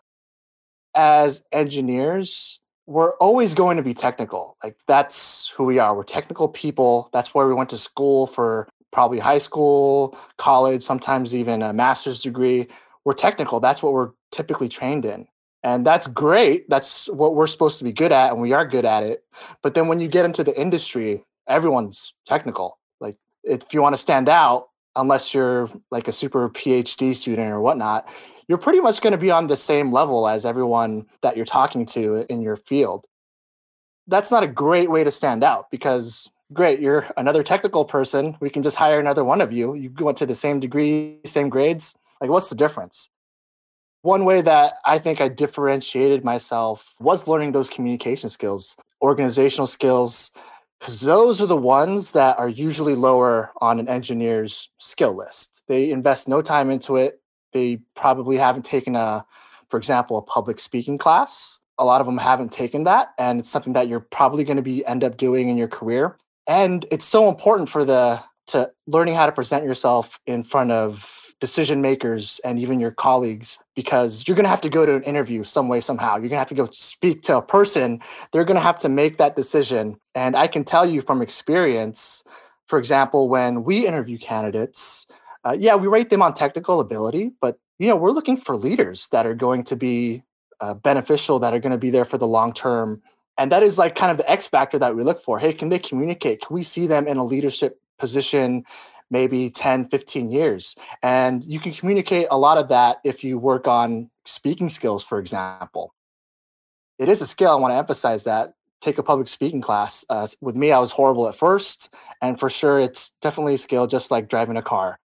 As 0.95 1.45
engineers, 1.53 2.61
we're 2.87 3.15
always 3.17 3.55
going 3.55 3.77
to 3.77 3.83
be 3.83 3.95
technical. 3.95 4.57
Like 4.65 4.77
that's 4.87 5.49
who 5.51 5.65
we 5.65 5.79
are. 5.79 5.95
We're 5.95 6.03
technical 6.03 6.49
people. 6.49 7.11
That's 7.13 7.35
where 7.35 7.47
we 7.47 7.55
went 7.55 7.71
to 7.71 7.79
school 7.79 8.27
for 8.27 8.69
probably 8.91 9.19
high 9.19 9.39
school, 9.39 10.19
college, 10.39 10.83
sometimes 10.83 11.35
even 11.35 11.63
a 11.63 11.73
master's 11.73 12.23
degree. 12.23 12.67
We're 13.05 13.15
technical. 13.15 13.61
That's 13.61 13.83
what 13.83 13.93
we're 13.93 14.11
typically 14.33 14.69
trained 14.69 15.05
in. 15.05 15.29
And 15.63 15.85
that's 15.85 16.07
great. 16.07 16.69
That's 16.69 17.09
what 17.09 17.35
we're 17.35 17.47
supposed 17.49 17.79
to 17.79 17.85
be 17.85 17.93
good 17.93 18.13
at, 18.13 18.33
and 18.33 18.41
we 18.41 18.53
are 18.53 18.67
good 18.67 18.85
at 18.85 19.03
it. 19.03 19.25
But 19.63 19.75
then 19.75 19.89
when 19.89 20.01
you 20.01 20.09
get 20.09 20.25
into 20.25 20.45
the 20.45 20.59
industry, 20.59 21.25
everyone's 21.49 22.15
technical. 22.27 22.79
Like 23.01 23.17
if 23.43 23.75
you 23.75 23.83
want 23.83 23.95
to 23.95 24.01
stand 24.01 24.29
out, 24.29 24.69
unless 24.95 25.35
you're 25.35 25.69
like 25.91 26.09
a 26.09 26.13
super 26.13 26.49
PhD 26.51 27.15
student 27.15 27.51
or 27.51 27.61
whatnot, 27.61 28.09
you're 28.49 28.59
pretty 28.59 28.81
much 28.81 29.01
going 29.01 29.13
to 29.13 29.19
be 29.19 29.31
on 29.31 29.47
the 29.47 29.57
same 29.57 29.93
level 29.93 30.27
as 30.27 30.47
everyone 30.47 31.07
that 31.23 31.37
you're 31.37 31.47
talking 31.47 31.87
to 31.87 32.27
in 32.29 32.41
your 32.41 32.57
field. 32.57 33.07
That's 34.07 34.31
not 34.31 34.43
a 34.43 34.47
great 34.47 34.91
way 34.91 35.05
to 35.05 35.11
stand 35.11 35.45
out 35.45 35.71
because 35.71 36.31
great, 36.53 36.81
you're 36.81 37.07
another 37.17 37.43
technical 37.43 37.85
person. 37.85 38.37
We 38.41 38.51
can 38.51 38.63
just 38.63 38.77
hire 38.77 38.99
another 38.99 39.23
one 39.23 39.41
of 39.41 39.53
you. 39.53 39.75
You 39.75 39.93
went 39.99 40.19
to 40.19 40.27
the 40.27 40.35
same 40.35 40.61
degree, 40.61 41.19
same 41.25 41.49
grades. 41.49 41.97
Like, 42.21 42.31
what's 42.31 42.49
the 42.49 42.57
difference? 42.57 43.11
One 44.03 44.25
way 44.25 44.41
that 44.43 44.75
I 44.85 44.99
think 44.99 45.21
I 45.21 45.29
differentiated 45.29 46.25
myself 46.25 46.95
was 47.01 47.27
learning 47.27 47.53
those 47.53 47.69
communication 47.69 48.29
skills, 48.29 48.77
organizational 49.03 49.67
skills, 49.67 50.31
because 50.79 51.01
those 51.01 51.41
are 51.41 51.47
the 51.47 51.57
ones 51.57 52.13
that 52.13 52.39
are 52.39 52.49
usually 52.49 52.95
lower 52.95 53.53
on 53.61 53.81
an 53.81 53.89
engineer's 53.89 54.71
skill 54.79 55.17
list. 55.17 55.65
They 55.67 55.91
invest 55.91 56.29
no 56.29 56.43
time 56.43 56.71
into 56.71 56.97
it. 56.97 57.21
They 57.53 57.81
probably 57.97 58.37
haven't 58.37 58.65
taken 58.65 58.95
a, 58.95 59.27
for 59.69 59.79
example, 59.79 60.17
a 60.19 60.23
public 60.23 60.61
speaking 60.61 60.99
class. 60.99 61.61
A 61.79 61.85
lot 61.85 62.01
of 62.01 62.07
them 62.07 62.19
haven't 62.19 62.53
taken 62.53 62.85
that, 62.85 63.15
and 63.19 63.41
it's 63.41 63.51
something 63.51 63.73
that 63.73 63.89
you're 63.89 64.01
probably 64.01 64.45
going 64.45 64.57
to 64.57 64.63
be 64.63 64.85
end 64.87 65.03
up 65.03 65.17
doing 65.17 65.49
in 65.49 65.57
your 65.57 65.69
career. 65.69 66.17
And 66.47 66.87
it's 66.91 67.05
so 67.05 67.29
important 67.29 67.69
for 67.69 67.85
the 67.85 68.23
to 68.49 68.71
learning 68.87 69.15
how 69.15 69.27
to 69.27 69.33
present 69.33 69.65
yourself 69.65 70.19
in 70.27 70.43
front 70.43 70.73
of 70.73 71.28
decision 71.41 71.81
makers 71.81 72.41
and 72.45 72.59
even 72.59 72.81
your 72.81 72.91
colleagues 72.91 73.59
because 73.77 74.27
you're 74.27 74.35
going 74.35 74.45
to 74.45 74.51
have 74.51 74.61
to 74.61 74.69
go 74.69 74.85
to 74.85 74.97
an 74.97 75.03
interview 75.05 75.45
some 75.45 75.69
way 75.69 75.81
somehow. 75.81 76.15
You're 76.15 76.23
going 76.23 76.31
to 76.31 76.39
have 76.39 76.49
to 76.49 76.55
go 76.55 76.69
speak 76.73 77.23
to 77.23 77.37
a 77.37 77.43
person. 77.43 78.01
They're 78.33 78.45
going 78.45 78.57
to 78.57 78.63
have 78.63 78.79
to 78.81 78.89
make 78.89 79.19
that 79.19 79.37
decision. 79.37 79.97
And 80.15 80.37
i 80.37 80.47
can 80.47 80.65
tell 80.65 80.85
you 80.85 81.01
from 81.01 81.23
experience 81.23 82.25
for 82.67 82.79
example 82.79 83.29
when 83.29 83.65
we 83.65 83.87
interview 83.87 84.19
candidates 84.19 85.07
uh, 85.45 85.57
yeah 85.59 85.77
we 85.77 85.87
rate 85.87 86.11
them 86.11 86.23
on 86.23 86.35
technical 86.35 86.81
ability 86.81 87.31
but 87.41 87.59
you 87.79 87.87
know 87.87 87.97
we're 87.97 88.11
looking 88.11 88.37
for 88.37 88.57
leaders 88.57 89.09
that 89.11 89.27
are 89.27 89.35
going 89.35 89.63
to 89.65 89.77
be 89.77 90.23
uh, 90.61 90.75
beneficial 90.75 91.39
that 91.39 91.55
are 91.55 91.61
going 91.61 91.73
to 91.73 91.79
be 91.79 91.91
there 91.91 92.05
for 92.05 92.19
the 92.19 92.27
long 92.27 92.53
term. 92.53 93.01
And 93.37 93.53
that 93.53 93.63
is 93.63 93.79
like 93.79 93.95
kind 93.95 94.11
of 94.11 94.17
the 94.17 94.29
x 94.29 94.49
factor 94.49 94.79
that 94.81 94.97
we 94.97 95.05
look 95.05 95.21
for. 95.21 95.39
Hey 95.39 95.53
can 95.53 95.69
they 95.69 95.79
communicate? 95.79 96.43
Can 96.45 96.55
we 96.55 96.63
see 96.63 96.87
them 96.87 97.07
in 97.07 97.17
a 97.17 97.25
leadership 97.25 97.81
position 97.99 98.65
maybe 99.11 99.51
10, 99.51 99.87
15 99.87 100.31
years. 100.31 100.77
And 101.03 101.45
you 101.45 101.61
can 101.61 101.73
communicate 101.73 102.27
a 102.31 102.39
lot 102.39 102.59
of 102.59 102.69
that 102.69 102.99
if 103.05 103.25
you 103.25 103.39
work 103.39 103.67
on 103.67 104.11
speaking 104.25 104.69
skills, 104.69 105.05
for 105.05 105.19
example. 105.19 105.95
It 106.99 107.09
is 107.09 107.23
a 107.23 107.27
skill. 107.27 107.53
I 107.53 107.55
want 107.55 107.73
to 107.73 107.77
emphasize 107.77 108.25
that. 108.25 108.55
Take 108.81 108.99
a 108.99 109.03
public 109.03 109.29
speaking 109.29 109.61
class. 109.61 110.05
Uh, 110.09 110.27
with 110.41 110.57
me, 110.57 110.73
I 110.73 110.79
was 110.79 110.93
horrible 110.93 111.29
at 111.29 111.35
first. 111.35 111.95
And 112.23 112.39
for 112.39 112.51
sure, 112.51 112.79
it's 112.79 113.11
definitely 113.21 113.55
a 113.55 113.59
skill, 113.59 113.87
just 113.87 114.11
like 114.11 114.29
driving 114.29 114.57
a 114.57 114.63
car. 114.63 114.99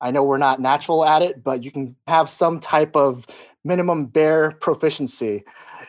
I 0.00 0.10
know 0.10 0.24
we're 0.24 0.38
not 0.38 0.60
natural 0.60 1.04
at 1.04 1.22
it, 1.22 1.42
but 1.42 1.64
you 1.64 1.70
can 1.70 1.96
have 2.06 2.28
some 2.28 2.60
type 2.60 2.94
of 2.94 3.26
minimum 3.64 4.06
bare 4.06 4.52
proficiency. 4.52 5.44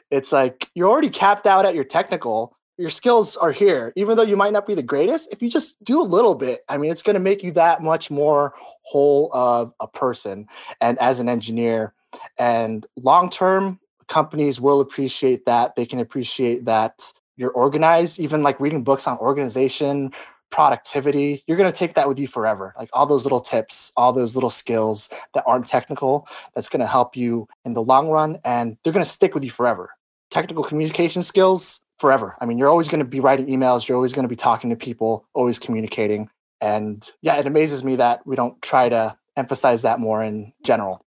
It's 0.09 0.31
like 0.31 0.69
you're 0.73 0.89
already 0.89 1.09
capped 1.09 1.45
out 1.45 1.65
at 1.65 1.75
your 1.75 1.83
technical, 1.83 2.56
your 2.77 2.89
skills 2.89 3.37
are 3.37 3.51
here 3.51 3.91
even 3.95 4.15
though 4.15 4.23
you 4.23 4.37
might 4.37 4.53
not 4.53 4.65
be 4.65 4.73
the 4.75 4.83
greatest 4.83 5.31
if 5.33 5.41
you 5.41 5.49
just 5.49 5.83
do 5.83 6.01
a 6.01 6.03
little 6.03 6.35
bit 6.35 6.63
i 6.69 6.77
mean 6.77 6.91
it's 6.91 7.01
going 7.01 7.15
to 7.15 7.19
make 7.19 7.43
you 7.43 7.51
that 7.51 7.81
much 7.81 8.11
more 8.11 8.53
whole 8.87 9.29
of 9.33 9.73
a 9.81 9.87
person 9.87 10.47
and 10.79 10.97
as 10.99 11.19
an 11.19 11.27
engineer. 11.27 11.93
And 12.39 12.85
long 12.95 13.29
term 13.29 13.79
companies 14.07 14.61
will 14.61 14.79
appreciate 14.79 15.45
that. 15.45 15.75
They 15.75 15.85
can 15.85 15.99
appreciate 15.99 16.65
that 16.65 17.13
you're 17.35 17.51
organized. 17.51 18.19
Even 18.19 18.43
like 18.43 18.59
reading 18.59 18.83
books 18.83 19.07
on 19.07 19.17
organization 19.17 20.11
productivity 20.49 21.43
you're 21.45 21.57
going 21.57 21.69
to 21.69 21.77
take 21.77 21.93
that 21.95 22.07
with 22.07 22.17
you 22.17 22.25
forever. 22.25 22.73
Like 22.77 22.89
all 22.93 23.05
those 23.05 23.25
little 23.25 23.41
tips 23.41 23.91
all 23.97 24.13
those 24.13 24.33
little 24.33 24.49
skills 24.49 25.09
that 25.33 25.43
aren't 25.45 25.65
technical 25.65 26.25
that's 26.55 26.69
going 26.69 26.79
to 26.79 26.87
help 26.87 27.17
you 27.17 27.49
in 27.65 27.73
the 27.73 27.83
long 27.83 28.07
run 28.07 28.39
and 28.45 28.77
they're 28.81 28.93
going 28.93 29.03
to 29.03 29.09
stick 29.09 29.35
with 29.35 29.43
you 29.43 29.51
forever. 29.51 29.89
Technical 30.31 30.63
communication 30.63 31.21
skills 31.21 31.81
forever. 31.99 32.35
I 32.39 32.45
mean, 32.45 32.57
you're 32.57 32.69
always 32.69 32.87
going 32.87 32.99
to 32.99 33.05
be 33.05 33.19
writing 33.19 33.47
emails, 33.47 33.87
you're 33.87 33.95
always 33.95 34.13
going 34.13 34.23
to 34.23 34.29
be 34.29 34.35
talking 34.35 34.69
to 34.69 34.75
people, 34.75 35.25
always 35.33 35.59
communicating. 35.59 36.29
And 36.61 37.07
yeah, 37.21 37.37
it 37.37 37.47
amazes 37.47 37.83
me 37.83 37.95
that 37.97 38.25
we 38.25 38.35
don't 38.35 38.59
try 38.61 38.89
to 38.89 39.17
emphasize 39.35 39.83
that 39.83 39.99
more 39.99 40.23
in 40.23 40.53
general. 40.63 41.05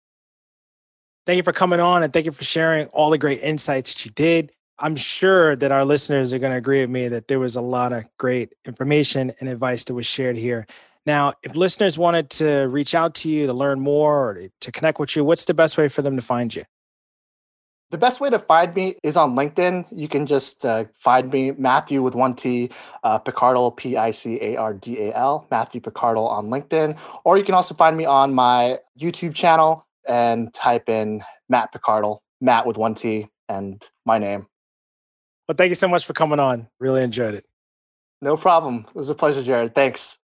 Thank 1.26 1.36
you 1.36 1.42
for 1.42 1.52
coming 1.52 1.80
on 1.80 2.02
and 2.02 2.12
thank 2.12 2.26
you 2.26 2.32
for 2.32 2.44
sharing 2.44 2.86
all 2.88 3.10
the 3.10 3.18
great 3.18 3.42
insights 3.42 3.92
that 3.92 4.04
you 4.04 4.10
did. 4.12 4.52
I'm 4.78 4.96
sure 4.96 5.56
that 5.56 5.72
our 5.72 5.84
listeners 5.84 6.32
are 6.32 6.38
going 6.38 6.52
to 6.52 6.58
agree 6.58 6.80
with 6.80 6.90
me 6.90 7.08
that 7.08 7.28
there 7.28 7.40
was 7.40 7.56
a 7.56 7.60
lot 7.60 7.92
of 7.92 8.04
great 8.16 8.54
information 8.64 9.32
and 9.40 9.48
advice 9.48 9.84
that 9.84 9.94
was 9.94 10.06
shared 10.06 10.36
here. 10.36 10.66
Now, 11.04 11.32
if 11.42 11.56
listeners 11.56 11.98
wanted 11.98 12.30
to 12.30 12.68
reach 12.68 12.94
out 12.94 13.14
to 13.16 13.30
you 13.30 13.46
to 13.46 13.52
learn 13.52 13.80
more 13.80 14.30
or 14.30 14.48
to 14.60 14.72
connect 14.72 15.00
with 15.00 15.16
you, 15.16 15.24
what's 15.24 15.46
the 15.46 15.54
best 15.54 15.76
way 15.76 15.88
for 15.88 16.02
them 16.02 16.16
to 16.16 16.22
find 16.22 16.54
you? 16.54 16.64
The 17.90 17.96
best 17.98 18.20
way 18.20 18.28
to 18.28 18.38
find 18.38 18.74
me 18.74 18.96
is 19.02 19.16
on 19.16 19.34
LinkedIn. 19.34 19.86
You 19.90 20.08
can 20.08 20.26
just 20.26 20.66
uh, 20.66 20.84
find 20.94 21.30
me, 21.30 21.52
Mathew 21.52 22.02
with 22.02 22.14
one 22.14 22.34
T, 22.34 22.70
uh, 23.02 23.18
Picardal, 23.18 23.74
P 23.74 23.96
I 23.96 24.10
C 24.10 24.38
A 24.42 24.56
R 24.56 24.74
D 24.74 25.08
A 25.08 25.16
L, 25.16 25.46
Mathew 25.50 25.80
Picardal 25.80 26.28
on 26.28 26.48
LinkedIn. 26.48 26.98
Or 27.24 27.38
you 27.38 27.44
can 27.44 27.54
also 27.54 27.74
find 27.74 27.96
me 27.96 28.04
on 28.04 28.34
my 28.34 28.78
YouTube 29.00 29.34
channel 29.34 29.86
and 30.06 30.52
type 30.52 30.90
in 30.90 31.22
Mat 31.48 31.72
Picardal, 31.72 32.18
Mat 32.42 32.66
with 32.66 32.76
one 32.76 32.94
T, 32.94 33.28
and 33.48 33.82
my 34.04 34.18
name. 34.18 34.46
Well, 35.48 35.56
thank 35.56 35.70
you 35.70 35.74
so 35.74 35.88
much 35.88 36.04
for 36.04 36.12
coming 36.12 36.38
on. 36.38 36.68
Really 36.78 37.02
enjoyed 37.02 37.34
it. 37.34 37.46
No 38.20 38.36
problem. 38.36 38.84
It 38.86 38.94
was 38.94 39.08
a 39.08 39.14
pleasure, 39.14 39.42
Jared. 39.42 39.74
Thanks. 39.74 40.18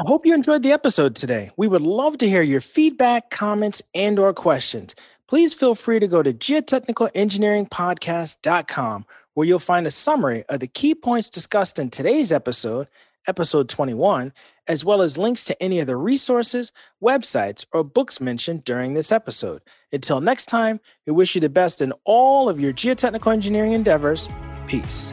I 0.00 0.02
hope 0.06 0.26
you 0.26 0.34
enjoyed 0.34 0.62
the 0.62 0.72
episode 0.72 1.14
today. 1.14 1.50
We 1.56 1.68
would 1.68 1.82
love 1.82 2.18
to 2.18 2.28
hear 2.28 2.42
your 2.42 2.62
feedback, 2.62 3.30
comments, 3.30 3.82
and 3.94 4.18
or 4.18 4.32
questions 4.32 4.94
please 5.30 5.54
feel 5.54 5.74
free 5.76 6.00
to 6.00 6.08
go 6.08 6.24
to 6.24 6.34
geotechnicalengineeringpodcast.com 6.34 9.06
where 9.34 9.46
you'll 9.46 9.60
find 9.60 9.86
a 9.86 9.90
summary 9.90 10.42
of 10.48 10.58
the 10.58 10.66
key 10.66 10.92
points 10.92 11.30
discussed 11.30 11.78
in 11.78 11.88
today's 11.88 12.32
episode, 12.32 12.88
episode 13.28 13.68
21, 13.68 14.32
as 14.66 14.84
well 14.84 15.02
as 15.02 15.16
links 15.16 15.44
to 15.44 15.62
any 15.62 15.78
of 15.78 15.86
the 15.86 15.96
resources, 15.96 16.72
websites, 17.00 17.64
or 17.72 17.84
books 17.84 18.20
mentioned 18.20 18.64
during 18.64 18.94
this 18.94 19.12
episode. 19.12 19.62
Until 19.92 20.20
next 20.20 20.46
time, 20.46 20.80
we 21.06 21.12
wish 21.12 21.36
you 21.36 21.40
the 21.40 21.48
best 21.48 21.80
in 21.80 21.92
all 22.04 22.48
of 22.48 22.58
your 22.58 22.72
geotechnical 22.72 23.32
engineering 23.32 23.72
endeavors. 23.72 24.28
Peace. 24.66 25.12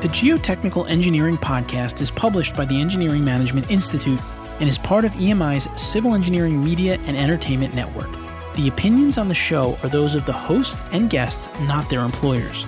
The 0.00 0.08
Geotechnical 0.08 0.88
Engineering 0.88 1.36
Podcast 1.36 2.00
is 2.00 2.10
published 2.10 2.56
by 2.56 2.64
the 2.64 2.80
Engineering 2.80 3.22
Management 3.22 3.70
Institute 3.70 4.18
and 4.58 4.66
is 4.66 4.78
part 4.78 5.04
of 5.04 5.12
EMI's 5.12 5.68
Civil 5.78 6.14
Engineering 6.14 6.64
Media 6.64 6.98
and 7.04 7.18
Entertainment 7.18 7.74
Network. 7.74 8.08
The 8.54 8.68
opinions 8.68 9.18
on 9.18 9.28
the 9.28 9.34
show 9.34 9.76
are 9.82 9.90
those 9.90 10.14
of 10.14 10.24
the 10.24 10.32
host 10.32 10.78
and 10.92 11.10
guests, 11.10 11.50
not 11.64 11.90
their 11.90 12.00
employers. 12.00 12.64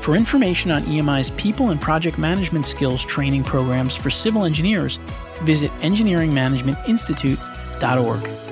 For 0.00 0.16
information 0.16 0.70
on 0.70 0.84
EMI's 0.84 1.28
people 1.32 1.68
and 1.68 1.78
project 1.78 2.16
management 2.16 2.64
skills 2.64 3.04
training 3.04 3.44
programs 3.44 3.94
for 3.94 4.08
civil 4.08 4.44
engineers, 4.44 4.98
visit 5.42 5.70
engineeringmanagementinstitute.org. 5.80 8.51